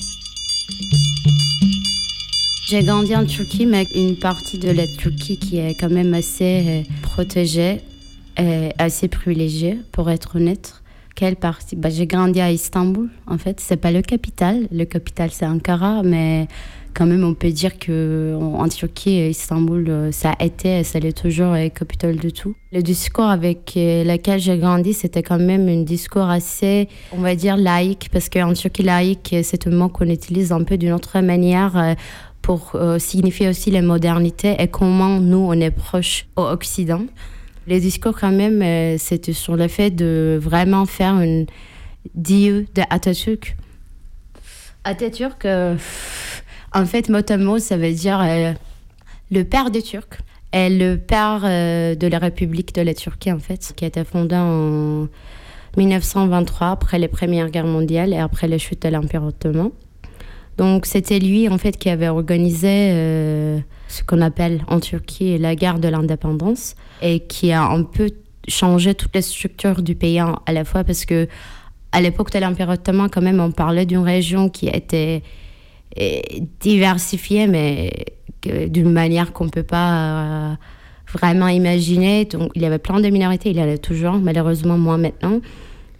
J'ai 2.69 2.83
grandi 2.83 3.15
en 3.15 3.25
Turquie, 3.25 3.67
mais 3.67 3.87
une 3.95 4.17
partie 4.17 4.59
de 4.59 4.71
la 4.71 4.87
Turquie 4.89 5.37
qui 5.37 5.59
est 5.59 5.75
quand 5.79 5.91
même 5.91 6.15
assez 6.15 6.65
euh, 6.67 6.83
protégée, 7.03 7.81
et 8.39 8.71
assez 8.79 9.07
privilégiée, 9.07 9.79
pour 9.93 10.11
être 10.11 10.37
honnête. 10.37 10.83
Quelle 11.17 11.37
partie? 11.37 11.77
Bah, 11.77 11.89
J'ai 11.89 12.07
grandi 12.07 12.43
à 12.43 12.53
Istanbul, 12.53 13.09
en 13.27 13.39
fait. 13.39 13.59
C'est 13.59 13.79
pas 13.79 13.91
le 13.91 14.03
capital. 14.03 14.69
Le 14.71 14.85
capital, 14.85 15.31
c'est 15.33 15.47
Ankara, 15.47 16.03
mais 16.03 16.47
quand 16.93 17.07
même, 17.07 17.25
on 17.25 17.33
peut 17.33 17.51
dire 17.51 17.79
que 17.79 18.37
en 18.39 18.69
Turquie, 18.69 19.31
Istanbul, 19.31 19.87
euh, 19.89 20.13
ça 20.13 20.33
a 20.39 20.45
été, 20.45 20.81
et 20.81 20.85
ça 20.85 20.99
l'est 20.99 21.17
toujours, 21.17 21.53
la 21.53 21.71
capitale 21.71 22.17
de 22.17 22.29
tout. 22.29 22.55
Le 22.71 22.83
discours 22.83 23.25
avec 23.25 23.73
euh, 23.79 24.05
lequel 24.05 24.41
j'ai 24.41 24.59
grandi, 24.59 24.93
c'était 24.93 25.23
quand 25.23 25.39
même 25.39 25.67
un 25.69 25.85
discours 25.85 26.29
assez, 26.29 26.87
on 27.13 27.23
va 27.23 27.35
dire, 27.35 27.57
laïque, 27.57 28.11
parce 28.13 28.29
qu'en 28.29 28.53
Turquie, 28.53 28.83
laïque, 28.83 29.37
c'est 29.43 29.67
un 29.67 29.71
mot 29.71 29.89
qu'on 29.89 30.11
utilise 30.11 30.53
un 30.53 30.65
peu 30.65 30.77
d'une 30.77 30.93
autre 30.93 31.19
manière 31.21 31.79
euh, 31.79 31.95
pour 32.43 32.79
signifier 32.99 33.49
aussi 33.49 33.73
la 33.73 33.83
modernité 33.83 34.55
et 34.61 34.69
comment 34.69 35.19
nous, 35.19 35.49
on 35.49 35.55
est 35.55 35.73
proche 35.73 36.27
au 36.37 36.43
Occident. 36.43 37.03
Les 37.67 37.81
discours, 37.81 38.17
quand 38.19 38.33
même, 38.33 38.63
euh, 38.63 38.97
c'était 38.99 39.33
sur 39.33 39.57
le 39.57 39.69
fait 39.69 39.91
de 39.91 40.39
vraiment 40.41 40.87
faire 40.87 41.21
une 41.21 41.47
dieu 42.15 42.67
de 42.75 42.83
Atatürk. 42.91 43.57
Atatürk, 44.85 45.45
euh, 45.45 45.77
en 46.73 46.87
fait, 46.87 47.09
mot 47.09 47.19
à 47.29 47.37
mot, 47.37 47.59
ça 47.59 47.77
veut 47.77 47.93
dire 47.93 48.21
euh, 48.21 48.53
le 49.31 49.43
père 49.43 49.71
des 49.71 49.83
Turcs 49.83 50.19
et 50.53 50.71
le 50.71 50.97
père 50.97 51.41
euh, 51.45 51.95
de 51.97 52.07
la 52.07 52.19
République 52.19 52.75
de 52.75 52.83
la 52.83 52.95
Turquie, 52.95 53.33
en 53.33 53.41
fait, 53.41 53.73
qui 53.75 53.85
a 53.85 53.89
été 53.89 54.05
fondée 54.05 54.37
en 54.37 55.09
1923, 55.77 56.69
après 56.69 56.99
les 56.99 57.09
Premières 57.09 57.51
Guerres 57.51 57.67
mondiales 57.67 58.13
et 58.13 58.19
après 58.19 58.47
la 58.47 58.59
chute 58.59 58.83
de 58.83 58.89
l'Empire 58.89 59.25
ottoman. 59.25 59.71
Donc, 60.57 60.87
c'était 60.87 61.19
lui, 61.19 61.49
en 61.49 61.59
fait, 61.59 61.77
qui 61.77 61.91
avait 61.91 62.09
organisé 62.09 62.91
euh, 62.93 63.59
ce 63.89 64.03
qu'on 64.03 64.21
appelle 64.21 64.63
en 64.69 64.81
Turquie 64.81 65.39
la 65.39 65.55
guerre 65.55 65.79
de 65.79 65.89
l'indépendance 65.89 66.75
et 67.03 67.21
qui 67.21 67.53
a 67.53 67.63
un 67.63 67.83
peu 67.83 68.11
changé 68.49 68.95
toutes 68.95 69.15
les 69.15 69.23
structures 69.23 69.83
du 69.83 69.95
pays 69.95 70.21
à 70.21 70.53
la 70.53 70.65
fois 70.65 70.85
parce 70.85 71.05
que 71.05 71.29
à 71.93 72.01
l'époque 72.01 72.33
de 72.33 72.39
l'Empire 72.39 72.69
ottoman, 72.69 73.09
quand 73.11 73.23
même, 73.23 73.41
on 73.41 73.51
parlait 73.51 73.87
d'une 73.87 74.05
région 74.05 74.49
qui 74.49 74.69
était 74.69 75.23
euh, 76.01 76.21
diversifiée, 76.61 77.47
mais 77.47 77.91
d'une 78.43 78.93
manière 78.93 79.33
qu'on 79.33 79.47
ne 79.47 79.51
peut 79.51 79.63
pas 79.63 79.93
euh, 79.93 80.55
vraiment 81.13 81.49
imaginer. 81.49 82.25
Donc, 82.25 82.51
il 82.55 82.63
y 82.63 82.67
avait 82.67 82.79
plein 82.79 83.01
de 83.01 83.09
minorités, 83.09 83.51
il 83.51 83.57
y 83.57 83.63
en 83.63 83.69
a 83.69 83.79
toujours, 83.79 84.15
malheureusement 84.15 84.79
moins 84.79 84.99
maintenant. 84.99 85.41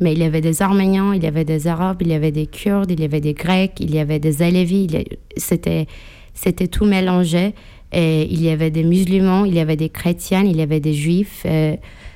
Mais 0.01 0.13
il 0.13 0.19
y 0.19 0.25
avait 0.25 0.41
des 0.41 0.63
Arméniens, 0.63 1.15
il 1.15 1.23
y 1.23 1.27
avait 1.27 1.45
des 1.45 1.67
Arabes, 1.69 1.99
il 2.03 2.09
y 2.09 2.15
avait 2.15 2.33
des 2.33 2.47
Kurdes, 2.47 2.91
il 2.91 3.01
y 3.01 3.05
avait 3.05 3.21
des 3.21 3.35
Grecs, 3.35 3.73
il 3.81 3.95
y 3.95 3.99
avait 3.99 4.19
des 4.19 4.43
Alevis. 4.43 4.85
il 4.85 4.93
y 4.93 4.97
a- 4.99 5.05
C'était, 5.37 5.87
c'était 6.35 6.69
tout 6.69 6.85
mélangé. 6.85 7.55
Et 7.93 8.25
il 8.31 8.43
y 8.43 8.51
avait 8.51 8.71
des 8.71 8.83
musulmans, 8.85 9.45
il 9.45 9.55
y 9.55 9.61
avait 9.61 9.77
des 9.77 9.89
chrétiens, 9.89 10.43
il 10.43 10.57
y 10.57 10.63
avait 10.63 10.81
des 10.81 10.93
juifs. 10.93 11.47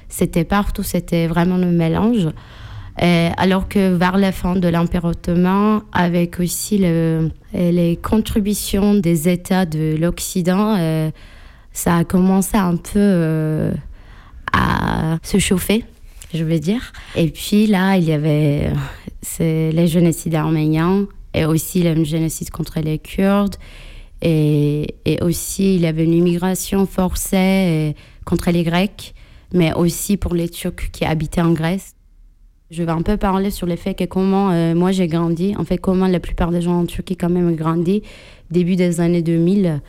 C'était 0.08 0.44
partout, 0.44 0.82
c'était 0.82 1.26
vraiment 1.28 1.56
le 1.56 1.70
mélange. 1.70 2.28
Euh, 3.02 3.30
alors 3.38 3.68
que 3.68 3.94
vers 3.94 4.18
la 4.18 4.32
fin 4.32 4.56
de 4.56 4.68
l'Empire 4.68 5.04
ottoman, 5.04 5.80
avec 5.92 6.38
aussi 6.40 6.76
le- 6.78 7.30
les 7.54 7.96
contributions 7.96 8.94
des 8.94 9.28
États 9.28 9.64
de 9.64 9.96
l'Occident, 9.98 10.74
euh, 10.76 11.10
ça 11.72 11.96
a 11.98 12.04
commencé 12.04 12.56
un 12.58 12.76
peu 12.76 12.98
euh, 12.98 13.72
à 14.52 15.18
se 15.22 15.38
chauffer, 15.38 15.84
je 16.34 16.44
veux 16.44 16.58
dire. 16.58 16.92
Et 17.16 17.28
puis 17.28 17.66
là, 17.66 17.96
il 17.96 18.04
y 18.04 18.12
avait 18.12 18.72
les 19.38 19.86
génocides 19.86 20.34
arméniens 20.34 21.06
et 21.34 21.44
aussi 21.44 21.82
le 21.82 22.04
génocide 22.04 22.50
contre 22.50 22.80
les 22.80 22.98
Kurdes. 22.98 23.56
Et, 24.22 24.96
et 25.06 25.22
aussi, 25.22 25.76
il 25.76 25.80
y 25.80 25.86
avait 25.86 26.04
une 26.04 26.12
immigration 26.12 26.86
forcée 26.86 27.36
euh, 27.36 27.92
contre 28.26 28.50
les 28.50 28.64
Grecs, 28.64 29.14
mais 29.54 29.72
aussi 29.72 30.18
pour 30.18 30.34
les 30.34 30.50
Turcs 30.50 30.90
qui 30.92 31.06
habitaient 31.06 31.40
en 31.40 31.52
Grèce. 31.52 31.94
Je 32.70 32.82
vais 32.84 32.92
un 32.92 33.02
peu 33.02 33.16
parler 33.16 33.50
sur 33.50 33.66
le 33.66 33.76
fait 33.76 33.94
que 33.94 34.04
comment 34.04 34.50
euh, 34.50 34.74
moi 34.74 34.92
j'ai 34.92 35.08
grandi, 35.08 35.54
en 35.58 35.64
fait 35.64 35.78
comment 35.78 36.06
la 36.06 36.20
plupart 36.20 36.50
des 36.50 36.60
gens 36.60 36.78
en 36.80 36.86
Turquie 36.86 37.16
quand 37.16 37.30
même 37.30 37.48
ont 37.48 37.54
grandi, 37.54 38.02
début 38.50 38.76
des 38.76 39.00
années 39.00 39.22
2000, 39.22 39.80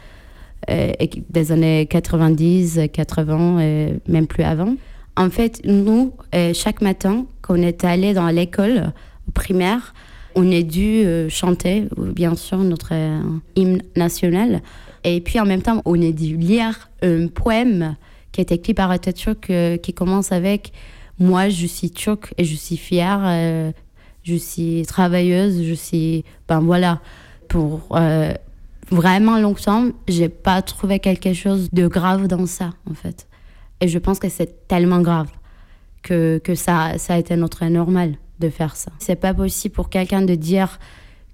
euh, 0.70 0.92
et 1.00 1.10
des 1.30 1.52
années 1.52 1.88
90, 1.88 2.82
80, 2.92 3.60
euh, 3.60 3.94
même 4.08 4.28
plus 4.28 4.44
avant. 4.44 4.76
En 5.18 5.30
fait, 5.30 5.62
nous, 5.66 6.14
euh, 6.34 6.54
chaque 6.54 6.82
matin, 6.82 7.26
quand 7.42 7.56
on 7.56 7.62
est 7.62 7.84
allé 7.84 8.14
dans 8.14 8.28
l'école 8.28 8.94
primaire, 9.34 9.94
on 10.36 10.50
a 10.52 10.62
dû 10.62 11.04
euh, 11.04 11.28
chanter, 11.28 11.88
euh, 11.98 12.14
bien 12.14 12.36
sûr, 12.36 12.58
notre 12.60 12.94
hymne 13.56 13.82
national. 13.96 14.62
Et 15.04 15.20
puis 15.20 15.40
en 15.40 15.46
même 15.46 15.62
temps, 15.62 15.82
on 15.86 16.02
a 16.02 16.12
dû 16.12 16.38
lire 16.38 16.90
un 17.02 17.28
poème 17.28 17.96
qui 18.32 18.40
est 18.40 18.52
écrit 18.52 18.74
par 18.74 18.90
Atatürk 18.92 19.52
qui 19.82 19.94
commence 19.94 20.32
avec 20.32 20.72
Moi, 21.20 21.50
je 21.50 21.66
suis 21.66 21.92
turque 21.92 22.34
et 22.38 22.46
je 22.46 22.56
suis 22.56 22.78
fière, 22.78 23.74
je 24.24 24.36
suis 24.36 24.86
travailleuse, 24.86 25.64
je 25.64 25.74
suis. 25.74 26.24
Ben 26.48 26.62
voilà. 26.62 27.02
Pour 27.50 27.90
vraiment 28.90 29.40
longtemps, 29.40 29.88
j'ai 30.08 30.30
pas 30.30 30.62
trouvé 30.62 31.00
quelque 31.00 31.34
chose 31.34 31.68
de 31.74 31.88
grave 31.88 32.28
dans 32.28 32.46
ça, 32.46 32.70
en 32.90 32.94
fait. 32.94 33.28
Et 33.82 33.88
je 33.88 33.98
pense 33.98 34.20
que 34.20 34.30
c'est 34.30 34.68
tellement 34.68 35.02
grave 35.02 35.30
que, 36.04 36.40
que 36.44 36.56
ça, 36.56 36.98
ça 36.98 37.16
a 37.16 37.18
été 37.18 37.36
notre 37.36 37.66
normal 37.66 38.16
de 38.40 38.50
faire 38.50 38.76
ça. 38.76 38.92
C'est 39.00 39.16
pas 39.16 39.34
possible 39.34 39.74
pour 39.74 39.90
quelqu'un 39.90 40.22
de 40.22 40.36
dire 40.36 40.80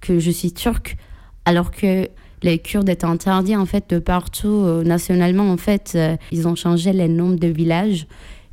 que 0.00 0.18
je 0.18 0.30
suis 0.30 0.52
turc 0.52 0.96
alors 1.44 1.70
que 1.70 2.08
les 2.42 2.58
Kurdes 2.58 2.88
étaient 2.88 3.04
interdits 3.04 3.56
en 3.56 3.66
fait 3.66 3.90
de 3.90 3.98
partout 3.98 4.62
euh, 4.64 4.84
nationalement 4.84 5.50
en 5.50 5.56
fait 5.56 5.92
euh, 5.96 6.16
ils 6.30 6.46
ont 6.46 6.54
changé 6.54 6.92
les 6.92 7.08
noms 7.08 7.30
de 7.30 7.48
villages. 7.48 8.06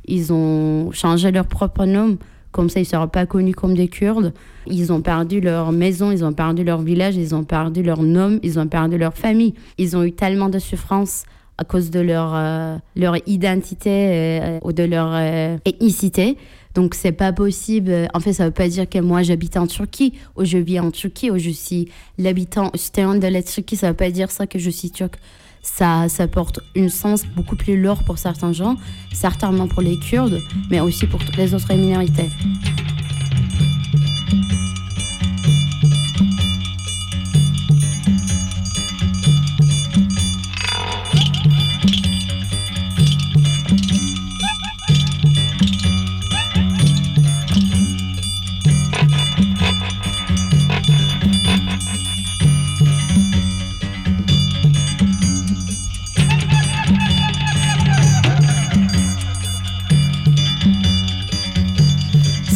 Ils 0.06 0.32
ont 0.32 0.90
changé 0.92 1.30
leur 1.30 1.46
propre 1.46 1.84
nom 1.84 2.18
comme 2.52 2.70
ça 2.70 2.80
ils 2.80 2.86
seront 2.86 3.08
pas 3.08 3.26
connus 3.26 3.54
comme 3.54 3.74
des 3.74 3.88
Kurdes. 3.88 4.32
Ils 4.66 4.92
ont 4.92 5.02
perdu 5.02 5.40
leur 5.40 5.72
maison 5.72 6.10
ils 6.10 6.24
ont 6.24 6.32
perdu 6.32 6.64
leur 6.64 6.80
village 6.82 7.16
ils 7.16 7.34
ont 7.34 7.44
perdu 7.44 7.82
leur 7.82 8.02
nom 8.02 8.40
ils 8.42 8.58
ont 8.58 8.66
perdu 8.66 8.98
leur 8.98 9.14
famille. 9.14 9.54
Ils 9.78 9.96
ont 9.96 10.02
eu 10.02 10.12
tellement 10.12 10.48
de 10.48 10.58
souffrance 10.58 11.24
à 11.58 11.64
cause 11.64 11.90
de 11.90 12.00
leur, 12.00 12.32
euh, 12.34 12.76
leur 12.96 13.16
identité 13.26 13.90
euh, 13.90 14.58
ou 14.62 14.72
de 14.72 14.82
leur 14.82 15.08
euh, 15.12 15.56
ethnicité. 15.64 16.36
Donc 16.74 16.94
c'est 16.94 17.12
pas 17.12 17.32
possible. 17.32 18.08
En 18.12 18.20
fait, 18.20 18.34
ça 18.34 18.44
veut 18.44 18.50
pas 18.50 18.68
dire 18.68 18.88
que 18.88 18.98
moi 18.98 19.22
j'habite 19.22 19.56
en 19.56 19.66
Turquie 19.66 20.12
ou 20.36 20.44
je 20.44 20.58
vis 20.58 20.78
en 20.78 20.90
Turquie 20.90 21.30
ou 21.30 21.38
je 21.38 21.50
suis 21.50 21.88
l'habitant 22.18 22.70
de 22.70 23.26
la 23.26 23.42
Turquie. 23.42 23.76
Ça 23.76 23.88
veut 23.88 23.96
pas 23.96 24.10
dire 24.10 24.30
ça 24.30 24.46
que 24.46 24.58
je 24.58 24.70
suis 24.70 24.90
turc. 24.90 25.14
Ça, 25.62 26.08
ça 26.08 26.28
porte 26.28 26.60
un 26.76 26.88
sens 26.88 27.24
beaucoup 27.34 27.56
plus 27.56 27.80
lourd 27.80 28.04
pour 28.04 28.18
certains 28.18 28.52
gens, 28.52 28.76
certainement 29.12 29.66
pour 29.66 29.82
les 29.82 29.98
Kurdes, 29.98 30.40
mais 30.70 30.78
aussi 30.78 31.06
pour 31.06 31.24
toutes 31.24 31.36
les 31.36 31.54
autres 31.54 31.74
minorités. 31.74 32.30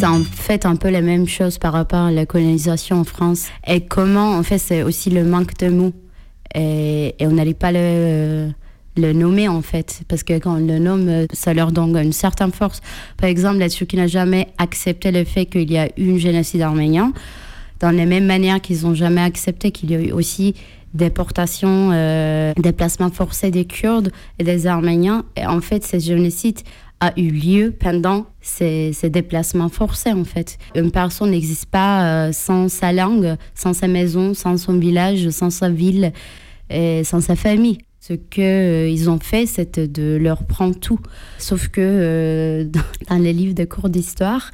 C'est 0.00 0.06
en 0.06 0.22
fait 0.22 0.64
un 0.64 0.76
peu 0.76 0.88
la 0.88 1.02
même 1.02 1.28
chose 1.28 1.58
par 1.58 1.74
rapport 1.74 2.06
à 2.06 2.10
la 2.10 2.24
colonisation 2.24 3.00
en 3.00 3.04
France. 3.04 3.48
Et 3.66 3.82
comment, 3.82 4.32
en 4.32 4.42
fait, 4.42 4.56
c'est 4.56 4.82
aussi 4.82 5.10
le 5.10 5.24
manque 5.24 5.58
de 5.58 5.68
mots. 5.68 5.92
Et, 6.54 7.14
on 7.20 7.32
n'allait 7.32 7.52
pas 7.52 7.70
le, 7.70 8.50
nommer, 8.96 9.46
en 9.46 9.60
fait. 9.60 10.00
Parce 10.08 10.22
que 10.22 10.38
quand 10.38 10.56
on 10.56 10.66
le 10.66 10.78
nomme, 10.78 11.26
ça 11.34 11.52
leur 11.52 11.70
donne 11.70 11.98
une 11.98 12.14
certaine 12.14 12.50
force. 12.50 12.80
Par 13.18 13.28
exemple, 13.28 13.58
la 13.58 13.68
Turquie 13.68 13.96
n'a 13.96 14.06
jamais 14.06 14.48
accepté 14.56 15.10
le 15.10 15.24
fait 15.24 15.44
qu'il 15.44 15.70
y 15.70 15.76
a 15.76 15.90
eu 15.98 16.14
un 16.14 16.18
génocide 16.18 16.62
arménien. 16.62 17.12
Dans 17.80 17.90
la 17.90 18.06
même 18.06 18.24
manière 18.24 18.62
qu'ils 18.62 18.82
n'ont 18.84 18.94
jamais 18.94 19.22
accepté 19.22 19.70
qu'il 19.70 19.90
y 19.90 19.96
a 19.96 20.00
eu 20.00 20.12
aussi 20.12 20.54
déportation, 20.94 21.90
euh, 21.92 22.52
déplacement 22.56 23.10
forcé 23.10 23.50
des 23.50 23.66
Kurdes 23.66 24.12
et 24.38 24.44
des 24.44 24.66
Arméniens. 24.66 25.24
Et 25.36 25.46
en 25.46 25.60
fait, 25.60 25.84
ce 25.84 25.98
génocide 25.98 26.60
a 27.00 27.18
eu 27.18 27.30
lieu 27.30 27.74
pendant 27.78 28.26
ces, 28.42 28.92
déplacements 29.04 29.70
forcés, 29.70 30.12
en 30.12 30.24
fait. 30.24 30.58
Une 30.74 30.90
personne 30.90 31.30
n'existe 31.30 31.66
pas 31.66 32.04
euh, 32.04 32.32
sans 32.32 32.68
sa 32.68 32.92
langue, 32.92 33.36
sans 33.54 33.72
sa 33.72 33.88
maison, 33.88 34.34
sans 34.34 34.58
son 34.58 34.78
village, 34.78 35.30
sans 35.30 35.50
sa 35.50 35.70
ville, 35.70 36.12
et 36.68 37.02
sans 37.04 37.20
sa 37.20 37.36
famille. 37.36 37.78
Ce 38.00 38.12
qu'ils 38.12 38.44
euh, 38.44 39.08
ont 39.08 39.18
fait, 39.18 39.46
c'est 39.46 39.78
de 39.78 40.16
leur 40.16 40.44
prendre 40.44 40.78
tout. 40.78 41.00
Sauf 41.38 41.68
que 41.68 41.80
euh, 41.80 42.64
dans, 43.08 43.18
les 43.18 43.32
livres 43.32 43.54
de 43.54 43.64
cours 43.64 43.88
d'histoire, 43.88 44.50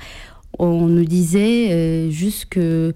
on 0.58 0.86
nous 0.86 1.04
disait 1.04 2.10
juste 2.10 2.46
que, 2.46 2.94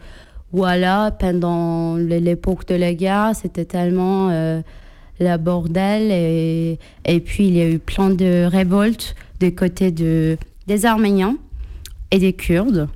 voilà, 0.52 1.10
pendant 1.10 1.96
l'époque 1.96 2.66
de 2.68 2.74
la 2.74 2.94
guerre, 2.94 3.32
c'était 3.34 3.66
tellement 3.66 4.30
la 5.20 5.38
bordel. 5.38 6.10
Et, 6.10 6.78
et 7.04 7.20
puis, 7.20 7.48
il 7.48 7.56
y 7.56 7.60
a 7.60 7.68
eu 7.68 7.78
plein 7.78 8.10
de 8.10 8.44
révoltes 8.44 9.14
des 9.40 9.54
côtés 9.54 9.90
de, 9.90 10.36
des 10.66 10.86
Arméniens 10.86 11.36
et 12.10 12.18
des 12.18 12.34
Kurdes 12.34 12.88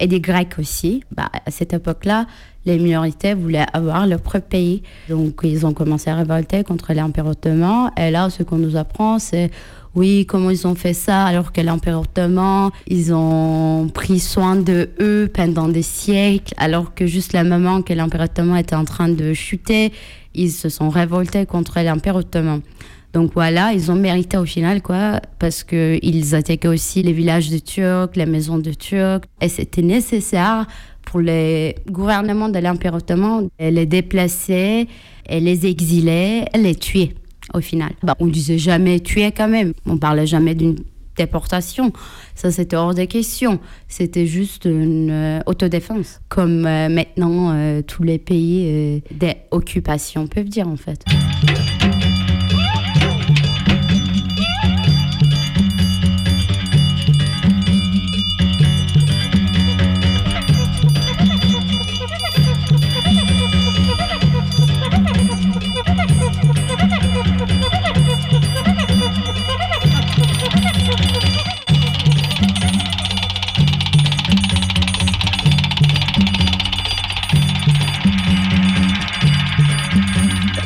et 0.00 0.06
des 0.06 0.20
Grecs 0.20 0.58
aussi. 0.58 1.04
Bah, 1.14 1.30
à 1.46 1.50
cette 1.50 1.74
époque-là, 1.74 2.26
les 2.66 2.78
minorités 2.78 3.34
voulaient 3.34 3.66
avoir 3.72 4.06
leur 4.06 4.20
propre 4.20 4.46
pays. 4.48 4.82
Donc, 5.08 5.40
ils 5.44 5.64
ont 5.66 5.72
commencé 5.72 6.10
à 6.10 6.16
révolter 6.16 6.64
contre 6.64 6.92
l'Empire 6.92 7.26
ottoman. 7.26 7.90
Et 7.96 8.10
là, 8.10 8.28
ce 8.30 8.42
qu'on 8.42 8.58
nous 8.58 8.76
apprend, 8.76 9.18
c'est 9.18 9.50
oui, 9.94 10.24
comment 10.24 10.50
ils 10.50 10.66
ont 10.66 10.76
fait 10.76 10.92
ça 10.92 11.24
alors 11.24 11.52
que 11.52 11.60
l'Empire 11.60 12.00
ottoman, 12.00 12.70
ils 12.86 13.12
ont 13.12 13.88
pris 13.92 14.20
soin 14.20 14.56
de 14.56 14.90
eux 15.00 15.28
pendant 15.32 15.68
des 15.68 15.82
siècles, 15.82 16.54
alors 16.58 16.94
que 16.94 17.06
juste 17.06 17.32
la 17.32 17.44
moment 17.44 17.82
que 17.82 17.92
l'Empire 17.92 18.20
ottoman 18.20 18.56
était 18.56 18.76
en 18.76 18.84
train 18.84 19.08
de 19.08 19.32
chuter, 19.32 19.92
ils 20.34 20.52
se 20.52 20.68
sont 20.68 20.90
révoltés 20.90 21.44
contre 21.44 21.80
l'Empire 21.80 22.16
ottoman. 22.16 22.60
Donc 23.12 23.32
voilà, 23.34 23.72
ils 23.72 23.90
ont 23.90 23.96
mérité 23.96 24.36
au 24.36 24.44
final, 24.44 24.82
quoi, 24.82 25.20
parce 25.38 25.64
qu'ils 25.64 26.34
attaquaient 26.34 26.68
aussi 26.68 27.02
les 27.02 27.12
villages 27.12 27.50
de 27.50 27.58
Turcs, 27.58 28.10
les 28.14 28.26
maisons 28.26 28.58
de 28.58 28.72
Turcs, 28.72 29.22
et 29.40 29.48
c'était 29.48 29.82
nécessaire 29.82 30.66
pour 31.02 31.20
les 31.20 31.74
gouvernements 31.88 32.48
de 32.48 32.58
l'Empire 32.58 32.94
ottoman 32.94 33.48
de 33.58 33.66
les 33.66 33.86
déplacer, 33.86 34.86
les 35.28 35.66
exiler, 35.66 36.44
les 36.54 36.74
tuer 36.74 37.14
au 37.52 37.60
final. 37.60 37.90
Bah, 38.02 38.14
on 38.20 38.26
disait 38.26 38.58
jamais 38.58 39.00
tuer 39.00 39.32
quand 39.32 39.48
même, 39.48 39.72
on 39.86 39.98
parlait 39.98 40.26
jamais 40.26 40.54
d'une 40.54 40.76
déportation. 41.16 41.92
Ça, 42.34 42.50
c'était 42.50 42.76
hors 42.76 42.94
des 42.94 43.06
questions. 43.06 43.58
C'était 43.88 44.26
juste 44.26 44.64
une 44.64 45.10
euh, 45.10 45.40
autodéfense, 45.46 46.20
comme 46.28 46.64
euh, 46.64 46.88
maintenant 46.88 47.52
euh, 47.52 47.82
tous 47.82 48.02
les 48.02 48.18
pays 48.18 49.02
des 49.10 49.34
occupations 49.50 50.26
peuvent 50.26 50.48
dire 50.48 50.68
en 50.68 50.76
fait. 50.76 51.04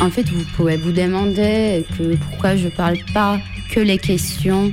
En 0.04 0.10
fait, 0.10 0.28
vous 0.28 0.44
pouvez 0.54 0.76
vous 0.76 0.92
demander 0.92 1.82
pourquoi 2.28 2.56
je 2.56 2.68
parle 2.68 2.98
pas 3.14 3.40
que 3.70 3.80
les 3.80 3.96
questions 3.96 4.70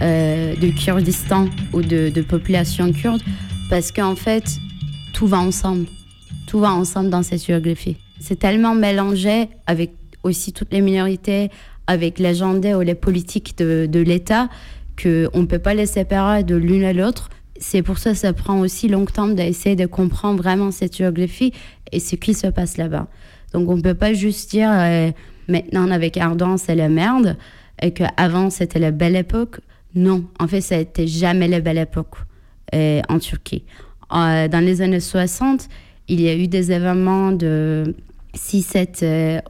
euh, 0.00 0.54
de 0.54 0.68
Kurdistan 0.68 1.46
ou 1.72 1.82
de, 1.82 2.10
de 2.10 2.22
population 2.22 2.92
kurde, 2.92 3.20
parce 3.68 3.90
qu'en 3.90 4.14
fait, 4.14 4.44
tout 5.12 5.26
va 5.26 5.38
ensemble. 5.38 5.86
Tout 6.46 6.60
va 6.60 6.72
ensemble 6.72 7.10
dans 7.10 7.24
cette 7.24 7.44
géographie. 7.44 7.96
C'est 8.20 8.38
tellement 8.38 8.76
mélangé 8.76 9.48
avec 9.66 9.94
aussi 10.22 10.52
toutes 10.52 10.72
les 10.72 10.80
minorités, 10.80 11.50
avec 11.88 12.20
l'agenda 12.20 12.78
ou 12.78 12.82
les 12.82 12.94
politiques 12.94 13.58
de, 13.58 13.88
de 13.90 13.98
l'État, 13.98 14.48
qu'on 14.96 15.40
ne 15.40 15.46
peut 15.46 15.58
pas 15.58 15.74
les 15.74 15.86
séparer 15.86 16.44
de 16.44 16.54
l'une 16.54 16.84
à 16.84 16.92
l'autre. 16.92 17.30
C'est 17.58 17.82
pour 17.82 17.98
ça 17.98 18.12
que 18.12 18.18
ça 18.18 18.32
prend 18.32 18.60
aussi 18.60 18.86
longtemps 18.86 19.26
d'essayer 19.26 19.74
de 19.74 19.86
comprendre 19.86 20.40
vraiment 20.40 20.70
cette 20.70 20.96
géographie 20.96 21.52
et 21.90 21.98
ce 21.98 22.14
qui 22.14 22.32
se 22.32 22.46
passe 22.46 22.76
là-bas. 22.76 23.08
Donc 23.52 23.68
on 23.68 23.76
ne 23.76 23.82
peut 23.82 23.94
pas 23.94 24.12
juste 24.12 24.50
dire 24.50 24.70
euh, 24.70 25.10
maintenant 25.48 25.90
avec 25.90 26.16
Erdogan 26.16 26.58
c'est 26.58 26.74
la 26.74 26.88
merde 26.88 27.36
et 27.80 27.92
qu'avant 27.92 28.50
c'était 28.50 28.78
la 28.78 28.90
belle 28.90 29.16
époque. 29.16 29.60
Non, 29.94 30.24
en 30.38 30.46
fait 30.46 30.60
ça 30.60 30.76
n'était 30.76 31.06
jamais 31.06 31.48
la 31.48 31.60
belle 31.60 31.78
époque 31.78 32.16
euh, 32.74 33.00
en 33.08 33.18
Turquie. 33.18 33.64
Euh, 34.12 34.48
dans 34.48 34.64
les 34.64 34.82
années 34.82 35.00
60, 35.00 35.68
il 36.08 36.20
y 36.20 36.28
a 36.28 36.34
eu 36.34 36.48
des 36.48 36.72
événements 36.72 37.32
de 37.32 37.94
6-7 38.34 39.42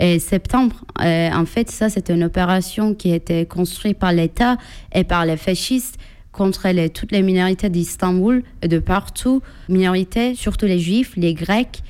et 0.00 0.18
septembre. 0.18 0.84
en 0.98 1.44
fait, 1.46 1.70
ça, 1.70 1.88
c'était 1.88 2.14
une 2.14 2.24
opération 2.24 2.94
qui 2.94 3.12
été 3.12 3.46
construite 3.46 3.98
par 3.98 4.12
l'État 4.12 4.56
et 4.92 5.04
par 5.04 5.24
les 5.24 5.36
fascistes 5.36 5.98
contre 6.30 6.68
toutes 6.88 7.12
les 7.12 7.22
minorités 7.22 7.70
d'Istanbul 7.70 8.42
et 8.62 8.68
de 8.68 8.78
partout. 8.78 9.40
Minorités, 9.68 10.34
surtout 10.34 10.66
les 10.66 10.78
Juifs, 10.78 11.16
les 11.16 11.34
Grecs 11.34 11.82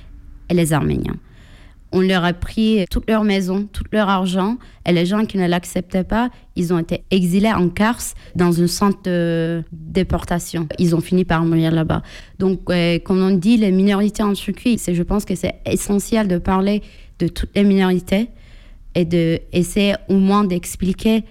et 0.49 0.55
les 0.55 0.73
Arméniens. 0.73 1.17
On 1.93 2.01
leur 2.01 2.25
a 2.25 2.33
pris 2.33 2.85
toute 2.91 3.09
leur 3.09 3.23
maison, 3.23 3.69
tout 3.73 3.85
leur 3.93 4.09
argent, 4.09 4.57
et 4.85 4.93
les 4.93 5.07
gens 5.07 5.25
qui 5.27 5.39
ne 5.39 5.47
l'acceptaient 5.47 6.03
pas, 6.03 6.29
ils 6.57 6.73
ont 6.73 6.79
été 6.81 7.05
exilés 7.13 7.53
en 7.53 7.69
Kars 7.69 8.03
dans 8.35 8.61
un 8.61 8.67
centre 8.67 8.99
de 9.05 9.63
déportation. 9.71 10.67
Ils 10.81 10.97
ont 10.97 11.01
fini 11.01 11.25
par 11.25 11.45
mourir 11.45 11.71
là-bas. 11.71 12.03
Donc, 12.41 12.63
euh, 12.69 12.99
comme 12.99 13.23
on 13.23 13.31
dit, 13.31 13.59
les 13.59 13.71
minorités 13.71 14.25
en 14.25 14.33
Turquie, 14.33 14.77
je 14.77 15.03
pense 15.05 15.25
que 15.25 15.37
c'est 15.37 15.61
essentiel 15.67 16.27
de 16.27 16.39
parler 16.39 16.83
de 17.21 17.29
toutes 17.29 17.55
les 17.55 17.63
minorités 17.63 18.29
et 18.95 19.05
de 19.05 19.41
essayer 19.53 19.95
au 20.09 20.17
moins 20.17 20.45
d'expliquer 20.45 21.25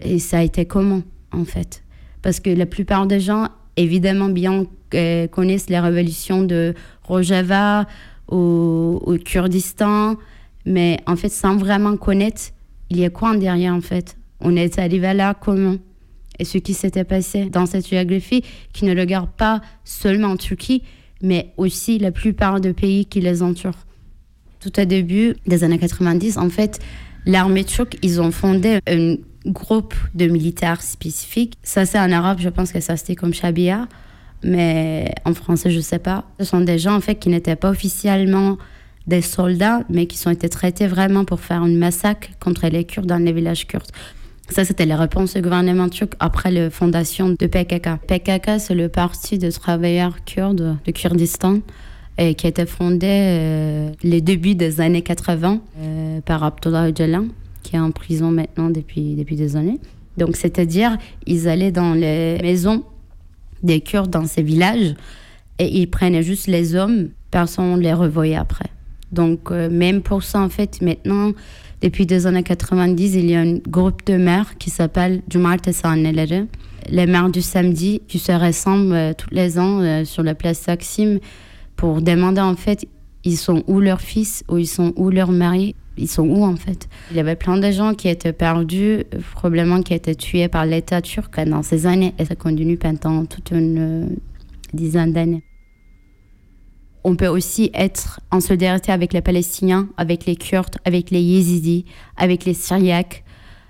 et 0.00 0.18
ça 0.18 0.38
a 0.38 0.42
été 0.42 0.66
comment 0.66 1.02
en 1.32 1.44
fait 1.44 1.82
parce 2.22 2.40
que 2.40 2.50
la 2.50 2.66
plupart 2.66 3.06
des 3.06 3.20
gens 3.20 3.48
évidemment 3.76 4.28
bien 4.28 4.66
euh, 4.94 5.26
connaissent 5.26 5.70
les 5.70 5.80
révolutions 5.80 6.42
de 6.42 6.74
Rojava 7.02 7.86
au, 8.32 9.16
Kurdistan, 9.24 10.16
mais 10.64 10.98
en 11.06 11.16
fait, 11.16 11.28
sans 11.28 11.56
vraiment 11.56 11.96
connaître, 11.96 12.42
il 12.90 12.98
y 12.98 13.04
a 13.04 13.10
quoi 13.10 13.30
en 13.30 13.34
derrière, 13.34 13.74
en 13.74 13.80
fait? 13.80 14.16
On 14.40 14.56
est 14.56 14.78
arrivé 14.78 15.12
là 15.12 15.34
comment? 15.34 15.76
Et 16.38 16.44
ce 16.44 16.58
qui 16.58 16.74
s'était 16.74 17.04
passé 17.04 17.50
dans 17.50 17.66
cette 17.66 17.88
géographie, 17.88 18.42
qui 18.72 18.84
ne 18.84 18.98
regarde 18.98 19.30
pas 19.30 19.60
seulement 19.84 20.28
en 20.28 20.36
Turquie, 20.36 20.82
mais 21.20 21.52
aussi 21.56 21.98
la 21.98 22.10
plupart 22.10 22.60
des 22.60 22.72
pays 22.72 23.06
qui 23.06 23.20
les 23.20 23.42
entourent. 23.42 23.86
Tout 24.60 24.80
au 24.80 24.84
début 24.84 25.36
des 25.46 25.62
années 25.64 25.78
90, 25.78 26.38
en 26.38 26.48
fait, 26.48 26.80
l'armée 27.26 27.64
turque, 27.64 27.98
ils 28.02 28.20
ont 28.20 28.30
fondé 28.30 28.78
un 28.88 29.16
groupe 29.46 29.94
de 30.14 30.26
militaires 30.26 30.82
spécifiques. 30.82 31.58
Ça, 31.62 31.84
c'est 31.84 31.98
en 31.98 32.10
arabe, 32.10 32.38
je 32.40 32.48
pense 32.48 32.72
que 32.72 32.80
ça 32.80 32.96
c'était 32.96 33.16
comme 33.16 33.34
Shabia 33.34 33.88
mais 34.42 35.12
en 35.24 35.34
français, 35.34 35.70
je 35.70 35.80
sais 35.80 35.98
pas. 35.98 36.24
Ce 36.38 36.44
sont 36.44 36.60
des 36.60 36.78
gens 36.78 36.94
en 36.94 37.00
fait 37.00 37.16
qui 37.16 37.28
n'étaient 37.28 37.56
pas 37.56 37.70
officiellement 37.70 38.58
des 39.06 39.20
soldats, 39.20 39.82
mais 39.88 40.06
qui 40.06 40.26
ont 40.26 40.30
été 40.30 40.48
traités 40.48 40.86
vraiment 40.86 41.24
pour 41.24 41.40
faire 41.40 41.64
une 41.64 41.78
massacre 41.78 42.28
contre 42.40 42.66
les 42.68 42.84
Kurdes 42.84 43.06
dans 43.06 43.18
les 43.18 43.32
villages 43.32 43.66
kurdes. 43.66 43.90
Ça, 44.48 44.64
c'était 44.64 44.86
la 44.86 44.96
réponse 44.96 45.34
du 45.34 45.40
gouvernement 45.40 45.88
turc 45.88 46.12
après 46.20 46.50
la 46.50 46.68
fondation 46.68 47.30
de 47.30 47.46
PKK. 47.46 47.88
PKK, 48.06 48.58
c'est 48.58 48.74
le 48.74 48.88
parti 48.88 49.38
de 49.38 49.50
travailleurs 49.50 50.24
kurdes 50.24 50.76
de 50.84 50.92
Kurdistan 50.92 51.60
et 52.18 52.34
qui 52.34 52.46
a 52.46 52.50
été 52.50 52.66
fondé 52.66 53.06
euh, 53.08 53.90
les 54.02 54.20
débuts 54.20 54.54
des 54.54 54.82
années 54.82 55.00
80 55.00 55.60
euh, 55.78 56.20
par 56.20 56.44
Abdullah 56.44 56.88
Öcalan, 56.88 57.28
qui 57.62 57.76
est 57.76 57.78
en 57.78 57.92
prison 57.92 58.30
maintenant 58.30 58.68
depuis, 58.68 59.14
depuis 59.14 59.36
des 59.36 59.56
années. 59.56 59.78
Donc, 60.18 60.36
c'est-à-dire, 60.36 60.98
ils 61.26 61.48
allaient 61.48 61.72
dans 61.72 61.94
les 61.94 62.38
maisons 62.42 62.84
des 63.62 63.80
Kurdes 63.80 64.10
dans 64.10 64.26
ces 64.26 64.42
villages 64.42 64.94
et 65.58 65.68
ils 65.68 65.88
prenaient 65.88 66.22
juste 66.22 66.46
les 66.46 66.74
hommes, 66.74 67.10
personne 67.30 67.76
ne 67.76 67.80
les 67.80 67.92
revoyait 67.92 68.36
après. 68.36 68.70
Donc, 69.12 69.50
euh, 69.50 69.68
même 69.70 70.02
pour 70.02 70.22
ça, 70.22 70.40
en 70.40 70.48
fait, 70.48 70.80
maintenant, 70.80 71.32
depuis 71.82 72.06
les 72.06 72.26
années 72.26 72.42
90, 72.42 73.14
il 73.14 73.30
y 73.30 73.34
a 73.34 73.40
un 73.40 73.58
groupe 73.58 74.04
de 74.06 74.16
mères 74.16 74.56
qui 74.58 74.70
s'appelle 74.70 75.22
Cumartesi 75.30 75.82
Anneleri. 75.84 76.46
Les 76.88 77.06
mères 77.06 77.30
du 77.30 77.42
samedi 77.42 78.00
qui 78.08 78.18
se 78.18 78.32
rassemblent 78.32 78.94
euh, 78.94 79.12
tous 79.12 79.32
les 79.32 79.58
ans 79.58 79.80
euh, 79.80 80.04
sur 80.04 80.22
la 80.22 80.34
place 80.34 80.62
Taksim 80.62 81.18
pour 81.76 82.00
demander, 82.00 82.40
en 82.40 82.56
fait, 82.56 82.86
ils 83.24 83.36
sont 83.36 83.62
où 83.66 83.80
leurs 83.80 84.00
fils 84.00 84.44
ou 84.48 84.58
ils 84.58 84.66
sont 84.66 84.92
où 84.96 85.10
leurs 85.10 85.32
maris 85.32 85.74
ils 85.96 86.08
sont 86.08 86.22
où 86.22 86.44
en 86.44 86.56
fait? 86.56 86.88
Il 87.10 87.16
y 87.16 87.20
avait 87.20 87.36
plein 87.36 87.58
de 87.58 87.70
gens 87.70 87.94
qui 87.94 88.08
étaient 88.08 88.32
perdus, 88.32 89.04
probablement 89.34 89.82
qui 89.82 89.94
étaient 89.94 90.14
tués 90.14 90.48
par 90.48 90.66
l'État 90.66 91.02
turc 91.02 91.38
dans 91.44 91.62
ces 91.62 91.86
années 91.86 92.14
et 92.18 92.24
ça 92.24 92.34
continue 92.34 92.76
pendant 92.76 93.26
toute 93.26 93.50
une 93.50 93.78
euh, 93.78 94.06
dizaine 94.72 95.12
d'années. 95.12 95.42
On 97.04 97.16
peut 97.16 97.26
aussi 97.26 97.70
être 97.74 98.20
en 98.30 98.40
solidarité 98.40 98.92
avec 98.92 99.12
les 99.12 99.20
Palestiniens, 99.20 99.88
avec 99.96 100.24
les 100.24 100.36
Kurdes, 100.36 100.76
avec 100.84 101.10
les 101.10 101.20
Yézidis, 101.20 101.84
avec 102.16 102.44
les 102.44 102.54
Syriaques, 102.54 103.24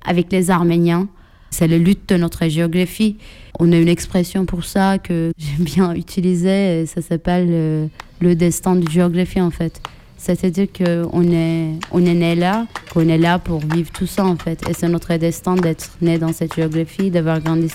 avec 0.05 0.31
les 0.31 0.51
Arméniens. 0.51 1.09
C'est 1.51 1.67
la 1.67 1.79
lutte 1.79 2.09
de 2.09 2.17
notre 2.17 2.47
géographie. 2.49 3.17
On 3.59 3.73
a 3.73 3.77
une 3.77 3.89
expression 3.89 4.45
pour 4.45 4.65
ça 4.65 4.99
que 4.99 5.33
j'aime 5.39 5.65
bien 5.65 5.95
utiliser, 5.95 6.85
ça 6.87 7.01
s'appelle 7.01 7.49
euh, 7.51 7.87
le 8.23 8.35
destin 8.35 8.77
de 8.77 8.89
géographie 8.89 9.41
en 9.41 9.51
fait. 9.51 9.81
C'est-à-dire 10.17 10.69
qu'on 10.73 11.23
est, 11.33 11.71
on 11.91 12.07
est 12.07 12.15
né 12.15 12.37
là, 12.37 12.67
qu'on 12.93 13.09
est 13.09 13.19
là 13.19 13.41
pour 13.41 13.59
vivre 13.59 13.91
tout 13.91 14.07
ça 14.07 14.25
en 14.25 14.37
fait. 14.37 14.63
Et 14.69 14.73
c'est 14.73 14.89
notre 14.89 15.17
destin 15.17 15.57
d'être 15.57 15.91
né 16.01 16.17
dans 16.17 16.33
cette 16.33 16.55
géographie, 16.55 17.11
d'avoir 17.11 17.41
grandi 17.41 17.69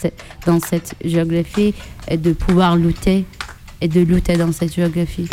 dans 0.46 0.62
cette 0.62 0.96
géographie 1.04 1.74
et 2.08 2.16
de 2.16 2.32
pouvoir 2.32 2.78
lutter 2.78 3.26
et 3.82 3.90
de 3.90 4.00
lutter 4.00 4.38
dans 4.38 4.54
cette 4.54 4.74
géographie. 4.74 5.28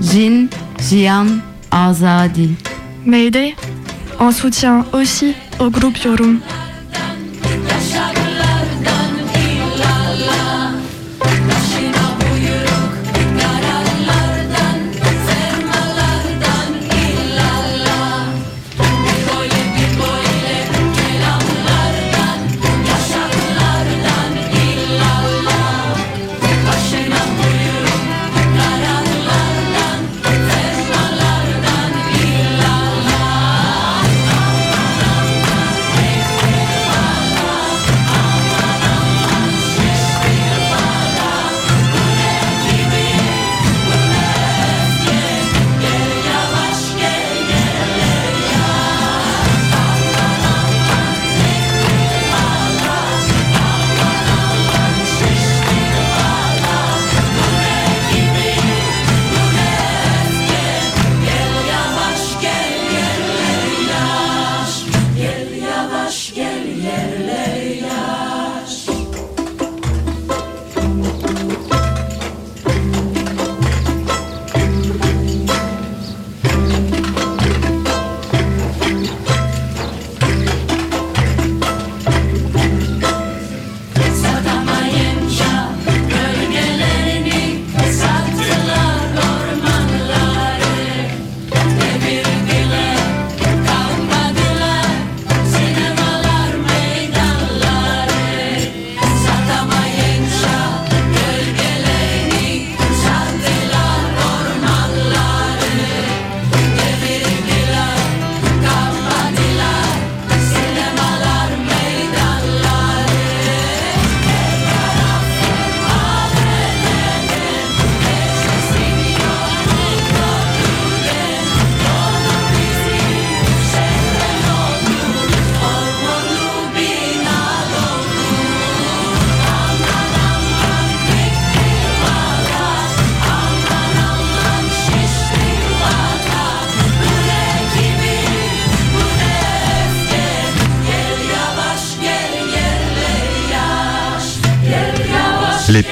Jin, 0.00 0.46
Jian, 0.78 1.26
Azadi. 1.72 2.54
Mayday, 3.04 3.54
en 4.20 4.30
soutien 4.30 4.84
aussi 4.92 5.34
au 5.58 5.68
groupe 5.68 5.98
Yorum. 5.98 6.38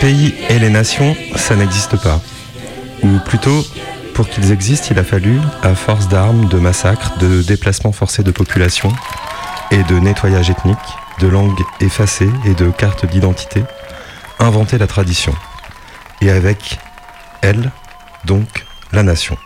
Pays 0.00 0.34
et 0.48 0.58
les 0.58 0.70
nations, 0.70 1.16
ça 1.36 1.56
n'existe 1.56 2.00
pas. 2.00 2.20
Ou 3.02 3.18
plutôt, 3.24 3.64
pour 4.14 4.28
qu'ils 4.28 4.52
existent, 4.52 4.88
il 4.90 4.98
a 4.98 5.04
fallu, 5.04 5.40
à 5.62 5.74
force 5.74 6.08
d'armes, 6.08 6.48
de 6.48 6.58
massacres, 6.58 7.18
de 7.18 7.42
déplacements 7.42 7.92
forcés 7.92 8.22
de 8.22 8.30
population 8.30 8.92
et 9.70 9.82
de 9.82 9.98
nettoyage 9.98 10.50
ethnique, 10.50 10.76
de 11.20 11.26
langues 11.26 11.60
effacées 11.80 12.30
et 12.44 12.54
de 12.54 12.70
cartes 12.70 13.06
d'identité, 13.06 13.64
inventer 14.38 14.78
la 14.78 14.86
tradition. 14.86 15.34
Et 16.20 16.30
avec 16.30 16.78
elle, 17.42 17.70
donc, 18.24 18.66
la 18.92 19.02
nation. 19.02 19.36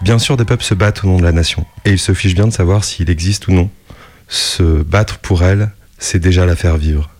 Bien 0.00 0.18
sûr, 0.18 0.36
des 0.36 0.44
peuples 0.44 0.64
se 0.64 0.74
battent 0.74 1.04
au 1.04 1.06
nom 1.06 1.18
de 1.18 1.24
la 1.24 1.32
nation, 1.32 1.64
et 1.84 1.92
ils 1.92 1.98
se 1.98 2.12
fichent 2.12 2.34
bien 2.34 2.46
de 2.46 2.52
savoir 2.52 2.82
s'il 2.82 3.08
existe 3.08 3.48
ou 3.48 3.52
non. 3.52 3.70
Se 4.26 4.82
battre 4.82 5.18
pour 5.18 5.44
elle, 5.44 5.70
c'est 5.98 6.18
déjà 6.18 6.44
la 6.44 6.56
faire 6.56 6.76
vivre. 6.76 7.11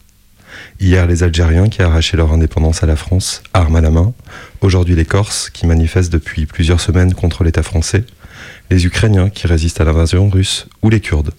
Hier, 0.82 1.06
les 1.06 1.22
Algériens 1.22 1.68
qui 1.68 1.80
arrachaient 1.80 2.16
leur 2.16 2.32
indépendance 2.32 2.82
à 2.82 2.86
la 2.86 2.96
France, 2.96 3.44
armes 3.54 3.76
à 3.76 3.80
la 3.80 3.92
main. 3.92 4.12
Aujourd'hui, 4.62 4.96
les 4.96 5.04
Corses 5.04 5.48
qui 5.48 5.68
manifestent 5.68 6.12
depuis 6.12 6.44
plusieurs 6.44 6.80
semaines 6.80 7.14
contre 7.14 7.44
l'État 7.44 7.62
français. 7.62 8.02
Les 8.68 8.84
Ukrainiens 8.84 9.30
qui 9.30 9.46
résistent 9.46 9.80
à 9.80 9.84
l'invasion 9.84 10.28
russe. 10.28 10.66
Ou 10.82 10.90
les 10.90 10.98
Kurdes 10.98 11.30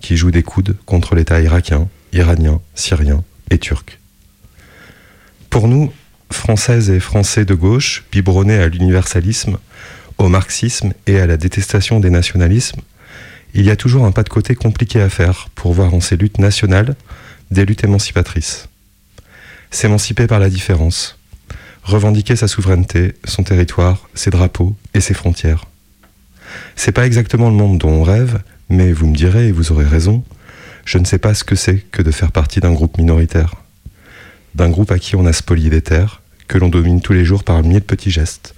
qui 0.00 0.16
jouent 0.16 0.30
des 0.30 0.42
coudes 0.42 0.78
contre 0.86 1.14
l'État 1.14 1.42
irakien, 1.42 1.90
iranien, 2.14 2.62
syrien 2.74 3.22
et 3.50 3.58
turc. 3.58 4.00
Pour 5.50 5.68
nous, 5.68 5.92
Françaises 6.32 6.88
et 6.88 6.98
Français 6.98 7.44
de 7.44 7.54
gauche, 7.54 8.02
biberonnés 8.10 8.56
à 8.56 8.68
l'universalisme, 8.68 9.58
au 10.16 10.30
marxisme 10.30 10.94
et 11.06 11.20
à 11.20 11.26
la 11.26 11.36
détestation 11.36 12.00
des 12.00 12.08
nationalismes, 12.08 12.80
il 13.52 13.66
y 13.66 13.70
a 13.70 13.76
toujours 13.76 14.06
un 14.06 14.12
pas 14.12 14.22
de 14.22 14.30
côté 14.30 14.54
compliqué 14.54 15.02
à 15.02 15.10
faire 15.10 15.50
pour 15.54 15.74
voir 15.74 15.92
en 15.92 16.00
ces 16.00 16.16
luttes 16.16 16.38
nationales 16.38 16.96
des 17.50 17.66
luttes 17.66 17.84
émancipatrices. 17.84 18.70
S'émanciper 19.76 20.26
par 20.26 20.38
la 20.38 20.48
différence, 20.48 21.18
revendiquer 21.82 22.34
sa 22.34 22.48
souveraineté, 22.48 23.12
son 23.24 23.42
territoire, 23.42 24.08
ses 24.14 24.30
drapeaux 24.30 24.74
et 24.94 25.02
ses 25.02 25.12
frontières. 25.12 25.66
C'est 26.76 26.92
pas 26.92 27.04
exactement 27.04 27.50
le 27.50 27.56
monde 27.56 27.76
dont 27.76 27.90
on 27.90 28.02
rêve, 28.02 28.40
mais 28.70 28.90
vous 28.94 29.06
me 29.06 29.14
direz, 29.14 29.48
et 29.48 29.52
vous 29.52 29.72
aurez 29.72 29.84
raison, 29.84 30.24
je 30.86 30.96
ne 30.96 31.04
sais 31.04 31.18
pas 31.18 31.34
ce 31.34 31.44
que 31.44 31.56
c'est 31.56 31.80
que 31.92 32.00
de 32.00 32.10
faire 32.10 32.32
partie 32.32 32.60
d'un 32.60 32.72
groupe 32.72 32.96
minoritaire. 32.96 33.56
D'un 34.54 34.70
groupe 34.70 34.90
à 34.90 34.98
qui 34.98 35.14
on 35.14 35.26
a 35.26 35.34
spolié 35.34 35.68
des 35.68 35.82
terres, 35.82 36.22
que 36.48 36.56
l'on 36.56 36.70
domine 36.70 37.02
tous 37.02 37.12
les 37.12 37.26
jours 37.26 37.44
par 37.44 37.62
mille 37.62 37.82
petits 37.82 38.10
gestes. 38.10 38.54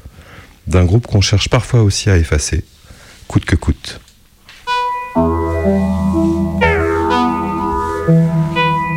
D'un 0.68 0.84
groupe 0.84 1.08
qu'on 1.08 1.20
cherche 1.20 1.48
parfois 1.48 1.82
aussi 1.82 2.10
à 2.10 2.16
effacer, 2.16 2.62
coûte 3.26 3.44
que 3.44 3.56
coûte. 3.56 4.00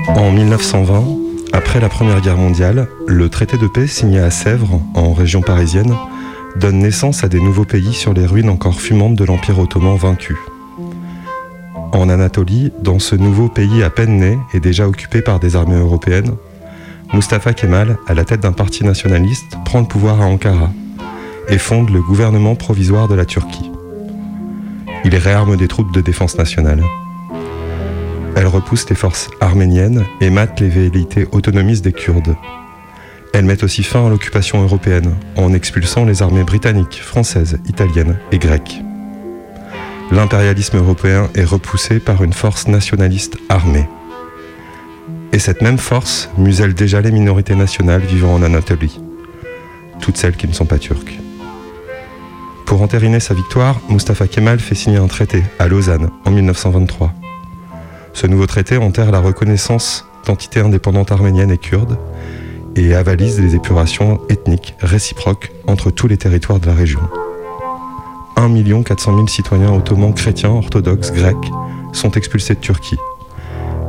En 0.08 0.32
1920, 0.32 1.21
après 1.54 1.80
la 1.80 1.90
Première 1.90 2.22
Guerre 2.22 2.38
mondiale, 2.38 2.88
le 3.08 3.30
traité 3.30 3.58
de 3.58 3.68
paix 3.68 3.88
signé 3.88 4.20
à 4.20 4.30
Sèvres, 4.32 4.82
en 4.94 5.14
région 5.14 5.42
parisienne, 5.42 5.96
donne 6.56 6.80
naissance 6.80 7.24
à 7.24 7.28
des 7.30 7.40
nouveaux 7.40 7.66
pays 7.66 7.94
sur 7.94 8.14
les 8.14 8.26
ruines 8.26 8.50
encore 8.50 8.80
fumantes 8.80 9.16
de 9.16 9.24
l'Empire 9.24 9.60
ottoman 9.60 9.96
vaincu. 9.96 10.38
En 11.94 12.10
Anatolie, 12.10 12.72
dans 12.82 13.00
ce 13.00 13.16
nouveau 13.16 13.50
pays 13.50 13.84
à 13.84 13.90
peine 13.90 14.18
né 14.18 14.40
et 14.54 14.60
déjà 14.60 14.88
occupé 14.88 15.22
par 15.22 15.40
des 15.40 15.56
armées 15.56 15.80
européennes, 15.80 16.36
Mustafa 17.14 17.54
Kemal, 17.54 17.98
à 18.08 18.14
la 18.14 18.24
tête 18.24 18.40
d'un 18.40 18.54
parti 18.54 18.86
nationaliste, 18.86 19.58
prend 19.66 19.82
le 19.82 19.88
pouvoir 19.88 20.22
à 20.22 20.26
Ankara 20.26 20.72
et 21.50 21.58
fonde 21.58 21.90
le 21.90 22.02
gouvernement 22.02 22.56
provisoire 22.56 23.10
de 23.10 23.16
la 23.16 23.26
Turquie. 23.26 23.70
Il 25.04 25.16
réarme 25.16 25.58
des 25.58 25.68
troupes 25.68 25.94
de 25.94 26.02
défense 26.02 26.38
nationale. 26.38 26.82
Elle 28.36 28.48
repousse 28.48 28.90
les 28.90 28.96
forces 28.96 29.30
arméniennes 29.42 30.06
et 30.22 30.30
mate 30.30 30.60
les 30.60 30.70
velléités 30.70 31.28
autonomistes 31.32 31.84
des 31.84 31.92
Kurdes. 31.92 32.36
Elle 33.34 33.46
met 33.46 33.64
aussi 33.64 33.84
fin 33.84 34.06
à 34.06 34.10
l'occupation 34.10 34.62
européenne 34.62 35.16
en 35.36 35.54
expulsant 35.54 36.06
les 36.06 36.22
armées 36.22 36.44
britanniques, 36.44 37.02
françaises, 37.02 37.60
italiennes 37.68 38.18
et 38.32 38.40
grecques. 38.40 38.82
L'impérialisme 40.12 40.78
européen 40.78 41.30
est 41.36 41.46
repoussé 41.46 42.00
par 42.00 42.24
une 42.24 42.34
force 42.34 42.68
nationaliste 42.68 43.38
armée. 43.48 43.88
Et 45.32 45.40
cette 45.40 45.62
même 45.62 45.78
force 45.78 46.30
muselle 46.38 46.74
déjà 46.74 47.00
les 47.00 47.12
minorités 47.12 47.56
nationales 47.56 48.02
vivant 48.02 48.34
en 48.34 48.44
Anatolie, 48.44 49.00
toutes 50.02 50.18
celles 50.18 50.36
qui 50.36 50.48
ne 50.48 50.54
sont 50.54 50.66
pas 50.66 50.80
turques. 50.80 51.18
Pour 52.66 52.82
entériner 52.82 53.22
sa 53.22 53.34
victoire, 53.34 53.80
Mustafa 53.90 54.28
Kemal 54.28 54.60
fait 54.60 54.76
signer 54.76 54.98
un 54.98 55.08
traité 55.08 55.44
à 55.60 55.68
Lausanne 55.68 56.10
en 56.26 56.32
1923. 56.32 57.14
Ce 58.14 58.28
nouveau 58.28 58.46
traité 58.46 58.78
enterre 58.78 59.12
la 59.12 59.20
reconnaissance 59.20 60.06
d'entités 60.26 60.60
indépendantes 60.60 61.12
arméniennes 61.12 61.52
et 61.52 61.58
kurdes 61.58 61.98
et 62.76 62.96
avalise 62.96 63.40
les 63.40 63.56
épurations 63.56 64.22
ethniques 64.30 64.76
réciproques 64.80 65.52
entre 65.68 65.92
tous 65.92 66.08
les 66.08 66.18
territoires 66.18 66.60
de 66.60 66.68
la 66.68 66.74
région. 66.74 67.02
1 68.38 68.84
400 68.84 69.16
000 69.16 69.28
citoyens 69.28 69.74
ottomans 69.74 70.14
chrétiens, 70.14 70.52
orthodoxes, 70.52 71.12
grecs 71.12 71.52
sont 71.94 72.12
expulsés 72.12 72.56
de 72.56 72.60
Turquie 72.60 72.98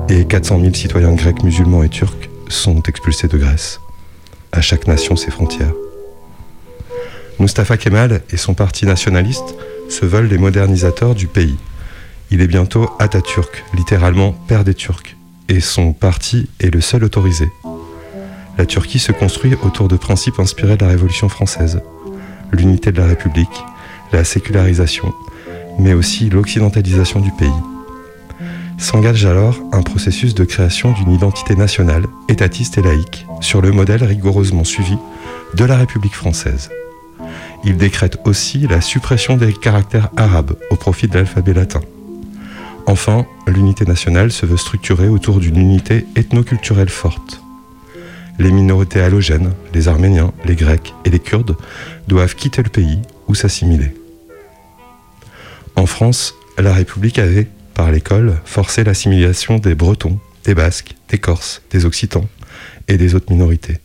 et 0.08 0.24
400 0.24 0.60
000 0.60 0.74
citoyens 0.74 1.14
grecs, 1.14 1.42
musulmans 1.42 1.82
et 1.82 1.88
turcs 1.88 2.28
sont 2.48 2.82
expulsés 2.82 3.28
de 3.28 3.38
Grèce. 3.38 3.80
À 4.52 4.60
chaque 4.60 4.86
nation 4.86 5.16
ses 5.16 5.30
frontières. 5.30 5.72
Mustafa 7.38 7.76
Kemal 7.76 8.22
et 8.30 8.36
son 8.36 8.54
parti 8.54 8.84
nationaliste 8.84 9.54
se 9.88 10.04
veulent 10.04 10.28
les 10.28 10.38
modernisateurs 10.38 11.14
du 11.14 11.28
pays. 11.28 11.56
Il 12.32 12.40
est 12.40 12.46
bientôt 12.46 12.88
Atatürk, 12.98 13.62
littéralement 13.74 14.32
père 14.32 14.64
des 14.64 14.72
Turcs, 14.72 15.16
et 15.50 15.60
son 15.60 15.92
parti 15.92 16.48
est 16.60 16.74
le 16.74 16.80
seul 16.80 17.04
autorisé. 17.04 17.46
La 18.56 18.64
Turquie 18.64 18.98
se 18.98 19.12
construit 19.12 19.54
autour 19.62 19.86
de 19.86 19.98
principes 19.98 20.40
inspirés 20.40 20.78
de 20.78 20.82
la 20.82 20.92
Révolution 20.92 21.28
française. 21.28 21.82
L'unité 22.50 22.90
de 22.90 23.02
la 23.02 23.06
République, 23.06 23.62
la 24.12 24.24
sécularisation, 24.24 25.12
mais 25.78 25.92
aussi 25.92 26.30
l'occidentalisation 26.30 27.20
du 27.20 27.30
pays. 27.32 27.50
S'engage 28.78 29.26
alors 29.26 29.60
un 29.70 29.82
processus 29.82 30.34
de 30.34 30.44
création 30.44 30.92
d'une 30.92 31.12
identité 31.12 31.54
nationale, 31.54 32.06
étatiste 32.30 32.78
et 32.78 32.82
laïque, 32.82 33.26
sur 33.42 33.60
le 33.60 33.72
modèle 33.72 34.04
rigoureusement 34.04 34.64
suivi 34.64 34.96
de 35.54 35.64
la 35.66 35.76
République 35.76 36.14
française. 36.14 36.70
Il 37.62 37.76
décrète 37.76 38.20
aussi 38.24 38.66
la 38.66 38.80
suppression 38.80 39.36
des 39.36 39.52
caractères 39.52 40.08
arabes 40.16 40.56
au 40.70 40.76
profit 40.76 41.08
de 41.08 41.18
l'alphabet 41.18 41.52
latin. 41.52 41.82
Enfin, 42.86 43.26
l'unité 43.46 43.84
nationale 43.84 44.32
se 44.32 44.44
veut 44.44 44.56
structurer 44.56 45.08
autour 45.08 45.38
d'une 45.40 45.56
unité 45.56 46.04
ethnoculturelle 46.16 46.88
forte. 46.88 47.40
Les 48.38 48.50
minorités 48.50 49.00
halogènes, 49.00 49.52
les 49.72 49.88
Arméniens, 49.88 50.32
les 50.44 50.56
Grecs 50.56 50.94
et 51.04 51.10
les 51.10 51.20
Kurdes 51.20 51.56
doivent 52.08 52.34
quitter 52.34 52.62
le 52.62 52.70
pays 52.70 53.00
ou 53.28 53.34
s'assimiler. 53.34 53.94
En 55.76 55.86
France, 55.86 56.34
la 56.58 56.72
République 56.72 57.18
avait, 57.18 57.48
par 57.74 57.90
l'école, 57.90 58.40
forcé 58.44 58.84
l'assimilation 58.84 59.58
des 59.58 59.74
Bretons, 59.74 60.18
des 60.44 60.54
Basques, 60.54 60.94
des 61.08 61.18
Corses, 61.18 61.62
des 61.70 61.86
Occitans 61.86 62.26
et 62.88 62.96
des 62.96 63.14
autres 63.14 63.30
minorités. 63.32 63.78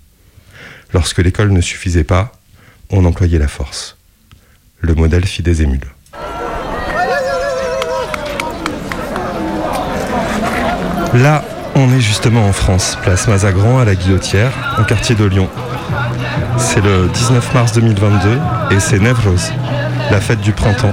Lorsque 0.94 1.20
l'école 1.20 1.52
ne 1.52 1.62
suffisait 1.62 2.04
pas, 2.04 2.32
on 2.90 3.06
employait 3.06 3.40
la 3.40 3.48
force. 3.48 3.98
Le 4.80 4.96
modèle 4.96 5.26
fit 5.26 5.44
des 5.44 5.62
émules. 5.62 5.88
Là, 11.14 11.42
on 11.76 11.92
est 11.94 12.02
justement 12.02 12.46
en 12.46 12.52
France, 12.52 12.98
place 13.02 13.28
Mazagran 13.28 13.80
à 13.80 13.86
la 13.86 13.96
Guillotière, 13.96 14.52
en 14.78 14.84
quartier 14.84 15.16
de 15.16 15.24
Lyon. 15.24 15.48
C'est 16.58 16.84
le 16.84 17.08
19 17.08 17.54
mars 17.54 17.72
2022 17.74 18.38
et 18.72 18.80
c'est 18.80 19.00
Nevroz, 19.00 19.52
la 20.12 20.20
fête 20.20 20.42
du 20.42 20.52
printemps, 20.52 20.92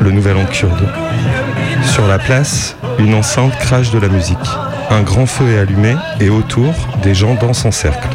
le 0.00 0.10
nouvel 0.12 0.36
an 0.36 0.44
kurde. 0.44 0.88
Sur 1.82 2.06
la 2.06 2.18
place, 2.18 2.76
une 2.98 3.14
enceinte 3.14 3.56
crache 3.58 3.90
de 3.90 3.98
la 3.98 4.08
musique. 4.08 4.38
Un 4.90 5.02
grand 5.02 5.26
feu 5.26 5.50
est 5.50 5.58
allumé 5.58 5.96
et 6.20 6.30
autour, 6.30 6.72
des 7.02 7.14
gens 7.14 7.34
dansent 7.34 7.64
en 7.64 7.72
cercle. 7.72 8.08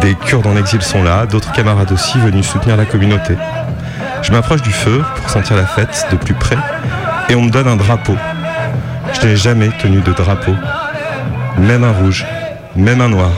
Des 0.00 0.14
Kurdes 0.14 0.46
en 0.46 0.56
exil 0.56 0.82
sont 0.82 1.02
là, 1.02 1.26
d'autres 1.26 1.52
camarades 1.52 1.92
aussi 1.92 2.18
venus 2.18 2.46
soutenir 2.46 2.76
la 2.76 2.86
communauté. 2.86 3.36
Je 4.22 4.32
m'approche 4.32 4.62
du 4.62 4.72
feu 4.72 5.02
pour 5.16 5.28
sentir 5.28 5.56
la 5.56 5.66
fête 5.66 6.06
de 6.10 6.16
plus 6.16 6.34
près 6.34 6.56
et 7.28 7.34
on 7.34 7.42
me 7.42 7.50
donne 7.50 7.68
un 7.68 7.76
drapeau. 7.76 8.16
Je 9.14 9.26
n'ai 9.26 9.36
jamais 9.36 9.68
tenu 9.68 10.00
de 10.00 10.12
drapeau, 10.12 10.54
même 11.58 11.84
un 11.84 11.92
rouge, 11.92 12.26
même 12.76 13.00
un 13.00 13.08
noir. 13.08 13.30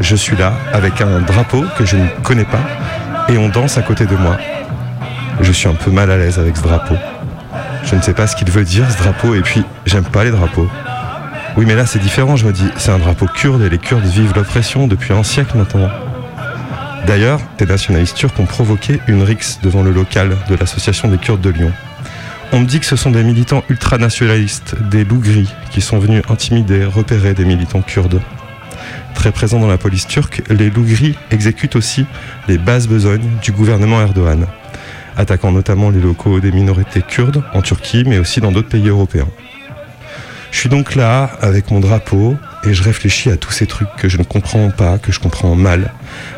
Je 0.00 0.16
suis 0.16 0.36
là 0.36 0.52
avec 0.72 1.00
un 1.00 1.20
drapeau 1.20 1.64
que 1.76 1.84
je 1.84 1.96
ne 1.96 2.06
connais 2.22 2.44
pas 2.44 2.60
et 3.28 3.38
on 3.38 3.48
danse 3.48 3.78
à 3.78 3.82
côté 3.82 4.06
de 4.06 4.16
moi. 4.16 4.36
Je 5.40 5.52
suis 5.52 5.68
un 5.68 5.74
peu 5.74 5.90
mal 5.90 6.10
à 6.10 6.16
l'aise 6.16 6.38
avec 6.38 6.56
ce 6.56 6.62
drapeau. 6.62 6.96
Je 7.84 7.94
ne 7.94 8.02
sais 8.02 8.14
pas 8.14 8.26
ce 8.26 8.36
qu'il 8.36 8.50
veut 8.50 8.64
dire 8.64 8.90
ce 8.90 8.98
drapeau 8.98 9.34
et 9.34 9.40
puis 9.40 9.64
j'aime 9.86 10.04
pas 10.04 10.24
les 10.24 10.30
drapeaux. 10.30 10.68
Oui 11.56 11.64
mais 11.66 11.74
là 11.74 11.86
c'est 11.86 11.98
différent, 11.98 12.36
je 12.36 12.46
me 12.46 12.52
dis, 12.52 12.68
c'est 12.76 12.90
un 12.90 12.98
drapeau 12.98 13.26
kurde 13.26 13.62
et 13.62 13.68
les 13.68 13.78
Kurdes 13.78 14.04
vivent 14.04 14.34
l'oppression 14.34 14.86
depuis 14.86 15.12
un 15.12 15.22
siècle 15.22 15.56
maintenant. 15.56 15.88
D'ailleurs, 17.06 17.40
des 17.56 17.66
nationalistes 17.66 18.16
turcs 18.16 18.38
ont 18.38 18.44
provoqué 18.44 19.00
une 19.06 19.22
rixe 19.22 19.60
devant 19.62 19.82
le 19.82 19.92
local 19.92 20.36
de 20.48 20.54
l'association 20.54 21.08
des 21.08 21.16
Kurdes 21.16 21.40
de 21.40 21.50
Lyon. 21.50 21.72
On 22.50 22.60
me 22.60 22.66
dit 22.66 22.80
que 22.80 22.86
ce 22.86 22.96
sont 22.96 23.10
des 23.10 23.22
militants 23.22 23.62
ultranationalistes, 23.68 24.74
des 24.90 25.04
loups 25.04 25.20
gris, 25.20 25.52
qui 25.70 25.82
sont 25.82 25.98
venus 25.98 26.22
intimider, 26.30 26.84
repérer 26.84 27.34
des 27.34 27.44
militants 27.44 27.82
kurdes. 27.82 28.22
Très 29.14 29.32
présents 29.32 29.60
dans 29.60 29.68
la 29.68 29.76
police 29.76 30.06
turque, 30.06 30.42
les 30.48 30.70
loups 30.70 30.86
gris 30.86 31.14
exécutent 31.30 31.76
aussi 31.76 32.06
les 32.48 32.56
basses 32.56 32.88
besognes 32.88 33.28
du 33.42 33.52
gouvernement 33.52 34.00
Erdogan, 34.00 34.46
attaquant 35.16 35.52
notamment 35.52 35.90
les 35.90 36.00
locaux 36.00 36.40
des 36.40 36.50
minorités 36.50 37.02
kurdes 37.02 37.42
en 37.52 37.60
Turquie, 37.60 38.04
mais 38.06 38.18
aussi 38.18 38.40
dans 38.40 38.50
d'autres 38.50 38.70
pays 38.70 38.88
européens. 38.88 39.28
Je 40.50 40.58
suis 40.58 40.70
donc 40.70 40.94
là 40.94 41.30
avec 41.42 41.70
mon 41.70 41.80
drapeau 41.80 42.36
et 42.64 42.72
je 42.72 42.82
réfléchis 42.82 43.30
à 43.30 43.36
tous 43.36 43.52
ces 43.52 43.66
trucs 43.66 43.94
que 43.98 44.08
je 44.08 44.16
ne 44.16 44.22
comprends 44.22 44.70
pas, 44.70 44.96
que 44.96 45.12
je 45.12 45.20
comprends 45.20 45.54
mal, 45.54 45.92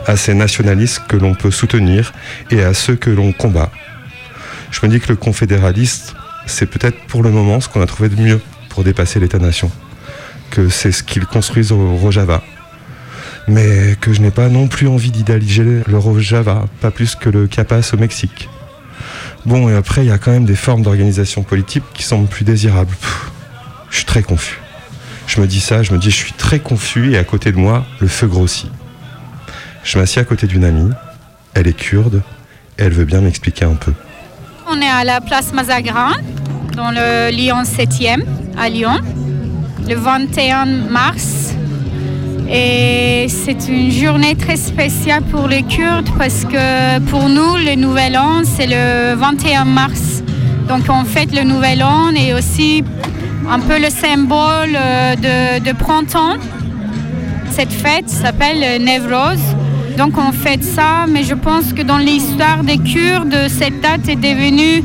à 0.07 0.17
ces 0.17 0.35
nationalistes 0.35 1.03
que 1.07 1.17
l'on 1.17 1.35
peut 1.35 1.53
soutenir 1.53 2.13
et 2.51 2.65
à 2.65 2.75
ceux 2.75 2.97
que 2.97 3.11
l'on 3.11 3.33
combat. 3.33 3.71
Je 4.71 4.87
me 4.87 4.91
dis 4.91 5.01
que 5.01 5.09
le 5.09 5.16
confédéraliste, 5.16 6.14
c'est 6.47 6.66
peut-être 6.66 6.99
pour 7.07 7.23
le 7.23 7.31
moment 7.31 7.61
ce 7.61 7.68
qu'on 7.68 7.83
a 7.83 7.87
trouvé 7.87 8.09
de 8.09 8.21
mieux 8.21 8.41
pour 8.68 8.85
dépasser 8.85 9.21
l'État-nation, 9.21 9.71
que 10.51 10.68
c'est 10.68 10.93
ce 10.93 11.03
qu'ils 11.03 11.27
construisent 11.27 11.73
au 11.73 11.97
Rojava, 11.97 12.43
mais 13.49 13.97
que 14.01 14.12
je 14.12 14.21
n'ai 14.21 14.31
pas 14.31 14.49
non 14.49 14.68
plus 14.68 14.87
envie 14.87 15.11
d'idéaliser 15.11 15.83
le 15.87 15.99
Rojava, 15.99 16.66
pas 16.81 16.91
plus 16.91 17.14
que 17.16 17.29
le 17.29 17.47
Capas 17.47 17.91
au 17.93 17.97
Mexique. 17.97 18.49
Bon, 19.47 19.68
et 19.68 19.75
après, 19.75 20.05
il 20.05 20.09
y 20.09 20.12
a 20.12 20.18
quand 20.18 20.31
même 20.31 20.45
des 20.45 20.57
formes 20.57 20.83
d'organisation 20.83 21.43
politique 21.43 21.85
qui 21.95 22.03
semblent 22.03 22.29
plus 22.29 22.45
désirables. 22.45 22.95
Je 23.91 23.97
suis 23.97 24.05
très 24.05 24.23
confus. 24.23 24.61
Je 25.27 25.41
me 25.41 25.47
dis 25.47 25.61
ça, 25.61 25.83
je 25.83 25.93
me 25.93 25.99
dis 25.99 26.11
je 26.11 26.16
suis 26.16 26.33
très 26.33 26.61
confus 26.61 27.12
et 27.12 27.18
à 27.18 27.25
côté 27.25 27.51
de 27.53 27.57
moi, 27.57 27.87
le 28.01 28.09
feu 28.09 28.27
grossit. 28.27 28.71
Je 29.83 29.99
m'assieds 29.99 30.21
à 30.21 30.25
côté 30.25 30.47
d'une 30.47 30.64
amie, 30.64 30.91
elle 31.55 31.66
est 31.66 31.77
kurde, 31.77 32.23
et 32.79 32.83
elle 32.83 32.93
veut 32.93 33.05
bien 33.05 33.21
m'expliquer 33.21 33.64
un 33.64 33.75
peu. 33.75 33.93
On 34.73 34.81
est 34.81 34.87
à 34.87 35.03
la 35.03 35.21
place 35.21 35.53
Mazagran, 35.53 36.12
dans 36.77 36.93
le 36.93 37.31
Lyon 37.31 37.62
7e, 37.64 38.23
à 38.57 38.68
Lyon, 38.68 39.01
le 39.89 39.97
21 39.97 40.64
mars. 40.89 41.57
Et 42.49 43.27
c'est 43.29 43.68
une 43.68 43.91
journée 43.91 44.37
très 44.37 44.57
spéciale 44.57 45.25
pour 45.25 45.49
les 45.49 45.64
Kurdes 45.64 46.09
parce 46.16 46.45
que 46.45 47.01
pour 47.11 47.29
nous, 47.29 47.57
le 47.57 47.75
Nouvel 47.75 48.16
An, 48.16 48.43
c'est 48.45 48.68
le 48.68 49.14
21 49.16 49.64
mars. 49.64 50.23
Donc 50.68 50.83
on 50.89 51.05
fête 51.05 51.35
le 51.35 51.43
Nouvel 51.43 51.83
An 51.83 52.14
et 52.14 52.33
aussi 52.33 52.85
un 53.51 53.59
peu 53.59 53.81
le 53.81 53.91
symbole 53.91 54.77
euh, 54.77 55.16
de, 55.16 55.64
de 55.64 55.73
printemps. 55.73 56.37
Cette 57.51 57.73
fête 57.73 58.09
s'appelle 58.09 58.81
Nevroz. 58.85 59.41
Donc 60.01 60.16
on 60.16 60.32
fête 60.32 60.64
ça, 60.64 61.05
mais 61.07 61.24
je 61.24 61.34
pense 61.34 61.74
que 61.74 61.82
dans 61.82 61.98
l'histoire 61.98 62.64
des 62.64 62.78
Kurdes, 62.78 63.36
cette 63.51 63.82
date 63.82 64.09
est 64.09 64.16
devenue 64.16 64.82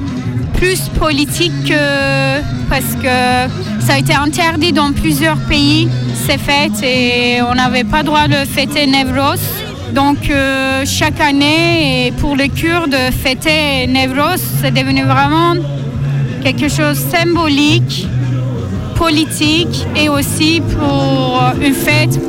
plus 0.56 0.90
politique 1.00 1.54
que- 1.70 2.42
parce 2.70 2.96
que 3.02 3.16
ça 3.86 3.94
a 3.94 3.98
été 3.98 4.14
interdit 4.14 4.74
dans 4.74 4.92
plusieurs 4.92 5.38
pays, 5.48 5.88
ces 6.28 6.38
fêtes, 6.38 6.84
et 6.84 7.42
on 7.50 7.56
n'avait 7.56 7.86
pas 7.86 8.04
droit 8.04 8.28
de 8.28 8.44
fêter 8.46 8.88
Nevroz. 8.88 9.40
Donc 9.94 10.30
euh, 10.30 10.84
chaque 10.86 11.22
année, 11.22 12.12
pour 12.20 12.36
les 12.36 12.50
Kurdes, 12.50 12.98
fêter 13.24 13.88
Nevroz, 13.88 14.42
c'est 14.62 14.72
devenu 14.74 15.04
vraiment 15.04 15.54
quelque 16.44 16.68
chose 16.68 17.00
de 17.06 17.10
symbolique, 17.18 18.06
politique 18.96 19.86
et 19.96 20.10
aussi 20.10 20.62
pour 20.78 21.42
une 21.66 21.74
fête 21.74 22.20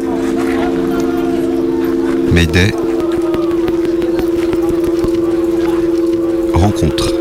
Rencontre. 6.52 7.14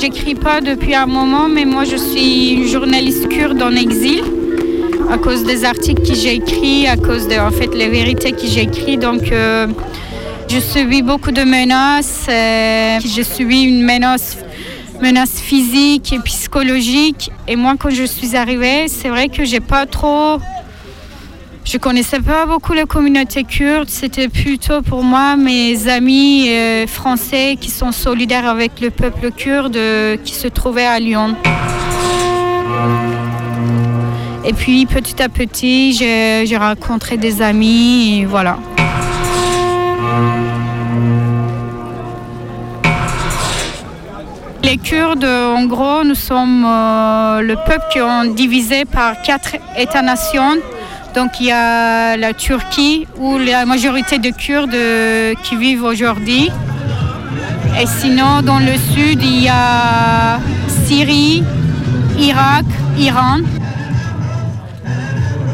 J'écris 0.00 0.34
pas 0.34 0.62
depuis 0.62 0.94
un 0.94 1.04
moment, 1.04 1.48
mais 1.48 1.66
moi 1.66 1.84
je 1.84 1.96
suis 1.96 2.52
une 2.52 2.66
journaliste 2.66 3.28
kurde 3.28 3.62
en 3.62 3.72
exil 3.72 4.22
à 5.10 5.18
cause 5.18 5.44
des 5.44 5.66
articles 5.66 6.08
que 6.08 6.14
j'ai 6.14 6.36
écrits, 6.36 6.86
à 6.86 6.96
cause 6.96 7.28
de 7.28 7.34
en 7.34 7.50
fait 7.50 7.74
les 7.74 7.88
vérités 7.88 8.32
que 8.32 8.46
j'ai 8.46 8.62
écrites. 8.62 9.00
Donc 9.00 9.30
euh, 9.30 9.66
je 10.48 10.60
subis 10.60 11.02
beaucoup 11.02 11.32
de 11.32 11.42
menaces. 11.42 12.26
euh, 12.28 12.98
j'ai 13.04 13.24
subi 13.24 13.62
une 13.62 13.82
menace, 13.82 14.36
physique 15.40 16.12
et 16.12 16.18
psychologique. 16.20 17.30
Et 17.48 17.56
moi 17.56 17.74
quand 17.78 17.90
je 17.90 18.04
suis 18.04 18.36
arrivée, 18.36 18.88
c'est 18.88 19.08
vrai 19.08 19.28
que 19.28 19.44
j'ai 19.44 19.60
pas 19.60 19.86
trop 19.86 20.38
je 21.64 21.78
connaissais 21.78 22.20
pas 22.20 22.46
beaucoup 22.46 22.74
la 22.74 22.84
communauté 22.84 23.42
kurde. 23.42 23.88
C'était 23.88 24.28
plutôt 24.28 24.82
pour 24.82 25.02
moi 25.02 25.34
mes 25.34 25.88
amis 25.88 26.48
euh, 26.48 26.86
français 26.86 27.56
qui 27.60 27.70
sont 27.70 27.90
solidaires 27.90 28.48
avec 28.48 28.80
le 28.80 28.90
peuple 28.90 29.32
kurde 29.32 29.76
euh, 29.76 30.16
qui 30.16 30.32
se 30.32 30.46
trouvait 30.46 30.86
à 30.86 31.00
Lyon. 31.00 31.34
Et 34.44 34.52
puis 34.52 34.86
petit 34.86 35.20
à 35.20 35.28
petit, 35.28 35.92
j'ai 35.92 36.56
rencontré 36.56 37.16
des 37.16 37.42
amis 37.42 38.20
et 38.20 38.24
voilà. 38.26 38.58
Les 44.66 44.78
Kurdes, 44.78 45.24
en 45.24 45.66
gros, 45.66 46.02
nous 46.02 46.16
sommes 46.16 46.66
euh, 46.66 47.40
le 47.40 47.54
peuple 47.54 47.84
qui 47.92 48.00
est 48.00 48.34
divisé 48.34 48.84
par 48.84 49.22
quatre 49.22 49.54
États-nations. 49.78 50.56
Donc 51.14 51.38
il 51.38 51.46
y 51.46 51.52
a 51.52 52.16
la 52.16 52.32
Turquie 52.32 53.06
où 53.16 53.38
la 53.38 53.64
majorité 53.64 54.18
de 54.18 54.30
Kurdes 54.30 54.74
euh, 54.74 55.34
qui 55.44 55.54
vivent 55.54 55.84
aujourd'hui. 55.84 56.50
Et 57.80 57.86
sinon, 57.86 58.42
dans 58.42 58.58
le 58.58 58.76
sud, 58.92 59.22
il 59.22 59.44
y 59.44 59.48
a 59.48 60.40
Syrie, 60.84 61.44
Irak, 62.18 62.66
Iran. 62.98 63.42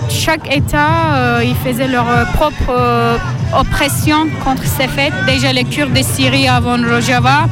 Chaque 0.09 0.51
État, 0.51 1.17
euh, 1.17 1.45
ils 1.45 1.57
faisaient 1.57 1.89
leur 1.89 2.07
propre 2.33 2.71
euh, 2.71 3.19
oppression 3.55 4.27
contre 4.43 4.65
ces 4.65 4.89
fêtes. 4.89 5.13
Déjà 5.27 5.53
les 5.53 5.65
Kurdes 5.65 5.93
de 5.93 6.03
Syrie 6.03 6.49
avant 6.49 6.79
Rojava. 6.79 7.45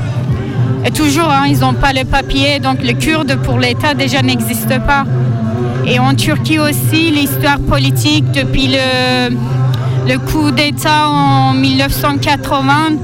Toujours, 0.89 1.31
hein, 1.31 1.45
ils 1.49 1.61
n'ont 1.61 1.75
pas 1.75 1.93
les 1.93 2.05
papiers, 2.05 2.59
donc 2.59 2.83
les 2.83 2.95
Kurdes 2.95 3.37
pour 3.43 3.59
l'État 3.59 3.95
déjà 3.95 4.23
n'existent 4.23 4.81
pas. 4.81 5.05
Et 5.87 5.99
en 5.99 6.15
Turquie 6.15 6.59
aussi, 6.59 7.11
l'histoire 7.11 7.59
politique 7.59 8.31
depuis 8.33 8.69
le, 8.69 9.31
le 10.09 10.19
coup 10.19 10.51
d'État 10.51 11.09
en 11.09 11.55
1980 11.55 12.99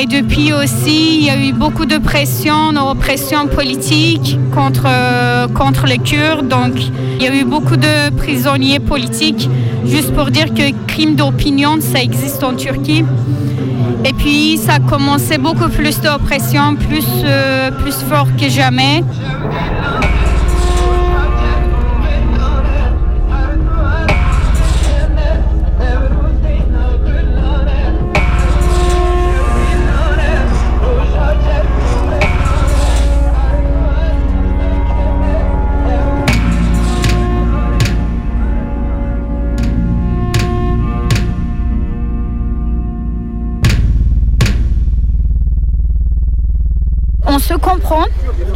et 0.00 0.06
depuis 0.06 0.52
aussi, 0.52 1.18
il 1.18 1.24
y 1.24 1.30
a 1.30 1.36
eu 1.36 1.52
beaucoup 1.52 1.84
de 1.84 1.98
pression, 1.98 2.72
de 2.72 2.98
pression 2.98 3.48
politique 3.48 4.38
contre, 4.54 4.86
contre 5.54 5.86
les 5.86 5.98
Kurdes. 5.98 6.46
Donc, 6.46 6.74
il 7.18 7.24
y 7.24 7.26
a 7.26 7.34
eu 7.34 7.44
beaucoup 7.44 7.76
de 7.76 8.10
prisonniers 8.16 8.78
politiques. 8.78 9.50
Juste 9.86 10.14
pour 10.14 10.30
dire 10.30 10.54
que 10.54 10.70
crime 10.86 11.16
d'opinion, 11.16 11.78
ça 11.80 12.00
existe 12.00 12.44
en 12.44 12.54
Turquie. 12.54 13.04
Et 14.04 14.12
puis, 14.12 14.58
ça 14.58 14.74
a 14.74 14.80
commencé 14.80 15.38
beaucoup 15.38 15.68
plus 15.68 16.00
d'oppression, 16.00 16.76
plus, 16.76 17.06
euh, 17.24 17.70
plus 17.70 17.96
fort 18.08 18.28
que 18.40 18.48
jamais. 18.48 19.02
On 47.38 47.40
se 47.40 47.54
comprend, 47.54 48.04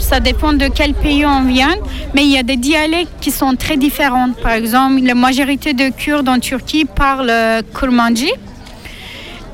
ça 0.00 0.18
dépend 0.18 0.52
de 0.54 0.66
quel 0.66 0.92
pays 0.92 1.24
on 1.24 1.44
vient, 1.44 1.76
mais 2.14 2.24
il 2.24 2.32
y 2.32 2.36
a 2.36 2.42
des 2.42 2.56
dialectes 2.56 3.12
qui 3.20 3.30
sont 3.30 3.54
très 3.54 3.76
différents. 3.76 4.32
Par 4.32 4.50
exemple, 4.50 5.02
la 5.04 5.14
majorité 5.14 5.72
de 5.72 5.90
Kurdes 5.90 6.28
en 6.28 6.40
Turquie 6.40 6.84
parlent 6.84 7.30
euh, 7.30 7.62
kurmanji, 7.78 8.32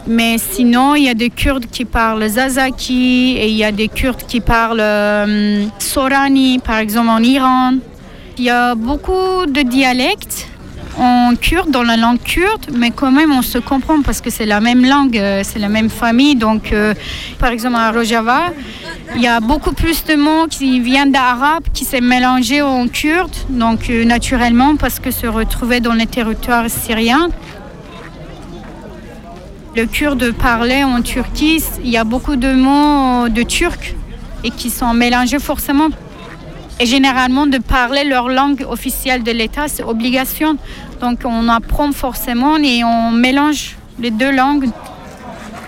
mais 0.07 0.39
sinon, 0.39 0.95
il 0.95 1.05
y 1.05 1.11
a 1.11 1.14
des 1.14 1.29
Kurdes 1.29 1.66
qui 1.66 1.85
parlent 1.85 2.26
zazaki 2.26 3.37
et 3.39 3.49
il 3.51 3.55
y 3.55 3.64
a 3.64 3.70
des 3.70 3.89
Kurdes 3.89 4.22
qui 4.26 4.41
parlent 4.41 4.81
euh, 4.81 5.66
sorani, 5.79 6.59
par 6.61 6.79
exemple 6.79 7.11
en 7.11 7.22
Iran. 7.22 7.74
Il 8.39 8.45
y 8.45 8.51
a 8.51 8.74
beaucoup 8.74 9.45
de 9.47 9.61
dialectes 9.61 10.49
en 10.99 11.34
kurde, 11.36 11.70
dans 11.70 11.82
la 11.82 11.96
langue 11.96 12.20
kurde, 12.22 12.66
mais 12.72 12.90
quand 12.90 13.11
même 13.11 13.32
on 13.32 13.42
se 13.42 13.59
comprend 13.59 14.03
parce 14.03 14.20
que 14.20 14.30
c'est 14.30 14.46
la 14.46 14.61
même 14.61 14.84
langue, 14.84 15.16
euh, 15.16 15.42
c'est 15.44 15.59
la 15.59 15.68
même 15.68 15.90
famille. 15.90 16.34
Donc, 16.34 16.72
euh, 16.72 16.94
par 17.38 17.51
exemple, 17.51 17.76
à 17.76 17.92
Rojava, 17.92 18.53
il 19.14 19.22
y 19.22 19.26
a 19.26 19.40
beaucoup 19.40 19.72
plus 19.72 20.05
de 20.05 20.16
mots 20.16 20.46
qui 20.49 20.80
viennent 20.80 21.12
d'arabe 21.12 21.64
qui 21.72 21.84
s'est 21.84 22.01
mélangé 22.01 22.62
en 22.62 22.88
kurde, 22.88 23.34
donc 23.49 23.90
euh, 23.90 24.05
naturellement 24.05 24.76
parce 24.76 24.99
que 24.99 25.11
se 25.11 25.26
retrouvaient 25.26 25.80
dans 25.80 25.94
les 25.94 26.07
territoires 26.07 26.68
syriens. 26.68 27.28
le 29.76 29.86
kurde 29.86 30.32
parlait 30.32 30.82
en 30.82 31.01
Turquie, 31.03 31.62
il 31.84 31.90
y 31.90 31.96
a 31.96 32.05
beaucoup 32.05 32.34
de 32.34 32.53
mots 32.53 33.28
de 33.28 33.42
turc 33.42 33.94
et 34.42 34.51
qui 34.51 34.70
sont 34.70 34.92
mélangés 34.92 35.38
forcément. 35.38 35.88
Et 36.80 36.86
généralement, 36.86 37.46
de 37.46 37.59
parler 37.59 38.05
leur 38.05 38.28
langue 38.28 38.64
officielle 38.68 39.24
de 39.24 39.32
l'État, 39.32 39.66
c'est 39.66 39.82
obligation. 39.82 40.57
Donc 41.01 41.20
on 41.24 41.49
apprend 41.49 41.92
forcément 41.92 42.57
et 42.57 42.82
on 42.84 43.11
mélange 43.11 43.76
les 44.01 44.11
deux 44.11 44.32
langues. 44.32 44.68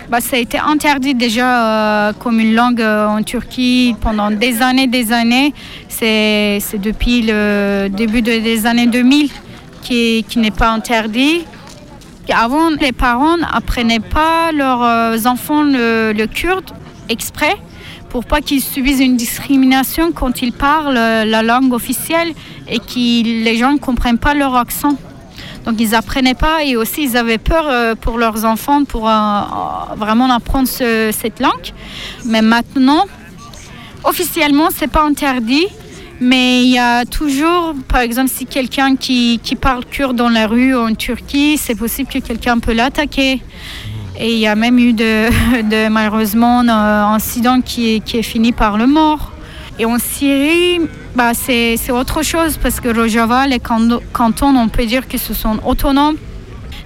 Bah, 0.09 0.19
ça 0.19 0.35
a 0.35 0.39
été 0.39 0.57
interdit 0.59 1.15
déjà 1.15 2.09
euh, 2.09 2.13
comme 2.19 2.41
une 2.41 2.53
langue 2.53 2.81
euh, 2.81 3.07
en 3.07 3.23
Turquie 3.23 3.95
pendant 4.01 4.29
des 4.29 4.61
années, 4.61 4.87
des 4.87 5.13
années. 5.13 5.53
C'est 5.87 6.59
depuis 6.73 7.21
le 7.21 7.87
début 7.87 8.21
de- 8.21 8.39
des 8.39 8.65
années 8.65 8.87
2000 8.87 9.29
qui, 9.83 10.25
n'est 10.35 10.51
pas 10.51 10.69
interdit. 10.69 11.45
Avant, 12.29 12.69
les 12.71 12.91
parents 12.91 13.37
n'apprenaient 13.37 14.01
pas 14.01 14.51
leurs 14.51 14.83
euh, 14.83 15.17
enfants 15.25 15.63
le, 15.63 16.25
kurde 16.25 16.71
exprès 17.07 17.55
pour 18.09 18.25
pas 18.25 18.41
qu'ils 18.41 18.61
subissent 18.61 18.99
une 18.99 19.15
discrimination 19.15 20.11
quand 20.11 20.41
ils 20.41 20.51
parlent 20.51 20.93
la 20.93 21.41
langue 21.41 21.71
officielle 21.71 22.33
et 22.67 22.79
que 22.79 23.43
les 23.43 23.55
gens 23.55 23.71
ne 23.71 23.77
comprennent 23.77 24.17
pas 24.17 24.33
leur 24.33 24.55
accent. 24.57 24.97
Donc 25.65 25.75
ils 25.79 25.93
apprenaient 25.93 26.33
pas 26.33 26.63
et 26.63 26.75
aussi 26.75 27.03
ils 27.03 27.17
avaient 27.17 27.37
peur 27.37 27.65
euh, 27.69 27.93
pour 27.95 28.17
leurs 28.17 28.45
enfants 28.45 28.83
pour 28.83 29.07
euh, 29.07 29.11
euh, 29.11 29.95
vraiment 29.95 30.29
apprendre 30.31 30.67
ce- 30.67 31.11
cette 31.11 31.39
langue. 31.39 31.71
Mais 32.25 32.41
maintenant, 32.41 33.05
officiellement, 34.03 34.69
c'est 34.75 34.87
pas 34.89 35.03
interdit. 35.03 35.67
Mais 36.23 36.61
il 36.63 36.69
y 36.69 36.77
a 36.77 37.03
toujours, 37.05 37.73
par 37.87 38.01
exemple, 38.01 38.29
si 38.29 38.45
quelqu'un 38.45 38.95
qui, 38.95 39.39
qui 39.43 39.55
parle 39.55 39.85
kurde 39.85 40.15
dans 40.15 40.29
la 40.29 40.45
rue 40.45 40.75
en 40.75 40.93
Turquie, 40.93 41.57
c'est 41.57 41.73
possible 41.73 42.09
que 42.11 42.19
quelqu'un 42.19 42.59
peut 42.59 42.73
l'attaquer. 42.73 43.41
Et 44.19 44.33
il 44.33 44.37
y 44.39 44.45
a 44.45 44.53
même 44.55 44.77
eu 44.77 44.93
de, 44.93 45.29
de 45.63 45.87
malheureusement 45.89 46.59
un 46.59 47.13
incident 47.15 47.61
qui 47.61 47.95
est, 47.95 47.99
qui 48.01 48.17
est 48.17 48.23
fini 48.23 48.51
par 48.51 48.77
le 48.77 48.85
mort. 48.85 49.31
Et 49.79 49.85
en 49.85 49.97
Syrie, 49.97 50.81
bah, 51.15 51.31
c'est 51.33 51.77
autre 51.91 52.23
chose 52.23 52.57
parce 52.57 52.79
que 52.79 52.89
Rojava, 52.89 53.47
les 53.47 53.59
can- 53.59 53.99
cantons, 54.13 54.55
on 54.55 54.69
peut 54.69 54.85
dire 54.85 55.07
que 55.07 55.17
ce 55.17 55.33
sont 55.33 55.59
autonomes. 55.65 56.17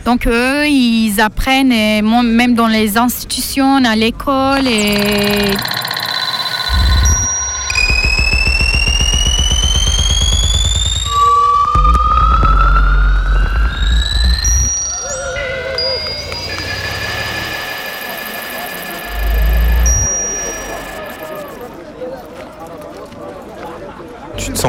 Donc 0.05 0.27
eux, 0.27 0.67
ils 0.67 1.19
apprennent, 1.19 1.71
et 1.71 2.01
même 2.01 2.53
dans 2.53 2.67
les 2.67 2.97
institutions, 2.97 3.77
à 3.83 3.95
l'école. 3.95 4.67
Et 4.67 5.51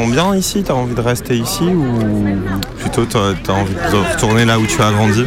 bien 0.05 0.37
ici 0.37 0.63
T'as 0.63 0.75
envie 0.75 0.95
de 0.95 1.01
rester 1.01 1.37
ici 1.37 1.65
ou 1.65 1.85
plutôt 2.79 3.07
t'as 3.07 3.31
as 3.31 3.53
envie 3.53 3.75
de 3.75 4.13
retourner 4.13 4.45
là 4.45 4.59
où 4.59 4.67
tu 4.67 4.81
as 4.83 4.91
grandi? 4.93 5.25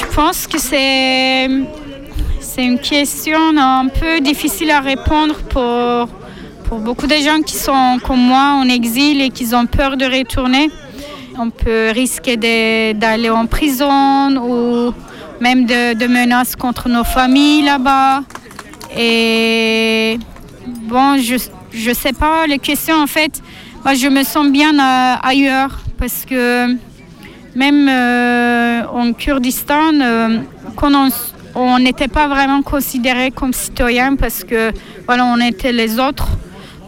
Je 0.00 0.14
pense 0.14 0.46
que 0.46 0.58
c'est 0.58 1.48
c'est 2.40 2.64
une 2.64 2.78
question 2.78 3.38
un 3.58 3.88
peu 3.88 4.20
difficile 4.20 4.70
à 4.70 4.80
répondre 4.80 5.34
pour, 5.50 6.08
pour 6.64 6.78
beaucoup 6.78 7.06
de 7.06 7.16
gens 7.16 7.42
qui 7.44 7.56
sont 7.56 7.98
comme 8.06 8.20
moi 8.20 8.56
en 8.60 8.68
exil 8.68 9.20
et 9.20 9.28
qui 9.28 9.54
ont 9.54 9.66
peur 9.66 9.96
de 9.98 10.06
retourner. 10.06 10.70
On 11.38 11.50
peut 11.50 11.90
risquer 11.92 12.36
d'aller 12.94 13.28
en 13.28 13.44
prison 13.46 14.36
ou 14.38 14.94
même 15.40 15.66
de, 15.66 15.92
de 15.92 16.06
menaces 16.06 16.56
contre 16.56 16.88
nos 16.88 17.04
familles 17.04 17.62
là-bas. 17.62 18.22
Et 18.96 20.18
bon, 20.66 21.18
je 21.18 21.36
je 21.72 21.92
sais 21.92 22.12
pas, 22.12 22.46
les 22.46 22.58
questions 22.58 22.96
en 22.96 23.06
fait, 23.06 23.42
moi 23.84 23.94
je 23.94 24.08
me 24.08 24.22
sens 24.22 24.48
bien 24.48 24.74
euh, 24.78 25.16
ailleurs 25.22 25.78
parce 25.98 26.24
que 26.24 26.74
même 27.54 27.88
euh, 27.88 28.82
en 28.92 29.12
Kurdistan, 29.12 30.00
euh, 30.00 30.40
on 31.54 31.78
n'était 31.78 32.08
pas 32.08 32.28
vraiment 32.28 32.62
considérés 32.62 33.30
comme 33.30 33.52
citoyens 33.52 34.16
parce 34.16 34.44
que 34.44 34.72
voilà, 35.06 35.24
on 35.24 35.40
était 35.40 35.72
les 35.72 35.98
autres. 35.98 36.28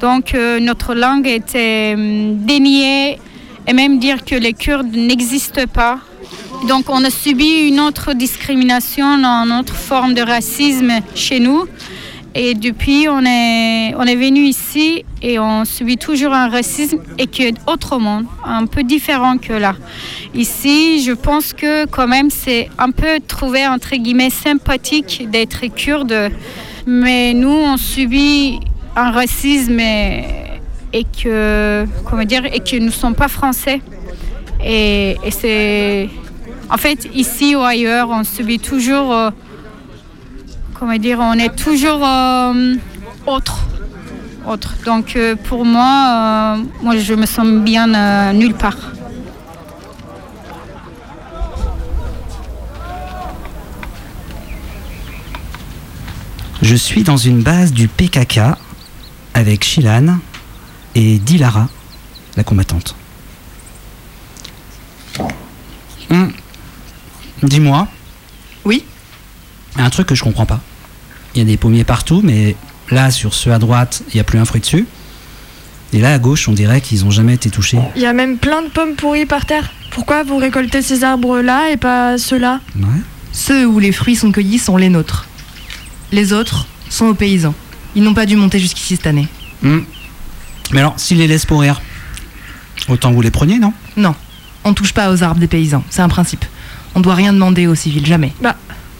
Donc 0.01 0.35
notre 0.61 0.95
langue 0.95 1.27
était 1.27 1.95
hum, 1.97 2.37
déniée 2.45 3.19
et 3.67 3.73
même 3.73 3.99
dire 3.99 4.25
que 4.25 4.35
les 4.35 4.53
Kurdes 4.53 4.95
n'existent 4.95 5.67
pas. 5.73 5.99
Donc 6.69 6.87
on 6.89 7.03
a 7.05 7.11
subi 7.11 7.69
une 7.69 7.81
autre 7.81 8.13
discrimination, 8.13 9.07
une 9.07 9.53
autre 9.53 9.75
forme 9.75 10.15
de 10.15 10.23
racisme 10.23 10.93
chez 11.15 11.41
nous. 11.41 11.67
Et 12.35 12.55
depuis, 12.55 13.09
on 13.09 13.25
est, 13.25 13.95
on 13.97 14.05
est 14.05 14.17
venu 14.17 14.41
ici 14.41 15.05
et 15.23 15.39
on 15.39 15.65
subit 15.65 15.97
toujours 15.97 16.33
un 16.33 16.49
racisme 16.49 16.99
et 17.19 17.27
qui 17.27 17.45
est 17.45 17.57
autrement, 17.67 18.23
un 18.45 18.67
peu 18.67 18.83
différent 18.83 19.39
que 19.39 19.55
là. 19.55 19.75
Ici, 20.35 21.03
je 21.03 21.13
pense 21.13 21.53
que 21.53 21.87
quand 21.87 22.07
même, 22.07 22.31
c'est 22.31 22.69
un 22.79 22.91
peu 22.91 23.19
trouvé, 23.27 23.67
entre 23.67 23.97
guillemets, 23.97 24.31
sympathique 24.31 25.27
d'être 25.31 25.67
kurde. 25.75 26.31
Mais 26.87 27.35
nous, 27.35 27.49
on 27.51 27.77
subit 27.77 28.61
un 28.95 29.11
racisme 29.11 29.81
et, 29.81 31.05
que, 31.23 31.87
comment 32.05 32.25
dire, 32.25 32.45
et 32.45 32.61
que 32.61 32.77
nous 32.77 32.87
ne 32.87 32.91
sommes 32.91 33.15
pas 33.15 33.29
français. 33.29 33.81
Et, 34.63 35.17
et 35.25 35.31
c'est... 35.31 36.09
En 36.71 36.77
fait, 36.77 37.09
ici 37.15 37.57
ou 37.57 37.61
ailleurs, 37.61 38.11
on 38.11 38.23
subit 38.23 38.59
toujours... 38.59 39.33
comment 40.79 40.97
dire, 40.97 41.19
on 41.21 41.35
est 41.35 41.55
toujours 41.55 42.05
euh, 42.05 42.75
autre. 43.27 43.67
autre. 44.47 44.75
Donc 44.85 45.17
euh, 45.17 45.35
pour 45.37 45.65
moi, 45.65 46.57
euh, 46.59 46.65
moi 46.83 46.97
je 46.97 47.15
me 47.15 47.27
sens 47.27 47.47
bien 47.65 47.93
euh, 47.95 48.33
nulle 48.33 48.55
part. 48.55 48.77
Je 56.61 56.75
suis 56.75 57.05
dans 57.05 57.17
une 57.17 57.43
base 57.43 57.73
du 57.73 57.87
PKK 57.89 58.41
avec 59.33 59.65
Shilan 59.65 60.19
et 60.95 61.19
Dilara, 61.19 61.69
la 62.37 62.43
combattante. 62.45 62.97
Hum. 66.11 66.33
Dis-moi. 67.43 67.87
Oui 68.65 68.85
Un 69.77 69.89
truc 69.91 70.09
que 70.09 70.15
je 70.17 70.25
comprends 70.25 70.47
pas. 70.47 70.61
Il 71.35 71.39
y 71.39 71.43
a 71.43 71.45
des 71.45 71.57
pommiers 71.57 71.85
partout, 71.85 72.21
mais 72.25 72.57
là, 72.91 73.11
sur 73.11 73.35
ceux 73.35 73.53
à 73.53 73.59
droite, 73.59 74.03
il 74.09 74.15
n'y 74.17 74.21
a 74.21 74.25
plus 74.25 74.39
un 74.39 74.45
fruit 74.45 74.61
dessus. 74.61 74.87
Et 75.93 76.01
là, 76.01 76.13
à 76.13 76.19
gauche, 76.19 76.49
on 76.49 76.53
dirait 76.53 76.81
qu'ils 76.81 77.05
n'ont 77.05 77.11
jamais 77.11 77.35
été 77.35 77.51
touchés. 77.51 77.79
Il 77.97 78.03
y 78.03 78.07
a 78.07 78.13
même 78.13 78.37
plein 78.39 78.63
de 78.63 78.69
pommes 78.69 78.95
pourries 78.95 79.27
par 79.27 79.47
terre. 79.47 79.73
Pourquoi 79.91 80.23
vous 80.23 80.37
récoltez 80.37 80.83
ces 80.83 81.03
arbres-là 81.05 81.71
et 81.71 81.77
pas 81.77 82.19
ceux-là 82.19 82.61
Ceux 83.33 83.67
où 83.67 83.79
les 83.79 83.93
fruits 83.93 84.17
sont 84.17 84.33
cueillis 84.33 84.59
sont 84.59 84.77
les 84.77 84.91
nôtres. 84.91 85.27
Les 86.13 86.33
autres 86.33 86.67
sont 86.91 87.07
aux 87.07 87.15
paysans. 87.15 87.55
Ils 87.95 88.03
n'ont 88.03 88.15
pas 88.15 88.27
dû 88.27 88.37
monter 88.37 88.59
jusqu'ici 88.59 88.97
cette 88.97 89.07
année. 89.07 89.29
Hum. 89.65 89.85
Mais 90.73 90.81
alors, 90.81 90.95
s'ils 90.99 91.19
les 91.19 91.27
laissent 91.27 91.47
pourrir, 91.47 91.81
autant 92.89 93.13
vous 93.13 93.23
les 93.23 93.31
preniez, 93.31 93.59
non? 93.59 93.73
Non, 93.97 94.15
on 94.65 94.75
touche 94.75 94.93
pas 94.93 95.11
aux 95.11 95.23
arbres 95.23 95.41
des 95.41 95.47
paysans, 95.47 95.83
c'est 95.89 96.03
un 96.03 96.09
principe. 96.09 96.45
On 96.95 97.01
doit 97.01 97.15
rien 97.15 97.33
demander 97.33 97.67
aux 97.67 97.75
civils, 97.75 98.05
jamais. 98.05 98.33
Bah, 98.43 98.57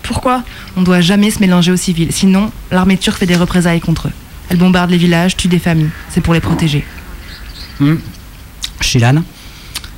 pourquoi 0.09 0.43
On 0.77 0.83
doit 0.83 1.03
jamais 1.03 1.31
se 1.31 1.39
mélanger 1.39 1.71
aux 1.71 1.77
civils, 1.77 2.13
sinon 2.13 2.51
l'armée 2.71 2.97
turque 2.97 3.19
fait 3.19 3.27
des 3.27 3.37
représailles 3.37 3.81
contre 3.81 4.09
eux. 4.09 4.13
Elle 4.49 4.57
bombarde 4.57 4.91
les 4.91 4.97
villages, 4.97 5.37
tue 5.37 5.49
des 5.49 5.59
familles, 5.59 5.91
c'est 6.09 6.23
pour 6.23 6.33
les 6.33 6.41
protéger. 6.41 6.85
Hum. 7.79 8.01
Shilan, 8.81 9.23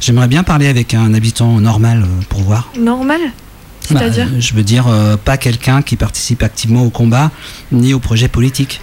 j'aimerais 0.00 0.26
bien 0.26 0.42
parler 0.42 0.66
avec 0.66 0.94
un 0.94 1.14
habitant 1.14 1.61
normal 1.61 2.02
euh, 2.02 2.22
pour 2.28 2.40
voir. 2.40 2.72
Normal 2.76 3.20
C'est-à-dire 3.80 4.26
Bah, 4.26 4.40
Je 4.40 4.54
veux 4.54 4.64
dire, 4.64 4.88
euh, 4.88 5.16
pas 5.16 5.36
quelqu'un 5.36 5.80
qui 5.80 5.94
participe 5.94 6.42
activement 6.42 6.82
au 6.82 6.90
combat 6.90 7.30
ni 7.70 7.94
au 7.94 8.00
projet 8.00 8.26
politique. 8.26 8.80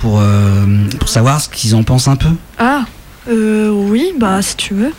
Pour, 0.00 0.18
euh, 0.18 0.64
pour 0.98 1.10
savoir 1.10 1.40
ce 1.40 1.48
qu'ils 1.48 1.74
en 1.76 1.84
pensent 1.84 2.08
un 2.08 2.16
peu. 2.16 2.30
Ah, 2.58 2.86
euh, 3.28 3.68
oui, 3.70 4.12
bah 4.18 4.42
si 4.42 4.56
tu 4.56 4.74
veux. 4.74 4.92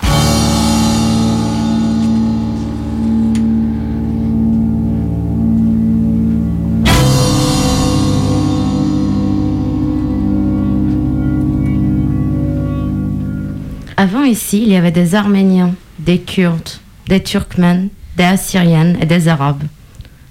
Avant 14.01 14.23
ici, 14.23 14.63
il 14.63 14.69
y 14.69 14.75
avait 14.75 14.89
des 14.89 15.13
Arméniens, 15.13 15.75
des 15.99 16.17
Kurdes, 16.17 16.71
des 17.07 17.21
Turkmènes, 17.21 17.89
des 18.17 18.23
Assyriennes 18.23 18.97
et 18.99 19.05
des 19.05 19.27
Arabes. 19.27 19.61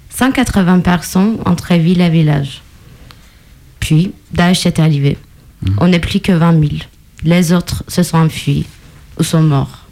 180 0.09 0.81
personnes 0.81 1.37
entre 1.47 1.77
ville 1.77 2.01
et 2.01 2.11
village. 2.11 2.63
Puis, 3.79 4.11
Daesh 4.33 4.67
est 4.67 4.81
arrivé. 4.81 5.17
On 5.79 5.87
n'est 5.87 6.01
plus 6.01 6.19
que 6.19 6.33
20 6.33 6.59
000. 6.59 6.73
Les 7.23 7.53
autres 7.53 7.85
se 7.87 8.03
sont 8.03 8.19
enfuis 8.19 8.67
ou 9.21 9.23
sont 9.23 9.45
morts. 9.45 9.87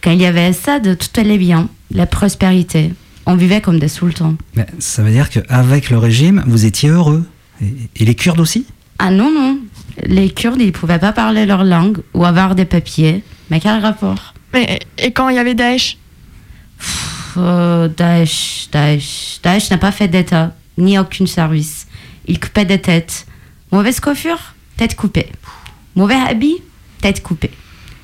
Quand 0.00 0.12
il 0.12 0.20
y 0.20 0.26
avait 0.26 0.52
ça 0.52 0.78
de 0.78 0.94
tout 0.94 1.08
allait 1.20 1.36
bien, 1.36 1.68
la 1.90 2.06
prospérité, 2.06 2.92
On 3.26 3.34
vivait 3.34 3.60
comme 3.60 3.80
des 3.80 3.88
sultans. 3.88 4.36
Mais 4.54 4.66
ça 4.78 5.02
veut 5.02 5.10
dire 5.10 5.30
qu'avec 5.30 5.90
le 5.90 5.98
régime, 5.98 6.44
vous 6.46 6.64
étiez 6.64 6.90
heureux. 6.90 7.24
Et, 7.60 7.74
et 7.96 8.04
les 8.04 8.14
Kurdes 8.14 8.38
aussi? 8.38 8.66
Ah 8.98 9.10
non, 9.10 9.30
non. 9.32 9.58
Les 10.04 10.30
Kurdes, 10.30 10.60
ils 10.60 10.72
pouvaient 10.72 10.98
pas 10.98 11.12
parler 11.12 11.46
leur 11.46 11.64
langue 11.64 11.98
ou 12.14 12.24
avoir 12.24 12.54
des 12.54 12.64
papiers. 12.64 13.22
Mais 13.50 13.60
quel 13.60 13.80
rapport? 13.80 14.34
Mais 14.52 14.78
et 14.98 15.12
quand 15.12 15.28
il 15.28 15.36
y 15.36 15.38
avait 15.38 15.54
Daesh? 15.54 15.96
Pff, 16.78 17.34
euh, 17.36 17.88
Daesh, 17.88 18.68
Daesh. 18.72 19.40
Daesh 19.42 19.70
n'a 19.70 19.78
pas 19.78 19.92
fait 19.92 20.08
d'État, 20.08 20.54
ni 20.76 20.98
aucun 20.98 21.26
service. 21.26 21.86
Il 22.26 22.38
coupait 22.40 22.64
des 22.64 22.80
têtes. 22.80 23.26
Mauvaise 23.72 24.00
coiffure, 24.00 24.54
tête 24.76 24.96
coupée. 24.96 25.30
Mauvais 25.96 26.14
habit, 26.14 26.56
tête 27.00 27.22
coupée. 27.22 27.50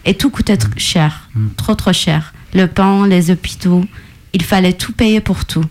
Et 0.04 0.14
tout 0.14 0.30
coûtait 0.30 0.56
tr- 0.56 0.78
cher, 0.78 1.28
trop 1.56 1.74
trop 1.74 1.92
cher. 1.92 2.34
Le 2.52 2.66
pain, 2.66 3.06
les 3.06 3.30
hôpitaux, 3.30 3.84
il 4.32 4.42
fallait 4.44 4.74
tout 4.74 4.92
payer 4.92 5.20
pour 5.20 5.44
tout. 5.46 5.64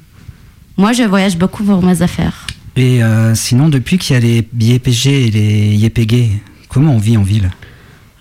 Moi, 0.78 0.92
je 0.94 1.04
voyage 1.04 1.38
beaucoup 1.38 1.64
pour 1.64 1.84
mes 1.84 2.02
affaires. 2.02 2.48
Et 2.76 3.04
euh, 3.04 3.36
sinon, 3.36 3.70
depuis 3.70 3.98
qu'il 3.98 4.16
y 4.16 4.18
a 4.18 4.20
les 4.20 4.48
YPG 4.60 5.08
et 5.28 5.32
les 5.32 5.76
YPG, 5.76 6.30
comment 6.70 6.96
on 6.96 6.98
vit 6.98 7.18
en 7.18 7.24
ville? 7.24 7.52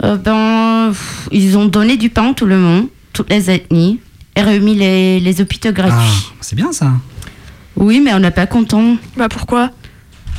Euh, 0.02 0.16
ben, 0.16 0.88
pff, 0.90 1.28
ils 1.32 1.56
ont 1.56 1.64
donné 1.66 1.96
du 1.96 2.10
pain 2.10 2.30
à 2.30 2.34
tout 2.34 2.46
le 2.46 2.58
monde, 2.58 2.88
toutes 3.12 3.30
les 3.30 3.50
ethnies, 3.50 4.00
et 4.36 4.42
remis 4.42 4.74
les, 4.74 5.20
les 5.20 5.40
hôpitaux 5.40 5.72
gratuits. 5.72 5.96
Ah, 5.98 6.34
c'est 6.40 6.56
bien 6.56 6.72
ça. 6.72 6.92
Oui, 7.76 8.00
mais 8.04 8.12
on 8.12 8.18
n'est 8.18 8.30
pas 8.30 8.46
content. 8.46 8.96
Bah 9.16 9.28
pourquoi? 9.28 9.70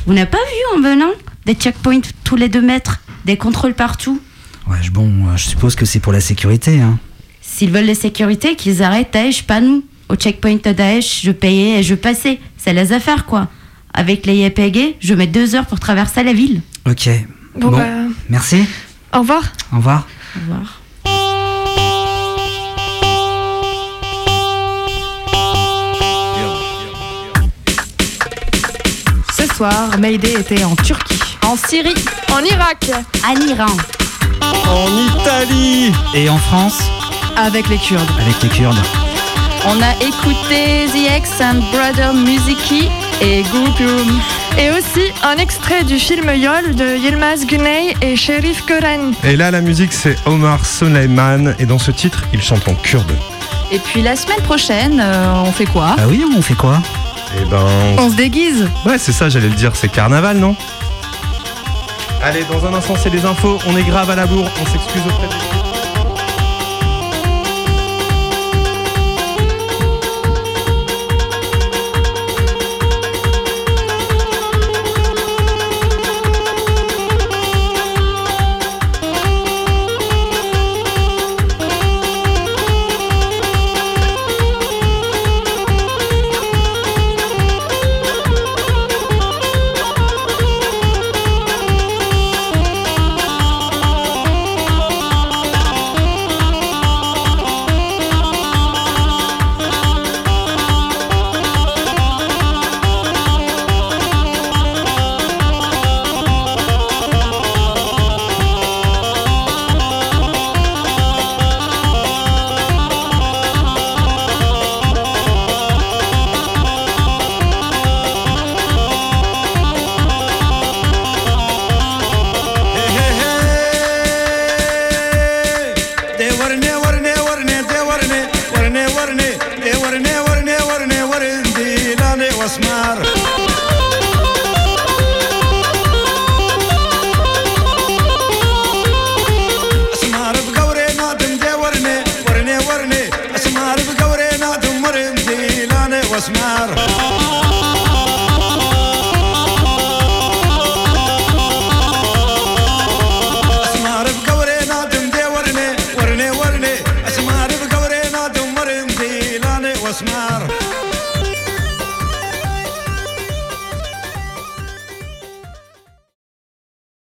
Vous 0.06 0.12
n'avez 0.14 0.30
pas 0.30 0.38
vu 0.38 0.78
en 0.78 0.82
venant 0.82 1.10
Des 1.46 1.54
checkpoints 1.54 2.00
tous 2.22 2.36
les 2.36 2.48
deux 2.48 2.60
mètres, 2.62 3.00
des 3.24 3.36
contrôles 3.36 3.74
partout. 3.74 4.20
Ouais, 4.68 4.76
bon, 4.92 5.10
euh, 5.28 5.36
je 5.36 5.48
suppose 5.48 5.74
que 5.74 5.84
c'est 5.84 6.00
pour 6.00 6.12
la 6.12 6.20
sécurité. 6.20 6.80
Hein. 6.80 6.98
S'ils 7.40 7.70
veulent 7.70 7.86
la 7.86 7.94
sécurité, 7.94 8.54
qu'ils 8.54 8.82
arrêtent 8.82 9.12
Daesh, 9.12 9.42
pas 9.42 9.60
nous. 9.60 9.84
Au 10.08 10.16
checkpoint 10.16 10.56
de 10.62 10.72
Daesh, 10.72 11.22
je 11.24 11.32
payais 11.32 11.80
et 11.80 11.82
je 11.82 11.94
passais. 11.94 12.38
C'est 12.56 12.72
les 12.72 12.92
affaires, 12.92 13.26
quoi. 13.26 13.48
Avec 13.94 14.26
les 14.26 14.36
YPG, 14.46 14.96
je 15.00 15.14
mets 15.14 15.26
deux 15.28 15.54
heures 15.54 15.66
pour 15.66 15.78
traverser 15.80 16.22
la 16.24 16.32
ville. 16.32 16.60
Ok. 16.88 17.08
Bon, 17.56 17.70
bah, 17.70 17.84
Merci. 18.28 18.64
au 19.14 19.20
revoir. 19.20 19.42
Au 19.72 19.76
revoir. 19.76 20.06
Au 20.36 20.40
revoir. 20.40 20.80
Ce 29.36 29.46
soir, 29.54 29.90
Mayday 29.98 30.34
était 30.40 30.64
en 30.64 30.76
Turquie. 30.76 31.18
En 31.46 31.56
Syrie. 31.56 31.94
En 32.32 32.40
Irak. 32.40 32.90
En 33.26 33.34
Iran. 33.46 33.76
En 34.68 34.88
Italie 35.20 35.92
Et 36.14 36.28
en 36.28 36.38
France 36.38 36.78
Avec 37.36 37.68
les 37.68 37.78
Kurdes. 37.78 38.08
Avec 38.20 38.42
les 38.42 38.48
Kurdes. 38.48 38.78
On 39.66 39.80
a 39.82 39.94
écouté 40.04 40.86
The 40.92 41.18
X 41.18 41.30
and 41.40 41.60
Brother 41.72 42.12
Musiki 42.14 42.88
et. 43.24 43.42
Et 44.56 44.70
aussi 44.70 45.10
un 45.24 45.36
extrait 45.36 45.82
du 45.82 45.98
film 45.98 46.30
Yol 46.34 46.74
de 46.74 46.96
Yilmaz 46.96 47.44
Güney 47.46 47.94
et 48.00 48.16
Sherif 48.16 48.64
Gören. 48.66 49.12
Et 49.24 49.36
là, 49.36 49.50
la 49.50 49.60
musique, 49.60 49.92
c'est 49.92 50.16
Omar 50.26 50.64
Soleiman. 50.64 51.54
Et 51.58 51.66
dans 51.66 51.78
ce 51.78 51.90
titre, 51.90 52.24
il 52.32 52.42
chante 52.42 52.68
en 52.68 52.74
kurde. 52.74 53.12
Et 53.72 53.78
puis 53.78 54.02
la 54.02 54.14
semaine 54.14 54.40
prochaine, 54.42 55.00
euh, 55.02 55.42
on 55.44 55.52
fait 55.52 55.64
quoi? 55.64 55.96
Ah 55.98 56.02
oui, 56.08 56.24
on 56.36 56.42
fait 56.42 56.54
quoi? 56.54 56.80
Eh 57.40 57.44
ben. 57.46 57.66
On 57.98 58.10
se 58.10 58.14
déguise. 58.14 58.68
Ouais, 58.84 58.98
c'est 58.98 59.12
ça, 59.12 59.28
j'allais 59.28 59.48
le 59.48 59.54
dire, 59.54 59.72
c'est 59.74 59.88
carnaval, 59.90 60.36
non? 60.36 60.54
Allez, 62.22 62.44
dans 62.44 62.64
un 62.66 62.74
instant, 62.74 62.94
c'est 63.02 63.10
les 63.10 63.24
infos. 63.24 63.58
On 63.66 63.76
est 63.76 63.82
grave 63.82 64.08
à 64.10 64.14
la 64.14 64.26
bourre. 64.26 64.50
On 64.62 64.66
s'excuse 64.66 65.02
auprès 65.06 65.26
des. 65.26 65.73